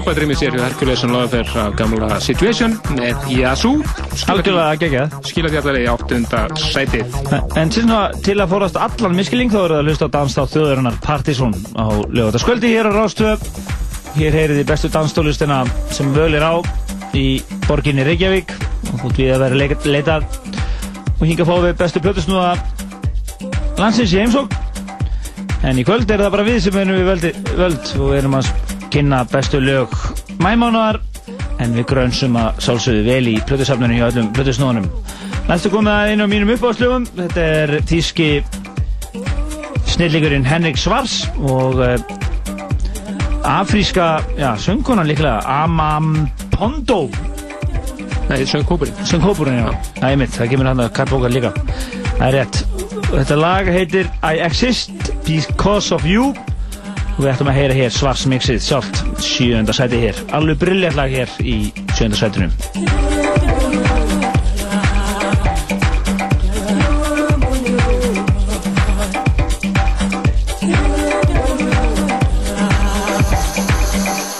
frábært 0.00 0.40
hjá 0.40 0.62
Hercules 0.64 1.00
sem 1.02 1.10
laði 1.12 1.28
fyrir 1.34 1.56
af 1.60 1.74
gamla 1.76 2.18
Situation 2.24 2.76
með 2.96 3.24
Yazoo 3.34 3.80
Algjörlega 4.32 4.78
geggjað. 4.80 5.16
Skilað 5.28 5.56
ég 5.56 5.60
allavega 5.60 5.82
í 5.82 5.88
áttunda 5.90 6.40
sætið. 6.60 7.16
En 7.60 7.72
til, 7.72 7.84
til 8.24 8.36
að 8.40 8.52
fórast 8.54 8.78
allan 8.80 9.16
miskilling 9.18 9.52
þá 9.52 9.58
eru 9.60 9.74
það 9.74 9.82
að 9.82 9.90
hlusta 9.90 10.08
á 10.08 10.14
danstátt 10.16 10.54
þjóðurinnar 10.54 10.96
Partizón 11.04 11.54
á 11.76 11.86
lögataskvöldi 12.08 12.72
hér 12.72 12.88
á 12.88 12.92
Rástöð 12.96 13.44
Hér 14.16 14.38
heyrið 14.38 14.62
þið 14.62 14.70
bestu 14.72 14.90
danstólustina 14.94 15.60
sem 15.94 16.08
völ 16.16 16.32
er 16.34 16.46
á 16.48 16.54
í 17.14 17.26
borginni 17.68 18.06
Reykjavík. 18.08 18.56
Og 18.94 19.04
þútt 19.04 19.20
við 19.20 19.34
að 19.36 19.44
vera 19.44 19.60
leita- 19.60 19.92
leitað 19.94 20.40
og 21.20 21.26
hinga 21.28 21.46
fá 21.46 21.54
við 21.66 21.76
bestu 21.78 22.02
plötusnúða 22.02 22.56
landsins 23.78 24.16
í 24.16 24.22
heimsók 24.24 24.56
En 25.60 25.76
í 25.76 25.84
kvöld 25.84 26.08
er 26.08 26.22
það 26.24 26.30
bara 26.32 26.44
við 26.46 26.62
sem 26.64 26.76
erum 26.80 26.96
við 26.96 27.34
völd 27.58 27.88
og 28.00 28.12
erum 28.16 28.36
að 28.38 28.46
kynna 28.92 29.24
bestu 29.30 29.60
lög 29.62 29.92
mæmánaðar 30.42 31.00
en 31.60 31.74
við 31.76 31.86
grönsum 31.90 32.38
að 32.40 32.62
sálsögðu 32.64 33.04
vel 33.06 33.30
í 33.30 33.36
plötusafnunum 33.46 33.98
hjá 33.98 34.06
öllum 34.08 34.30
plötusnúðunum. 34.36 34.88
Næstu 35.48 35.72
komið 35.72 35.92
að 35.92 36.12
einu 36.12 36.24
af 36.24 36.30
mínum 36.32 36.52
uppáðslögum, 36.54 37.06
þetta 37.16 37.46
er 37.60 37.74
tíski 37.90 38.28
snillingurinn 39.90 40.46
Henrik 40.46 40.78
Svars 40.80 41.24
og 41.42 41.80
uh, 41.82 41.96
afríska, 43.44 44.20
já, 44.38 44.54
söngkonan 44.60 45.08
líklega, 45.10 45.40
Amam 45.44 46.28
Pondo. 46.54 47.08
Nei, 48.30 48.44
söngkópurinn. 48.46 48.94
Söngkópurinn, 49.04 49.58
já. 49.58 49.72
Það 49.98 50.12
er 50.12 50.20
mitt, 50.20 50.36
það 50.36 50.52
kemur 50.52 50.70
hann 50.70 50.84
að 50.84 50.92
karlbókar 51.00 51.34
líka. 51.34 51.50
Það 52.14 52.26
er 52.28 52.36
rétt. 52.38 52.62
Þetta 53.10 53.40
lag 53.40 53.70
heitir 53.74 54.10
I 54.22 54.38
Exist 54.46 55.10
Because 55.26 55.90
of 55.94 56.06
You 56.06 56.30
og 57.20 57.26
við 57.26 57.34
ættum 57.34 57.48
að 57.52 57.56
heyra 57.58 57.74
hér 57.76 57.90
svarsmixið 57.92 58.60
sjálft 58.64 59.00
sjönda 59.20 59.74
sæti 59.76 59.98
hér. 60.00 60.16
Alveg 60.32 60.56
brilljant 60.62 60.96
lag 60.96 61.12
hér 61.12 61.28
í 61.44 61.56
sjönda 61.92 62.16
sætunum. 62.16 62.48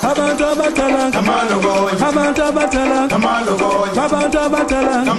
Abantu 0.09 0.49
abadala 0.49 1.05
abantu 2.09 2.43
abadala 2.49 3.01
abantu 4.09 4.39
abadala 4.47 5.10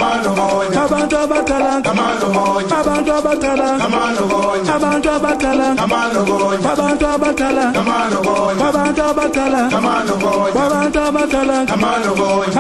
abantu 1.90 3.12
abadala 3.20 3.68
abantu 3.86 4.20
abadala 4.38 4.48
abantu 4.76 5.10
abadala 5.16 5.68
abantu 6.72 7.06
abadala 7.14 7.66
abantu 7.78 9.02
abadala 9.10 9.62
abantu 9.74 10.98
abadala 11.08 11.58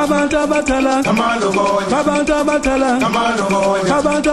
abantu 0.01 0.37
abadala 0.41 0.93
abantu 1.11 2.33
abadala 2.41 2.91
abantu 2.91 4.23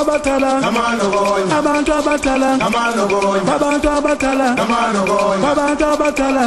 abadala 0.00 0.50
abantu 1.58 1.92
abadala 2.00 2.48
abantu 2.66 3.88
abadala 3.98 4.48
abantu 5.50 5.84
abadala 5.90 6.44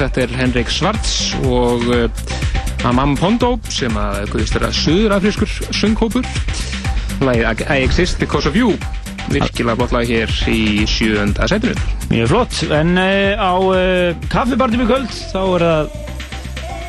þetta 0.00 0.24
er 0.24 0.34
Henrik 0.40 0.72
Svarts 0.72 1.34
og 1.44 1.84
uh, 1.92 2.24
Amam 2.88 3.16
Pondo 3.18 3.56
sem 3.68 3.94
að 4.00 4.30
guðist 4.32 4.56
að 4.56 4.72
suðurafrískur 4.78 5.52
sönghópur 5.76 6.26
Lagið 7.20 7.66
I 7.68 7.82
Exist 7.84 8.20
Because 8.22 8.48
of 8.48 8.56
You 8.56 8.72
virkilega 9.30 9.76
flott 9.78 9.92
lag 9.94 10.08
hér 10.08 10.30
í 10.50 10.86
sjöunda 10.90 11.46
setinu. 11.50 11.76
Mjög 12.10 12.30
flott, 12.32 12.60
en 12.74 12.96
uh, 12.98 13.36
á 13.36 13.52
uh, 13.60 14.28
kaffibartum 14.32 14.84
í 14.84 14.88
kvöld 14.88 15.12
þá 15.12 15.40
er 15.42 15.66
það 15.66 15.98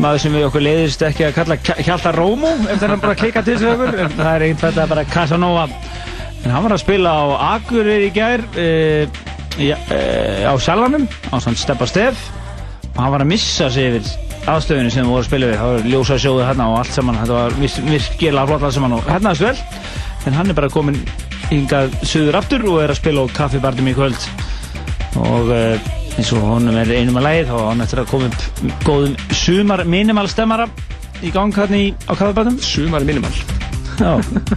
maður 0.01 0.23
sem 0.23 0.35
við 0.35 0.47
okkur 0.47 0.65
leiðist 0.65 1.03
ekki 1.05 1.27
að 1.27 1.35
kalla 1.35 1.57
Hjalta 1.61 2.13
Rómó 2.15 2.55
eftir 2.71 2.89
hann 2.89 3.03
bara 3.03 3.17
klikka 3.19 3.43
til 3.45 3.57
þessu 3.59 3.73
öfur 3.75 3.99
en 4.01 4.15
það 4.15 4.31
er 4.31 4.45
einhvern 4.47 4.63
þetta 4.73 4.89
bara 4.95 5.07
Casanova. 5.11 5.67
En 6.41 6.53
hann 6.55 6.65
var 6.65 6.73
að 6.73 6.81
spila 6.81 7.11
á 7.13 7.25
Akureyri 7.51 8.07
í 8.09 8.13
gær 8.15 8.41
e, 8.57 8.69
e, 9.61 9.71
á 10.47 10.53
Sjallanum 10.57 11.05
á 11.29 11.37
sann 11.43 11.59
Steppa 11.59 11.85
Steff 11.89 12.40
og 13.01 13.07
hann 13.07 13.13
var 13.15 13.23
að 13.23 13.31
missa 13.31 13.65
sig 13.73 13.87
yfir 13.89 14.09
aðstöðunni 14.51 14.91
sem 14.93 15.01
við 15.01 15.09
vorum 15.09 15.23
að 15.23 15.27
spila 15.27 15.47
við. 15.49 15.55
Það 15.57 15.71
var 15.71 15.87
ljósa 15.89 16.17
sjóðu 16.21 16.43
hérna 16.45 16.67
og 16.69 16.75
allt 16.77 16.93
saman. 16.93 17.15
Þetta 17.17 17.37
var 17.39 17.55
virkilega 17.87 18.43
flott 18.51 18.65
allt 18.67 18.75
saman 18.75 18.93
og 18.93 19.07
hérna 19.09 19.31
er 19.33 19.41
vel 19.41 19.55
en 20.29 20.37
hann 20.37 20.53
er 20.53 20.57
bara 20.59 20.69
komin 20.69 20.99
hingað 21.49 21.95
suður 22.05 22.37
aftur 22.37 22.67
og 22.69 22.77
er 22.83 22.93
að 22.93 22.99
spila 22.99 23.23
á 23.25 23.33
kaffibarnum 23.39 23.89
í 23.89 23.95
kvöld. 23.97 24.27
Og 25.17 25.49
uh, 25.49 25.89
eins 26.13 26.29
og 26.37 26.45
honum 26.45 26.77
er 26.77 26.93
einum 26.93 27.17
að 27.17 27.49
þá 27.49 27.55
á 27.57 27.69
hann 27.71 27.81
eftir 27.87 28.03
að 28.03 28.11
koma 28.13 28.29
upp 28.29 28.85
góðum 28.85 29.17
sumar 29.33 29.83
minimal 29.89 30.29
stemmara 30.29 30.69
í 31.25 31.33
gang 31.33 31.57
hérna 31.57 31.81
á 32.05 32.13
kaffibarnum 32.13 32.61
Sumar 32.61 33.07
minimal. 33.07 33.33
Já, 33.97 34.13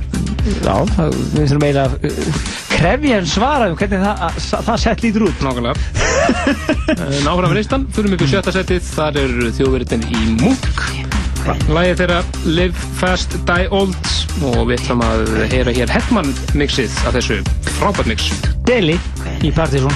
já 0.69 0.77
það, 0.93 1.16
við 1.33 1.49
þurfum 1.49 1.65
eiginlega 1.71 1.89
að 1.89 1.97
uh, 2.12 2.45
krefja 2.77 3.23
en 3.23 3.33
svara 3.33 3.73
um 3.73 3.81
hvernig 3.81 4.05
það, 4.05 4.41
það 4.69 4.83
sett 4.85 5.09
lítur 5.09 5.31
út. 5.31 5.45
Nákvæmlega 5.49 5.94
Náfram 7.24 7.52
við 7.52 7.59
listan, 7.59 7.85
fyrir 7.93 8.14
í 8.24 8.28
sjötta 8.31 8.55
setið 8.55 8.86
Þar 8.94 9.18
er 9.20 9.35
þjóðveritin 9.59 10.05
í 10.09 10.22
Munk. 10.40 10.85
Lægið 11.68 12.01
þeirra 12.01 12.20
Live 12.48 12.89
Fast 13.01 13.36
Die 13.48 13.68
Old 13.68 14.12
og 14.48 14.64
við 14.70 14.78
ætlum 14.78 15.05
að 15.05 15.24
heyra 15.52 15.76
hér 15.76 15.93
Hetman 15.93 16.32
mixið 16.56 16.97
af 17.05 17.18
þessu 17.18 17.40
frábært 17.76 18.14
mix. 18.14 18.32
Deli 18.64 18.97
í 19.44 19.52
Partizón 19.52 19.93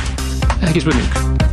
Ekki 0.60 0.84
spurning 0.84 1.47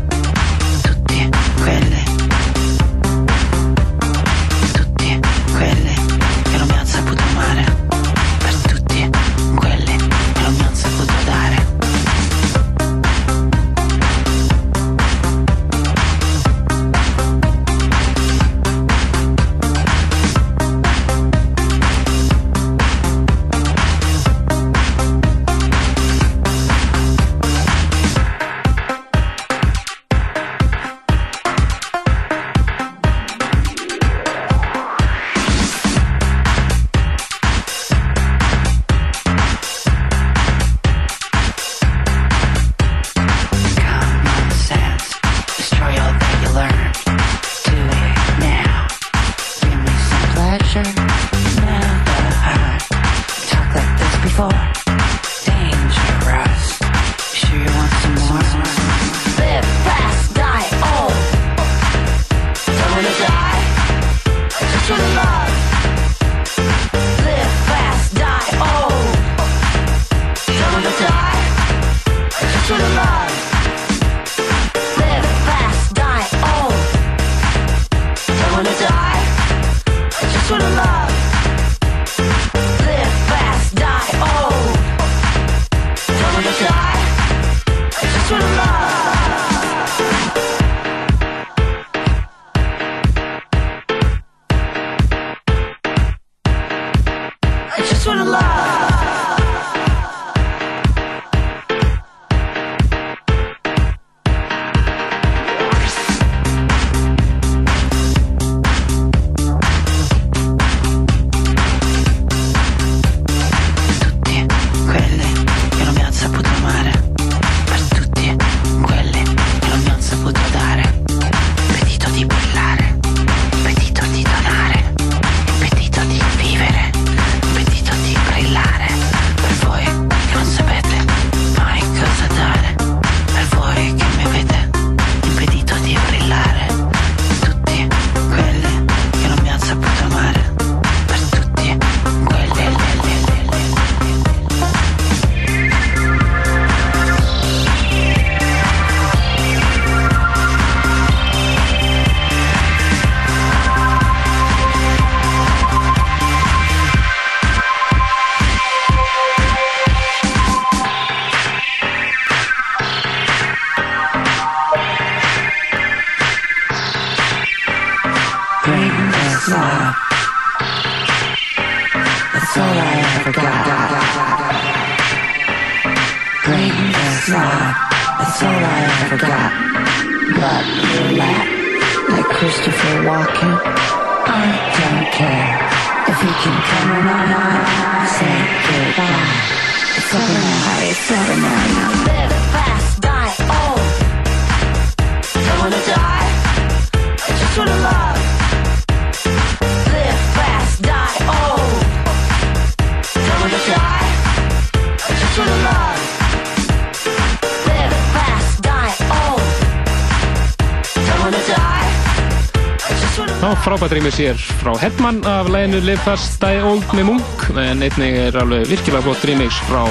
frábært 213.85 213.99
rýmur 213.99 214.13
sér 214.17 214.37
frá 214.63 214.71
Hetman 214.81 215.19
af 215.29 215.45
læginu 215.45 215.77
Live 215.85 216.01
Fast 216.01 216.41
Die 216.41 216.61
Old 216.65 216.85
með 216.97 217.05
Munk 217.05 217.43
en 217.53 217.83
einnig 217.85 218.15
er 218.17 218.37
alveg 218.41 218.65
virkilega 218.71 219.03
flott 219.05 219.25
rýmix 219.29 219.59
frá 219.67 219.83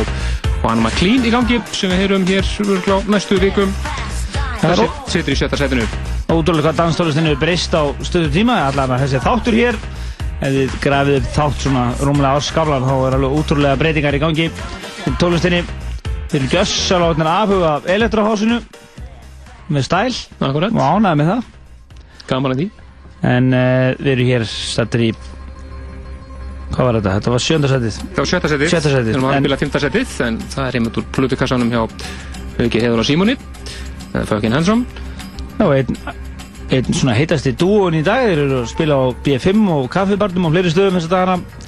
Juan 0.64 0.82
McLean 0.82 1.22
í 1.22 1.30
gangi 1.30 1.60
sem 1.70 1.92
við 1.92 2.02
heyrum 2.02 2.26
hér 2.26 2.42
örugglega 2.64 2.96
á 2.98 3.06
næstu 3.14 3.38
vikum. 3.38 3.70
Það 4.64 4.82
situr 5.12 5.36
í 5.36 5.38
sjötta 5.38 5.60
setinu. 5.60 5.86
Ótrúlega 6.26 6.72
hvað 6.72 6.80
danstólistin 6.80 7.30
hefur 7.30 7.42
breyst 7.44 7.78
á 7.78 7.86
stöðu 8.02 8.34
tíma 8.34 8.58
allavega 8.64 8.98
þessi 9.04 9.22
þáttur 9.22 9.60
hér. 9.60 9.78
Ef 10.42 10.58
þið 10.58 10.78
grafið 10.88 11.22
upp 11.22 11.32
þátt 11.38 11.66
svona 11.68 11.88
rúmlega 12.02 12.42
áskaflan 12.42 12.90
þá 12.90 12.94
er 12.98 13.18
alveg 13.20 13.38
ótrúlega 13.38 13.78
breytingar 13.78 14.18
í 14.18 14.24
gangi 14.26 14.52
þeir 15.22 15.60
eru 16.34 16.46
gjössalátnir 16.50 17.30
afhuga 17.30 17.76
af 17.76 17.92
elektrohásinu 17.94 18.64
með 19.70 19.86
stæl. 19.86 20.24
Og 20.40 20.64
ánæði 20.64 21.20
með 21.20 21.36
það. 21.36 21.52
Gaman 22.24 22.56
að 22.56 22.64
því 22.64 22.72
En 23.24 23.46
uh, 23.56 23.94
við 24.01 24.10
erum 24.14 24.28
hér 24.32 24.44
stattir 24.51 25.06
í 25.06 25.12
Hvað 26.74 26.86
var 26.88 26.96
þetta? 26.98 27.12
Þetta 27.18 27.32
var 27.34 27.42
sjönda 27.44 27.70
setið 27.70 27.96
Það 28.02 28.18
var 28.20 28.28
sjötta 28.32 28.51
setið, 28.52 28.70
Sjötta 28.72 28.90
setið 28.92 29.09
Við 29.09 29.14
erum 29.16 29.28
að 29.30 29.36
En- 29.38 29.44
spila 29.44 29.59
fymta 29.60 29.82
setið 29.84 30.14
En 30.26 30.38
það 30.55 30.66
er 30.68 30.78
einmitt 30.80 30.98
úr 31.01 31.06
plutukassanum 31.14 31.70
hjá 31.72 31.80
Hauki 32.59 32.82
Heiður 32.82 33.02
og 33.05 33.09
Símoni 33.09 33.36
Fucking 34.14 34.55
Handsome 34.55 34.84
Já, 35.55 35.66
einn, 35.70 35.98
einn 36.74 36.96
svona 36.98 37.14
heitasti 37.14 37.52
dúon 37.59 37.94
í 37.98 38.02
dag 38.06 38.24
Þeir 38.26 38.42
eru 38.48 38.59
að 38.64 38.70
spila 38.72 38.98
á 38.98 39.05
B5 39.26 39.68
og 39.76 39.86
kaffibarnum 39.94 40.48
og 40.51 40.55
fleiri 40.56 40.72
stöðum 40.74 40.98
þess 40.98 41.10
að 41.10 41.14
dagana 41.18 41.62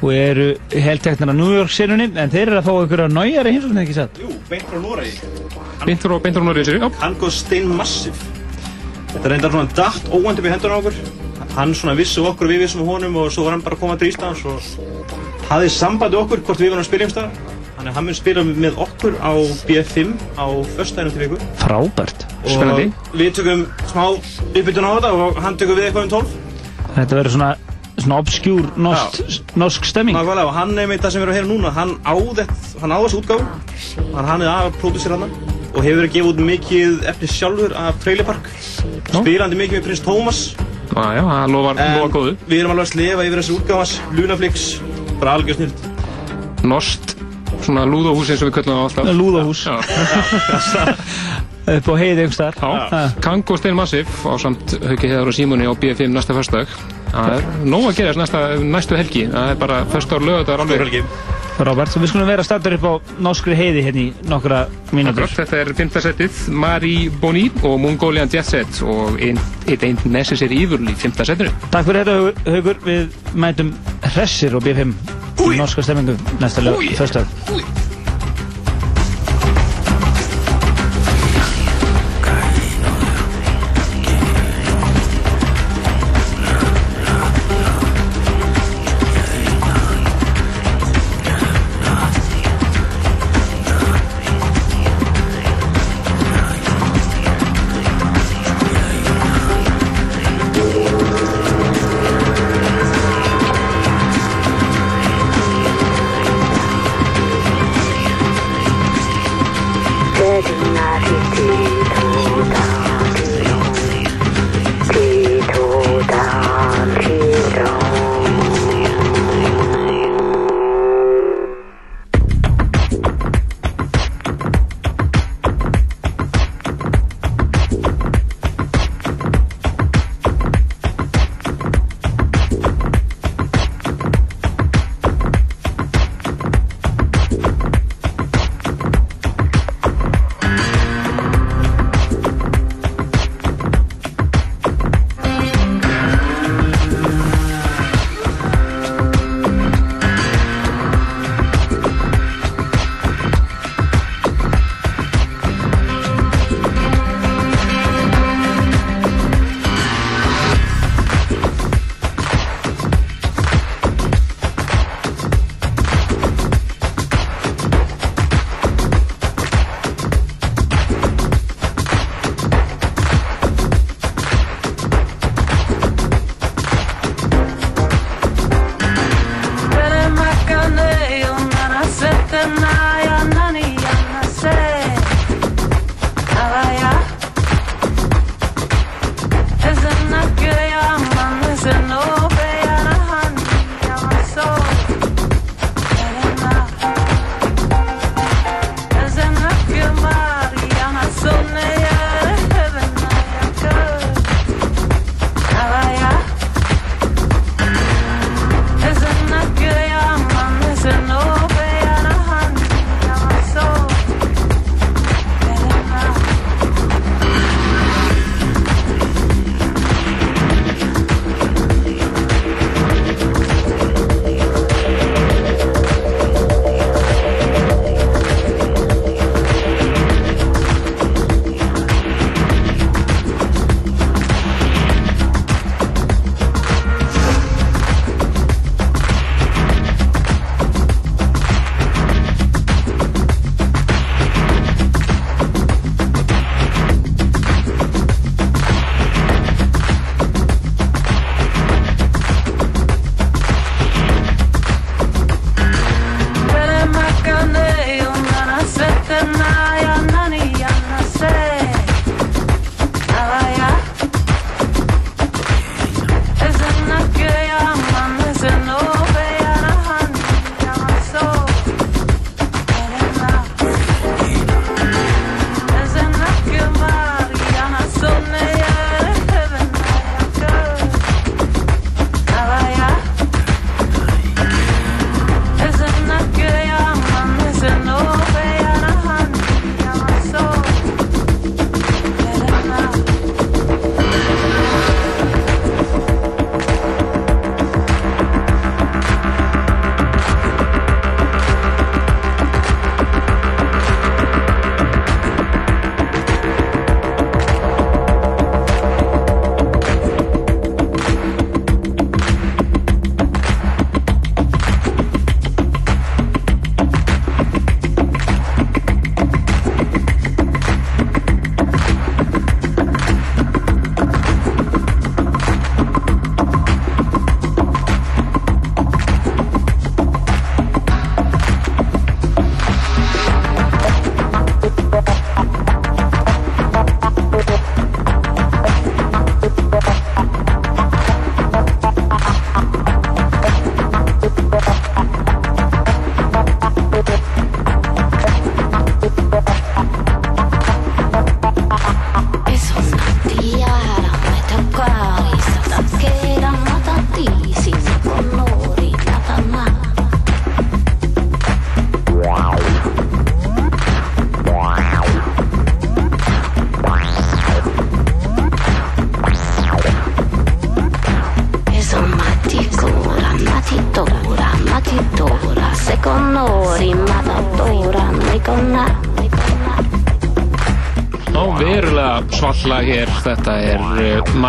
og 0.00 0.14
eru 0.16 0.44
heldteknar 0.72 1.28
á 1.28 1.36
New 1.36 1.50
York 1.52 1.68
sinunni 1.74 2.06
en 2.16 2.30
þeir 2.32 2.46
eru 2.48 2.56
að 2.62 2.68
fá 2.70 2.72
ykkur 2.86 3.02
að 3.04 3.16
næjari 3.18 3.50
heimsókn 3.52 3.80
ekki 3.82 3.96
satt 3.98 4.16
Jú, 4.22 4.30
beint 4.48 4.64
frá 4.70 4.78
Noregi. 4.80 5.18
Beintur 5.84 6.14
og 6.16 6.22
beintur 6.24 6.40
og 6.40 6.46
Noregi, 6.48 6.76
já. 6.80 6.86
Kango 7.02 7.28
Stein 7.28 7.68
Massive. 7.76 8.16
Þetta 9.10 9.30
reyndar 9.32 9.54
svona 9.54 9.74
datt 9.74 10.10
óvænt 10.14 10.38
upp 10.38 10.46
í 10.46 10.52
hendurna 10.52 10.80
okkur. 10.80 10.98
Hann 11.56 11.72
svona 11.74 11.96
vissi 11.98 12.22
okkur, 12.22 12.50
við 12.50 12.62
vissum 12.64 12.84
honum 12.86 13.16
og 13.18 13.32
svo 13.34 13.46
var 13.46 13.56
hann 13.56 13.64
bara 13.64 13.74
að 13.74 13.82
koma 13.82 13.96
til 13.98 14.10
Íslands 14.12 14.44
og 14.46 14.60
hafði 15.48 15.72
sambandi 15.74 16.18
okkur 16.20 16.44
hvort 16.46 16.62
við 16.62 16.70
varum 16.70 16.84
að 16.84 16.88
spila 16.90 17.08
um 17.08 17.14
stað. 17.14 17.40
Þannig 17.74 17.90
að 17.90 17.96
hann 17.96 18.06
mun 18.06 18.18
spila 18.18 18.44
með 18.46 18.78
okkur 18.84 19.16
á 19.18 19.32
B5 19.66 20.12
á 20.36 20.46
föstudaginu 20.76 21.14
til 21.14 21.22
viku. 21.24 21.40
Frábært 21.62 22.26
Og 22.44 22.82
við 23.16 23.34
tökum 23.40 23.66
smá 23.90 24.04
uppbytun 24.12 24.86
á 24.86 24.92
þetta 24.94 25.12
og 25.16 25.42
hann 25.42 25.58
tökum 25.58 25.80
við 25.80 25.88
eitthvað 25.88 26.06
um 26.06 26.12
12. 26.14 26.34
Þetta 27.00 27.18
verður 27.18 27.34
svona, 27.34 27.50
svona 27.96 28.18
obskjúr 28.20 28.68
norsk, 28.76 29.46
norsk 29.58 29.88
stemming 29.88 30.18
Nákvæmlega 30.18 30.50
og 30.50 30.58
hann 30.58 30.76
er 30.78 30.90
með 30.90 31.06
það 31.06 31.14
sem 31.16 31.22
við 31.22 31.26
erum 31.26 31.34
að 31.34 31.40
heyra 31.40 31.50
núna, 31.50 31.72
hann 31.80 31.96
á 32.04 32.14
þetta, 32.14 32.60
hann 32.84 32.94
á 32.94 32.98
þessu 33.00 33.22
útgáfu. 33.24 33.48
Hann, 34.12 34.28
hann 34.34 34.44
er 34.44 34.52
að 34.52 34.76
pródúsera 34.82 35.18
hann 35.18 35.49
og 35.70 35.84
hefur 35.84 36.00
verið 36.00 36.08
að 36.08 36.16
gefa 36.16 36.30
út 36.32 36.42
mikið 36.50 37.04
efni 37.12 37.30
sjálfur 37.30 37.76
af 37.78 38.00
Trailer 38.02 38.26
Park. 38.28 38.50
Spilandi 39.10 39.58
mikið 39.60 39.78
með 39.78 39.86
Prins 39.86 40.02
Thomas. 40.04 40.42
Já, 40.90 41.04
já, 41.14 41.22
það 41.22 41.54
lofar, 41.54 41.82
góðu. 42.14 42.34
Við 42.50 42.58
erum 42.62 42.74
alveg 42.74 42.86
að 42.88 42.92
slefa 42.94 43.26
yfir 43.28 43.42
þessu 43.42 43.58
útgáfans, 43.60 43.92
Lunaflix, 44.16 44.66
bara 45.20 45.36
algjör 45.38 45.60
snilt. 45.60 45.84
Nost, 46.66 47.14
svona 47.62 47.86
lúðahús 47.88 48.32
eins 48.34 48.42
og 48.42 48.50
við 48.50 48.56
köllum 48.58 48.76
það 48.76 48.88
alltaf. 48.88 49.12
Lúðahús 49.20 49.62
Já. 49.68 49.74
upp 51.70 51.90
á 51.92 51.94
heiði 52.00 52.24
einhver 52.26 52.56
Já, 52.58 53.02
Kang 53.22 53.52
og 53.52 53.60
Stein 53.60 53.76
Massive 53.78 54.08
á 54.26 54.34
samt 54.40 54.74
Hauki 54.82 55.10
Heiðar 55.10 55.30
og 55.30 55.36
Símoni 55.36 55.68
á 55.68 55.72
B5 55.76 56.10
næsta 56.10 56.34
föstudag 56.34 56.72
Það 57.10 57.36
er 57.36 57.46
nóg 57.66 57.88
að 57.90 57.96
gerast 58.00 58.20
næsta, 58.20 58.40
næstu 58.62 58.98
helgi. 58.98 59.24
Það 59.32 59.52
er 59.52 59.56
bara 59.58 59.80
föstudagur 59.90 60.28
lögadagur 60.28 60.64
alveg. 60.66 60.84
Helgi 60.84 61.39
Robert, 61.66 61.92
við 62.00 62.08
skulum 62.12 62.28
vera 62.30 62.44
stættur 62.46 62.76
upp 62.78 62.84
á 62.88 62.92
norskri 63.22 63.56
heiði 63.58 63.82
hérna 63.84 64.02
í 64.02 64.28
nokkra 64.30 64.62
Akkurat, 64.90 65.34
þetta 65.36 65.58
er 65.60 65.72
fymta 65.78 66.02
setið 66.04 66.38
Marie 66.56 67.10
Boni 67.22 67.46
og 67.62 67.76
Mongolian 67.82 68.30
Jet 68.32 68.48
Set 68.48 68.80
og 68.86 69.20
It 69.20 69.84
Ain't 69.86 70.06
Necessary 70.08 70.62
Evil 70.64 70.80
í 70.90 70.96
fymta 70.98 71.26
setinu. 71.28 71.52
Takk 71.70 71.86
fyrir 71.90 72.08
þetta 72.08 72.54
Haugur- 72.56 72.82
við 72.86 73.20
mætum 73.34 73.74
hressir 74.14 74.56
og 74.56 74.64
B5 74.66 74.96
í 75.50 75.52
norska 75.60 75.84
stemmingu 75.84 76.16
næsta 76.40 76.64
lög, 76.64 76.82
föstudag 76.98 77.79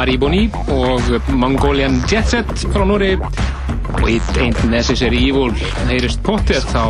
Marie 0.02 0.18
Boni 0.18 0.48
og 0.74 1.02
Mongolian 1.30 2.00
Jet 2.10 2.26
Set 2.32 2.64
frá 2.74 2.82
Núri 2.90 3.12
og 3.22 4.08
It 4.10 4.26
Ain't 4.42 4.58
Necessary 4.72 5.20
Evil 5.28 5.54
heyrist 5.92 6.24
pottið 6.26 6.66
þá 6.72 6.90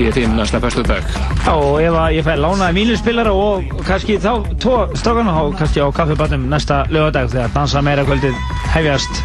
í 0.00 0.06
þinn 0.16 0.32
næsta 0.38 0.56
fyrstu 0.62 0.86
dag. 0.88 1.04
Og 1.52 1.82
ef 1.84 1.92
að 1.92 2.14
ég 2.16 2.24
fæ 2.24 2.32
lánaði 2.40 2.78
mínuspilara 2.78 3.34
og 3.36 3.76
kannski 3.84 4.16
þá 4.24 4.40
tvo 4.56 4.78
strákana 4.96 5.36
þá 5.36 5.42
kannski 5.60 5.84
á 5.84 5.88
kaffibarnum 6.00 6.48
næsta 6.48 6.80
lögadag 6.88 7.28
þegar 7.34 7.52
dansa 7.58 7.84
meira 7.84 8.08
kvöldið 8.08 8.40
hefjast. 8.72 9.20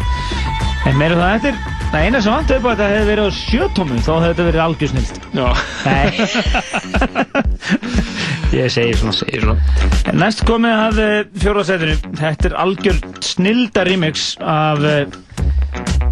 En 0.84 1.00
meira 1.00 1.16
um 1.16 1.24
það 1.24 1.36
eftir, 1.38 1.54
það 1.88 2.00
eina 2.04 2.20
sem 2.20 2.36
vantu 2.36 2.52
upp 2.58 2.68
á 2.68 2.70
þetta 2.74 2.92
hefði 2.92 3.12
verið 3.14 3.24
á 3.24 3.38
sjötómum 3.40 4.04
þá 4.04 4.12
hefði 4.12 4.28
þetta 4.28 4.48
verið 4.50 4.64
algjörsnild. 4.68 5.14
Já. 5.40 5.48
Nei. 5.88 6.08
ég 8.54 8.72
segi 8.72 8.96
svona. 8.98 9.14
Segir 9.18 9.44
svona. 9.44 9.58
En 10.10 10.20
Næst 10.22 10.44
komið 10.48 10.80
að 10.86 11.00
fjóraðsætinu. 11.42 11.96
Þetta 12.20 12.50
er 12.50 12.56
algjör 12.64 13.00
snilda 13.24 13.84
remix 13.88 14.26
af 14.40 14.82
uh, 14.84 15.04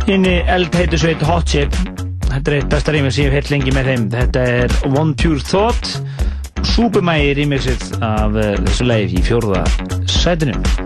hinni 0.09 0.39
eldheitu 0.51 1.01
sveit 1.01 1.25
Hot 1.29 1.51
Chip. 1.53 1.77
Þetta 2.29 2.43
er 2.47 2.59
eitt 2.59 2.71
besta 2.73 2.95
remix 2.95 3.21
ég 3.21 3.31
hef 3.31 3.41
heilt 3.41 3.53
lengi 3.55 3.75
með 3.77 3.93
þeim. 3.93 4.09
Þetta 4.17 4.47
er 4.59 4.79
One 4.91 5.17
Pure 5.19 5.45
Thought. 5.49 5.97
Supermægi 6.73 7.35
remixið 7.41 7.89
af 8.01 8.39
uh, 8.39 8.55
þessu 8.67 8.89
leið 8.89 9.19
í 9.19 9.27
fjórðasætinu. 9.29 10.82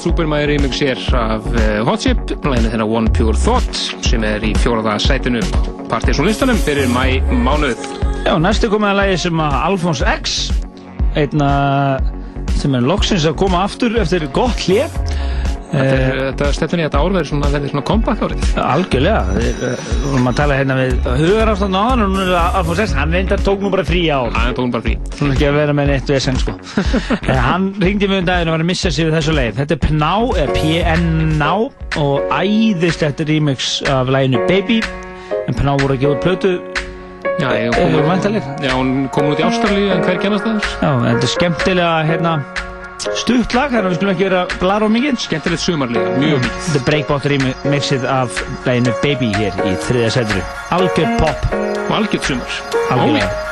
Frábært 0.00 0.16
Supermæri 0.16 0.46
remix 0.56 0.80
hér 0.80 0.98
af 1.14 1.44
uh, 1.46 1.84
Hot 1.86 2.00
Chip, 2.00 2.18
læginu 2.44 2.70
þeirra 2.70 2.86
One 2.88 3.10
Pure 3.12 3.36
Thought 3.36 3.76
sem 4.06 4.24
er 4.24 4.42
í 4.42 4.52
fjóraða 4.56 4.98
sætinu 4.98 5.42
Partiðsson 5.90 6.26
listanum 6.26 6.56
fyrir 6.56 6.88
mæ 6.88 7.20
mánuð. 7.44 7.80
Já, 8.24 8.38
næstu 8.40 8.70
komið 8.70 8.90
að 8.90 8.96
lagi 9.00 9.18
sem 9.20 9.40
að 9.40 9.56
Alphonse 9.60 10.06
X 10.14 10.38
einna 11.16 11.50
sem 12.56 12.74
er 12.76 12.86
loksins 12.86 13.26
að 13.28 13.36
koma 13.40 13.64
aftur 13.66 13.98
eftir 14.00 14.26
gott 14.32 14.64
hlið 14.66 14.96
Þetta, 15.70 16.48
er, 16.48 16.54
stefnir 16.56 16.80
í 16.80 16.82
að 16.82 16.88
þetta 16.88 17.00
ár 17.00 17.12
verður 17.14 17.28
svona, 17.28 17.50
verður 17.52 17.70
svona 17.70 17.84
comeback 17.86 18.22
árið. 18.26 18.46
Algjörlega, 18.58 19.20
við 19.36 19.60
við 19.60 19.84
vorum 20.08 20.30
að 20.32 20.40
tala 20.40 20.56
hérna 20.58 20.78
við 20.80 21.06
hugarástand 21.20 21.78
á 21.78 21.82
hann 21.92 22.02
og 22.06 22.10
nú 22.16 22.24
er 22.24 22.32
Alfons 22.40 22.82
S, 22.88 22.96
hann 22.98 23.14
reyndar 23.14 23.44
tók 23.46 23.62
nú 23.62 23.70
bara 23.70 23.86
frí 23.86 24.08
á 24.10 24.26
Hann 24.34 24.56
tók 24.56 24.66
nú 24.66 24.74
bara 24.74 24.88
frí 24.88 24.96
Svona 25.20 25.34
ekki 25.36 25.46
að 25.50 25.56
vera 25.60 25.72
með 25.76 25.90
neitt 25.92 26.08
vesen 26.08 26.38
sko. 26.40 26.54
Eh, 27.28 27.36
Hann 27.36 27.66
ringdi 27.82 28.08
mig 28.08 28.22
um 28.22 28.28
daginn 28.28 28.48
og 28.48 28.54
var 28.56 28.62
að 28.64 28.68
missa 28.70 28.88
við 28.94 29.10
þessu 29.18 29.34
leið. 29.36 29.58
Þetta 29.60 29.76
er 29.76 29.82
Pná, 29.84 30.12
eða 30.40 30.54
PNná 30.56 31.50
og 32.00 32.32
æðislegt 32.40 33.20
remix 33.28 33.68
af 33.92 34.08
læginu 34.10 34.40
Baby. 34.48 34.80
En 35.46 35.54
Pná 35.58 35.74
voru 35.82 35.98
gefa 36.00 36.16
út 36.16 36.24
plötu. 36.24 36.54
Já, 37.40 37.48
ég 37.56 37.68
Eh, 37.68 37.76
kom, 37.76 37.92
væntanleg. 38.08 38.42
já, 38.64 38.72
hún 38.76 39.08
kom 39.12 39.28
út 39.30 39.38
í 39.40 39.44
Ástralíu 39.44 39.92
en 39.94 40.02
hver 40.04 40.18
kennast 40.20 40.44
það? 40.44 40.64
Já, 40.80 40.90
þetta 41.04 41.22
er 41.28 41.32
skemmtilega 41.34 41.92
hérna 42.08 42.32
stutt 43.16 43.54
lag, 43.56 43.70
þannig 43.72 43.86
að 43.86 43.90
við 43.92 43.96
skulum 44.00 44.12
ekki 44.14 44.26
vera 44.28 44.40
blara 44.60 44.84
og 44.88 44.92
mikið. 44.92 45.20
Skemmtilegt 45.24 45.62
sumarlega, 45.64 46.16
mjög 46.20 46.40
mikið 46.44 46.58
Þetta 46.66 46.80
er 46.80 46.84
Breakbot 46.88 47.28
remixið 47.32 48.04
af 48.08 48.42
læginu 48.66 48.92
Baby 49.04 49.30
hér 49.36 49.52
í 49.68 49.76
þriða 49.86 50.10
seturu 50.16 50.42
Algjör 50.76 51.14
pop. 51.20 51.46
Og 51.88 51.94
algjör 52.00 52.22
sumar. 52.28 52.58
Algjörlega 52.90 53.49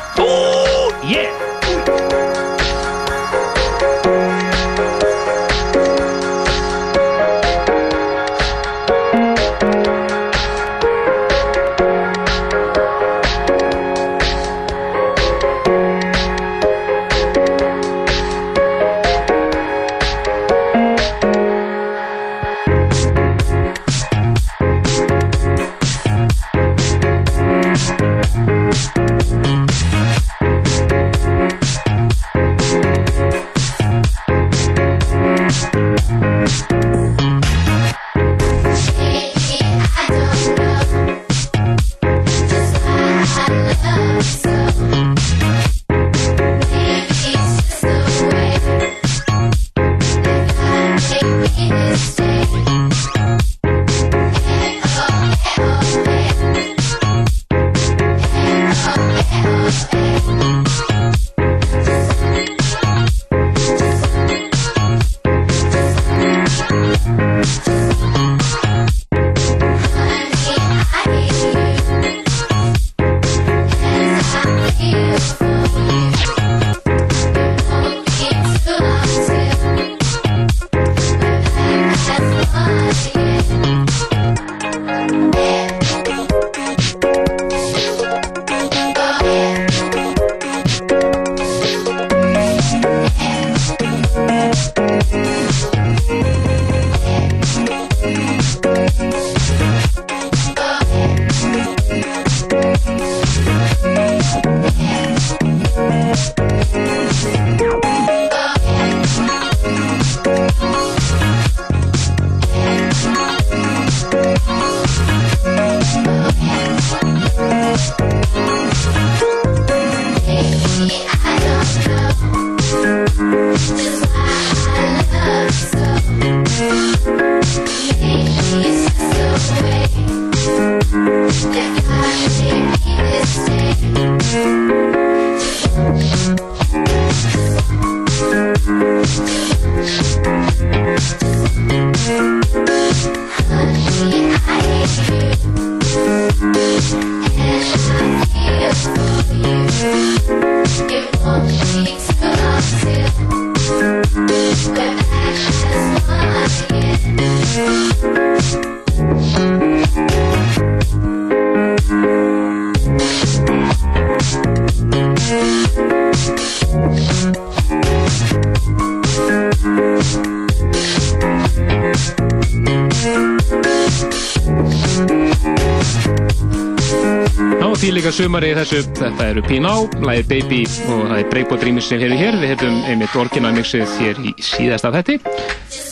sumari 178.18 178.50
í 178.50 178.55
þessu, 178.57 178.81
þetta 178.98 179.26
eru 179.31 179.42
P.N.A., 179.47 179.74
lagið 180.02 180.26
Baby 180.32 180.58
og 180.89 181.05
það 181.07 181.20
er 181.20 181.31
Breakbot 181.31 181.62
remix 181.66 181.90
sem 181.90 182.02
hefur 182.02 182.18
hér. 182.18 182.40
Við 182.40 182.52
hefum 182.55 182.82
einmitt 182.90 183.15
orginal 183.20 183.55
mixið 183.55 183.97
hér 184.00 184.20
í 184.26 184.34
síðasta 184.42 184.90
þetti. 184.97 185.18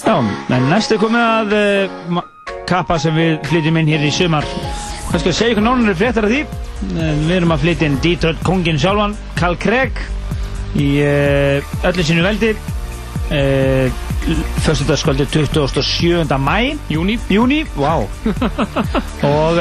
Já, 0.06 0.20
en 0.54 0.68
næstu 0.70 1.00
komið 1.02 1.22
að 1.26 1.54
uh, 1.58 2.18
kappa 2.70 2.94
sem 3.02 3.16
við 3.18 3.40
flytjum 3.48 3.80
inn 3.80 3.88
hér 3.90 4.04
í 4.06 4.10
sumar. 4.14 4.44
Hvað 5.08 5.18
skal 5.18 5.32
ég 5.32 5.34
segja 5.34 5.54
ykkur 5.56 5.64
nánar 5.66 5.96
fréttar 5.98 6.28
af 6.28 6.30
því? 6.30 6.42
Uh, 6.92 7.08
við 7.24 7.32
erum 7.40 7.54
að 7.56 7.64
flytja 7.64 7.88
inn 7.88 7.96
Detroit 8.04 8.44
kongin 8.46 8.78
sjálfan, 8.78 9.16
Carl 9.34 9.58
Craig, 9.58 9.98
í 10.78 10.86
uh, 11.02 11.74
öllu 11.90 12.06
sínu 12.06 12.22
veldi. 12.22 12.52
Föstudagskvöldi 14.62 15.26
27. 15.32 16.22
mæ. 16.38 16.56
Júni. 16.94 17.18
Júni, 17.26 17.64
vá. 17.74 18.06
og 19.32 19.58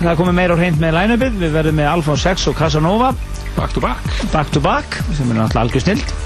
það 0.00 0.16
komið 0.22 0.38
meira 0.40 0.56
á 0.56 0.60
hreint 0.62 0.80
með 0.80 0.96
line-upið. 1.02 1.40
Við 1.44 1.56
verðum 1.60 1.80
með 1.82 1.92
Alphonse 1.92 2.32
6 2.32 2.48
og 2.54 2.60
Casanova. 2.62 3.12
Back 3.58 3.76
to 3.76 3.84
back. 3.84 4.12
Back 4.32 4.56
to 4.56 4.64
back, 4.64 5.02
sem 5.12 5.28
er 5.28 5.42
náttúrulega 5.42 5.66
algjör 5.66 5.84
snilt. 5.84 6.20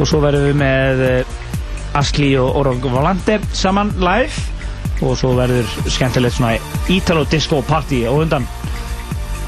Og 0.00 0.10
svo 0.10 0.26
verðum 0.26 0.50
við 0.50 0.64
með 0.66 1.44
Asli 1.96 2.34
og 2.40 2.56
Orog 2.60 2.84
Volante 2.92 3.40
saman 3.56 3.94
live. 4.00 4.44
Og 5.04 5.16
svo 5.18 5.34
verður 5.36 5.68
skemmtilegt 5.92 6.36
svona 6.38 6.56
Italo 6.92 7.26
Disco 7.28 7.60
Party 7.64 8.04
á 8.08 8.12
undan. 8.12 8.46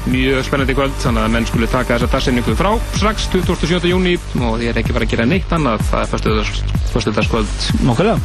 Mjög 0.09 0.45
spennandi 0.47 0.73
kvöld, 0.77 0.93
þannig 1.03 1.25
að 1.25 1.33
menn 1.33 1.47
skulle 1.49 1.69
taka 1.69 1.97
þessa 1.97 2.09
dagsinningu 2.13 2.53
frá 2.57 2.69
strax 2.95 3.27
27. 3.33 3.89
júni 3.91 4.15
og 4.39 4.59
því 4.59 4.69
er 4.69 4.79
ekki 4.81 4.95
bara 4.95 5.05
að 5.05 5.15
gera 5.15 5.25
neitt 5.29 5.51
annað, 5.53 5.83
það 5.89 6.05
er 6.05 6.53
föstudagskvöld. 6.93 7.65
Nokkulega. 7.85 8.15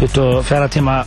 24 0.00 0.70
tíma 0.72 1.02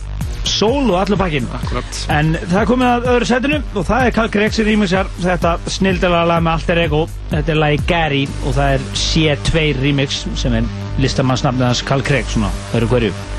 sól 0.46 0.90
og 0.92 1.00
allur 1.00 1.18
pakkin 1.20 1.48
Akkurat 1.58 2.00
En 2.12 2.36
það 2.38 2.58
er 2.60 2.68
komið 2.70 2.88
að 2.92 3.08
öðru 3.12 3.28
setinu 3.28 3.60
og 3.74 3.86
það 3.88 4.06
er 4.06 4.16
Carl 4.16 4.32
Gregg 4.32 4.54
sem 4.54 4.68
remixar 4.68 5.10
þetta 5.18 5.56
snildalega 5.76 6.30
lag 6.30 6.44
með 6.46 6.52
Alter 6.60 6.82
Ego 6.86 7.02
Þetta 7.32 7.54
er 7.54 7.62
lagi 7.62 7.80
Gary 7.90 8.24
og 8.44 8.56
það 8.56 8.76
er 8.76 8.86
C2 9.02 9.66
remix 9.82 10.22
sem 10.38 10.60
er 10.60 10.85
listamannsnafnið 11.02 11.68
hans 11.70 11.82
Carl 11.86 12.04
Gregg 12.06 12.30
svona, 12.32 12.52
það 12.70 12.80
eru 12.80 12.92
hverju 12.94 13.35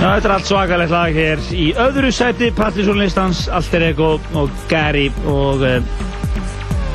Þetta 0.00 0.28
er 0.30 0.32
allt 0.32 0.48
svakalegt 0.48 0.92
lag 0.94 1.12
hér. 1.12 1.40
Í 1.52 1.64
öðru 1.76 2.08
sæti 2.14 2.46
Pattinson 2.56 2.96
listans, 2.96 3.42
Alter 3.52 3.82
Ego 3.90 4.14
og 4.40 4.62
Gary 4.70 5.10
og 5.28 5.60
uh, 5.60 5.74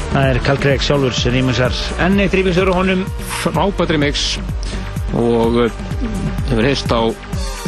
það 0.10 0.30
er 0.32 0.40
Carl 0.48 0.62
Craig 0.64 0.82
sjálfur 0.82 1.14
sem 1.14 1.36
rýmisar 1.36 1.76
enn 2.02 2.18
eitt 2.24 2.34
rýmisur 2.34 2.72
og 2.72 2.80
honum. 2.80 3.04
Frábært 3.44 3.94
remix. 3.94 4.24
Og 5.22 5.60
uh, 5.68 5.78
hefur 6.50 6.66
heist 6.66 6.90
á 6.90 7.06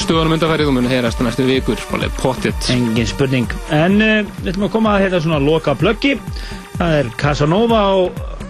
stöðunum 0.01 0.39
undarfærið 0.39 0.71
og 0.71 0.75
mun 0.79 0.89
heyrast 0.89 1.21
næstu 1.21 1.45
vikur. 1.45 1.85
Alveg 1.93 2.17
pottitt 2.17 2.71
Engin 2.73 3.05
spurning. 3.05 3.53
En 3.69 4.01
uh, 4.01 4.23
við 4.39 4.55
ætlum 4.55 4.65
að 4.71 4.73
koma 4.73 4.95
að 4.95 5.05
hérna 5.05 5.19
svona 5.27 5.43
loka 5.45 5.77
plöggi. 5.77 6.15
Það 6.79 6.95
er 7.03 7.11
Casanova 7.21 7.83
á, 7.85 7.95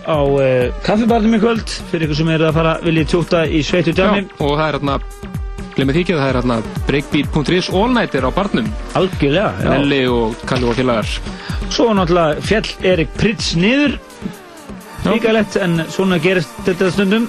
á 0.07 0.19
uh, 0.23 0.71
kaffibarnum 0.87 1.35
í 1.35 1.43
kvöld. 1.43 1.67
Fyrir 1.91 2.07
ykkur 2.07 2.21
sem 2.23 2.31
eru 2.37 2.47
að 2.47 2.61
fara 2.61 2.77
viljið 2.87 3.11
tjúta 3.11 3.43
í 3.43 3.59
sveitu 3.59 3.91
Já, 3.91 4.07
og 4.39 4.55
það 4.55 4.69
er 4.69 4.79
hérna 4.79 5.01
glemir 5.77 5.97
því 5.97 6.03
ekki 6.05 6.15
að 6.15 6.21
það 6.23 6.29
er 6.31 6.39
hérna 6.41 6.57
breakbeat.is 6.87 7.69
all 7.69 7.93
night 7.93 8.17
er 8.17 8.27
á 8.27 8.31
barnum. 8.33 8.69
Algjörlega, 8.97 9.51
já. 9.61 9.69
Nelli 9.75 10.01
og 10.11 10.37
Kalli 10.49 10.69
og 10.71 10.77
félagar. 10.77 11.11
Svo 11.69 11.91
náttúrulega 11.95 12.45
fjall 12.47 12.71
Erik 12.93 13.13
Pritz 13.17 13.53
niður. 13.59 13.97
Líkalegt 15.07 15.55
en 15.61 15.83
svona 15.93 16.17
gerist 16.19 16.51
þetta 16.65 16.89
stundum. 16.91 17.27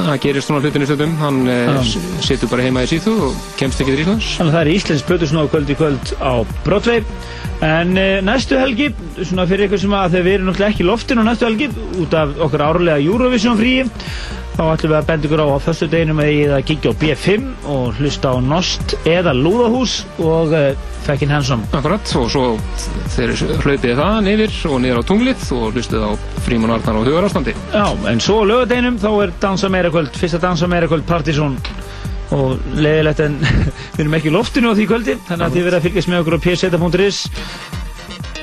Það 0.00 0.16
gerist 0.22 0.48
svona 0.48 0.62
hlutinu 0.64 0.86
stundum. 0.88 1.12
Hann 1.20 1.42
Já. 1.46 1.76
uh, 1.76 1.92
situr 2.24 2.50
bara 2.50 2.64
heima 2.64 2.84
í 2.86 2.88
síðu 2.90 3.12
og 3.28 3.38
kemst 3.60 3.82
ekki 3.82 3.94
til 3.94 4.04
Íslands. 4.04 4.32
Þannig 4.38 4.54
að 4.54 4.56
það 4.56 4.62
er 4.62 4.72
Íslands 4.74 5.06
Plötusnóð 5.08 5.50
kvöld 5.52 5.70
í 5.70 5.76
kvöld 5.78 6.12
á 6.22 6.32
Broadway. 6.66 7.04
En 7.66 7.92
uh, 8.00 8.18
næstu 8.24 8.58
helgi, 8.58 8.90
svona 9.20 9.46
fyrir 9.50 9.68
ykkur 9.68 9.82
sem 9.82 9.96
að 9.98 10.14
þegar 10.16 10.26
við 10.26 10.36
erum 10.38 10.50
náttúrulega 10.50 10.74
ekki 10.74 10.86
í 10.86 10.88
loftinu 10.88 11.26
á 11.26 11.28
næstu 11.28 11.48
helgi 11.50 11.70
út 12.00 12.16
af 12.16 12.38
okkar 12.48 12.66
árlega 12.70 13.02
Eurovision 13.04 13.60
fríi 13.60 13.84
þá 14.60 14.74
ætlum 14.74 14.90
við 14.92 14.98
að 14.98 15.06
benda 15.08 15.28
ykkur 15.28 15.40
á 15.40 15.46
á 15.48 15.58
föstu 15.64 15.86
deginum 15.88 16.18
að 16.20 16.30
ég 16.34 16.50
að 16.52 16.64
kíkja 16.68 16.90
á 16.92 17.00
B5 17.00 17.44
og 17.72 17.96
hlusta 17.96 18.32
á 18.32 18.36
Nost 18.44 18.92
eða 19.08 19.32
Lúðahús 19.32 19.94
og 20.20 20.52
uh, 20.52 20.66
Fekkin 21.06 21.32
Hansson. 21.32 21.62
Akkurat, 21.72 22.12
og 22.20 22.26
svo 22.28 22.42
þeir 23.14 23.32
hlaupið 23.62 24.02
það 24.02 24.28
yfir 24.34 24.58
og 24.68 24.82
niður 24.84 25.00
á 25.00 25.08
tunglið 25.08 25.46
og 25.56 25.78
hlustið 25.78 26.04
á 26.04 26.10
Fríman 26.44 26.74
Arnar 26.74 27.00
og 27.00 27.08
Hugarástandi. 27.08 27.54
Já, 27.72 27.86
en 28.12 28.20
svo 28.20 28.42
lögadeginum 28.44 29.00
þá 29.00 29.08
er 29.14 29.32
Dansa 29.40 29.72
meira 29.72 29.92
kvöld, 29.94 30.12
fyrsta 30.20 30.42
Dansa 30.44 30.68
meira 30.68 30.90
kvöld 30.92 31.08
Partizón 31.08 31.56
og 32.36 32.60
leiðilegt 32.76 33.24
en 33.24 33.40
við 33.96 34.04
erum 34.04 34.20
ekki 34.20 34.34
loftinu 34.34 34.74
á 34.74 34.76
því 34.76 34.90
kvöldi 34.92 35.16
þannig 35.30 35.46
að 35.46 35.56
þið 35.56 35.68
verða 35.70 35.80
að 35.80 35.88
fylgjast 35.88 36.12
með 36.12 36.20
okkur 36.26 36.36
á 36.36 36.44
pseta.is 36.44 37.24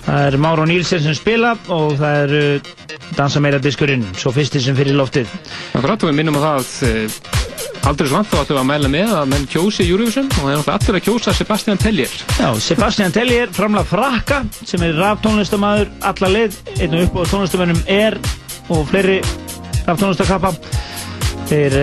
Það 0.08 0.26
er 0.26 0.36
Máru 0.40 0.66
Nílsen 0.66 1.02
sem 1.04 1.16
spila 1.20 1.54
og 1.68 1.98
það 2.00 2.22
er 2.24 2.36
uh, 2.42 2.76
Dansa 3.16 3.40
meira 3.42 3.62
diskurinn, 3.62 4.04
svo 4.18 4.34
fyrsti 4.36 4.62
sem 4.62 4.76
fyrir 4.78 4.98
loftið. 4.98 5.32
Akkurat, 5.78 6.04
og 6.04 6.12
við 6.12 6.18
minnum 6.20 6.38
á 6.38 6.42
það 6.44 6.74
uh, 6.90 7.38
Aldrei 7.88 8.10
svo 8.10 8.18
vant 8.18 8.28
þá 8.28 8.40
ætlum 8.42 8.58
við 8.58 8.60
að 8.60 8.68
mæla 8.68 8.90
með 8.92 9.12
að 9.16 9.28
menn 9.32 9.46
kjósi 9.48 9.86
Eurovision 9.88 10.26
og 10.28 10.42
það 10.42 10.50
er 10.50 10.58
náttúrulega 10.58 10.78
allir 10.78 10.98
að 10.98 11.06
kjósa 11.06 11.34
Sebastian 11.38 11.80
Tellier. 11.80 12.16
Já, 12.36 12.48
Sebastian 12.66 13.16
Tellier, 13.16 13.54
framlega 13.56 13.88
frakka 13.88 14.40
sem 14.60 14.84
er 14.84 14.98
raftónlistamæður 15.00 15.94
alla 16.10 16.32
leið, 16.34 16.58
einn 16.82 16.98
og 16.98 17.06
upp 17.06 17.16
á 17.16 17.24
tónlistamönnum 17.32 17.80
er 17.96 18.18
og 18.68 18.84
fleiri 18.92 19.22
raftónlistakappa 19.88 20.52
eh, 21.56 21.80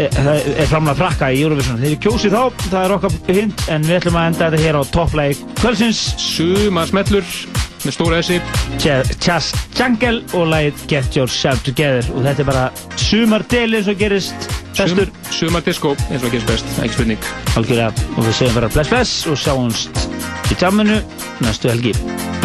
eh, 0.00 0.08
er 0.08 0.72
framlega 0.72 0.96
frakka 1.02 1.28
í 1.34 1.44
Eurovision. 1.44 1.80
Þeir 1.82 2.00
kjósi 2.06 2.32
þá, 2.32 2.40
það 2.70 2.80
er 2.86 2.96
okkar 2.96 3.18
hint 3.28 3.68
en 3.68 3.84
við 3.84 4.00
ætlum 4.00 4.20
að 4.22 4.30
enda 4.30 4.48
þetta 4.48 4.64
hér 4.64 4.80
á 4.80 4.82
topplægi 4.96 5.40
kvöldsins. 5.60 6.04
Sumarsmellur 6.24 7.34
með 7.84 7.96
stóra 7.96 8.20
essi 8.22 8.38
Chas 8.82 9.50
Jungle 9.78 10.22
og 10.36 10.48
lagið 10.52 10.86
Get 10.90 11.18
Yourself 11.18 11.62
Together. 11.66 12.06
Og 12.14 12.24
þetta 12.26 12.44
er 12.44 12.50
bara 12.50 12.64
sumardeli 13.00 13.80
eins 13.80 13.90
og 13.90 14.00
gerist 14.00 14.48
bestur. 14.78 15.12
Sumardisko 15.34 15.94
eins 16.08 16.24
og 16.24 16.34
gerist 16.34 16.50
best, 16.50 16.74
ekki 16.82 16.98
spurning. 16.98 17.30
Algjörlega. 17.54 18.08
Og 18.16 18.26
við 18.26 18.36
segjum 18.40 18.58
bara 18.60 18.72
bless 18.74 18.92
bless 18.94 19.30
og 19.30 19.38
sjáumst 19.40 20.04
í 20.52 20.58
jamminu 20.58 21.00
næstu 21.44 21.72
helgi. 21.72 21.94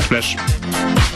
Bless 0.10 0.14
bless 0.14 1.13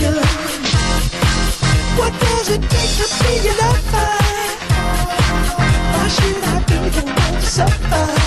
confrontation. 0.00 0.12
What 1.96 2.12
does 2.20 2.48
it 2.50 2.62
take 2.62 2.92
to 2.98 3.06
be 3.22 3.32
your 3.46 3.56
lover? 3.58 4.10
Why 5.92 6.08
should 6.08 6.42
I 6.42 6.58
be 6.66 6.88
the 6.90 7.02
one 7.06 7.34
to 7.34 7.46
suffer? 7.46 8.23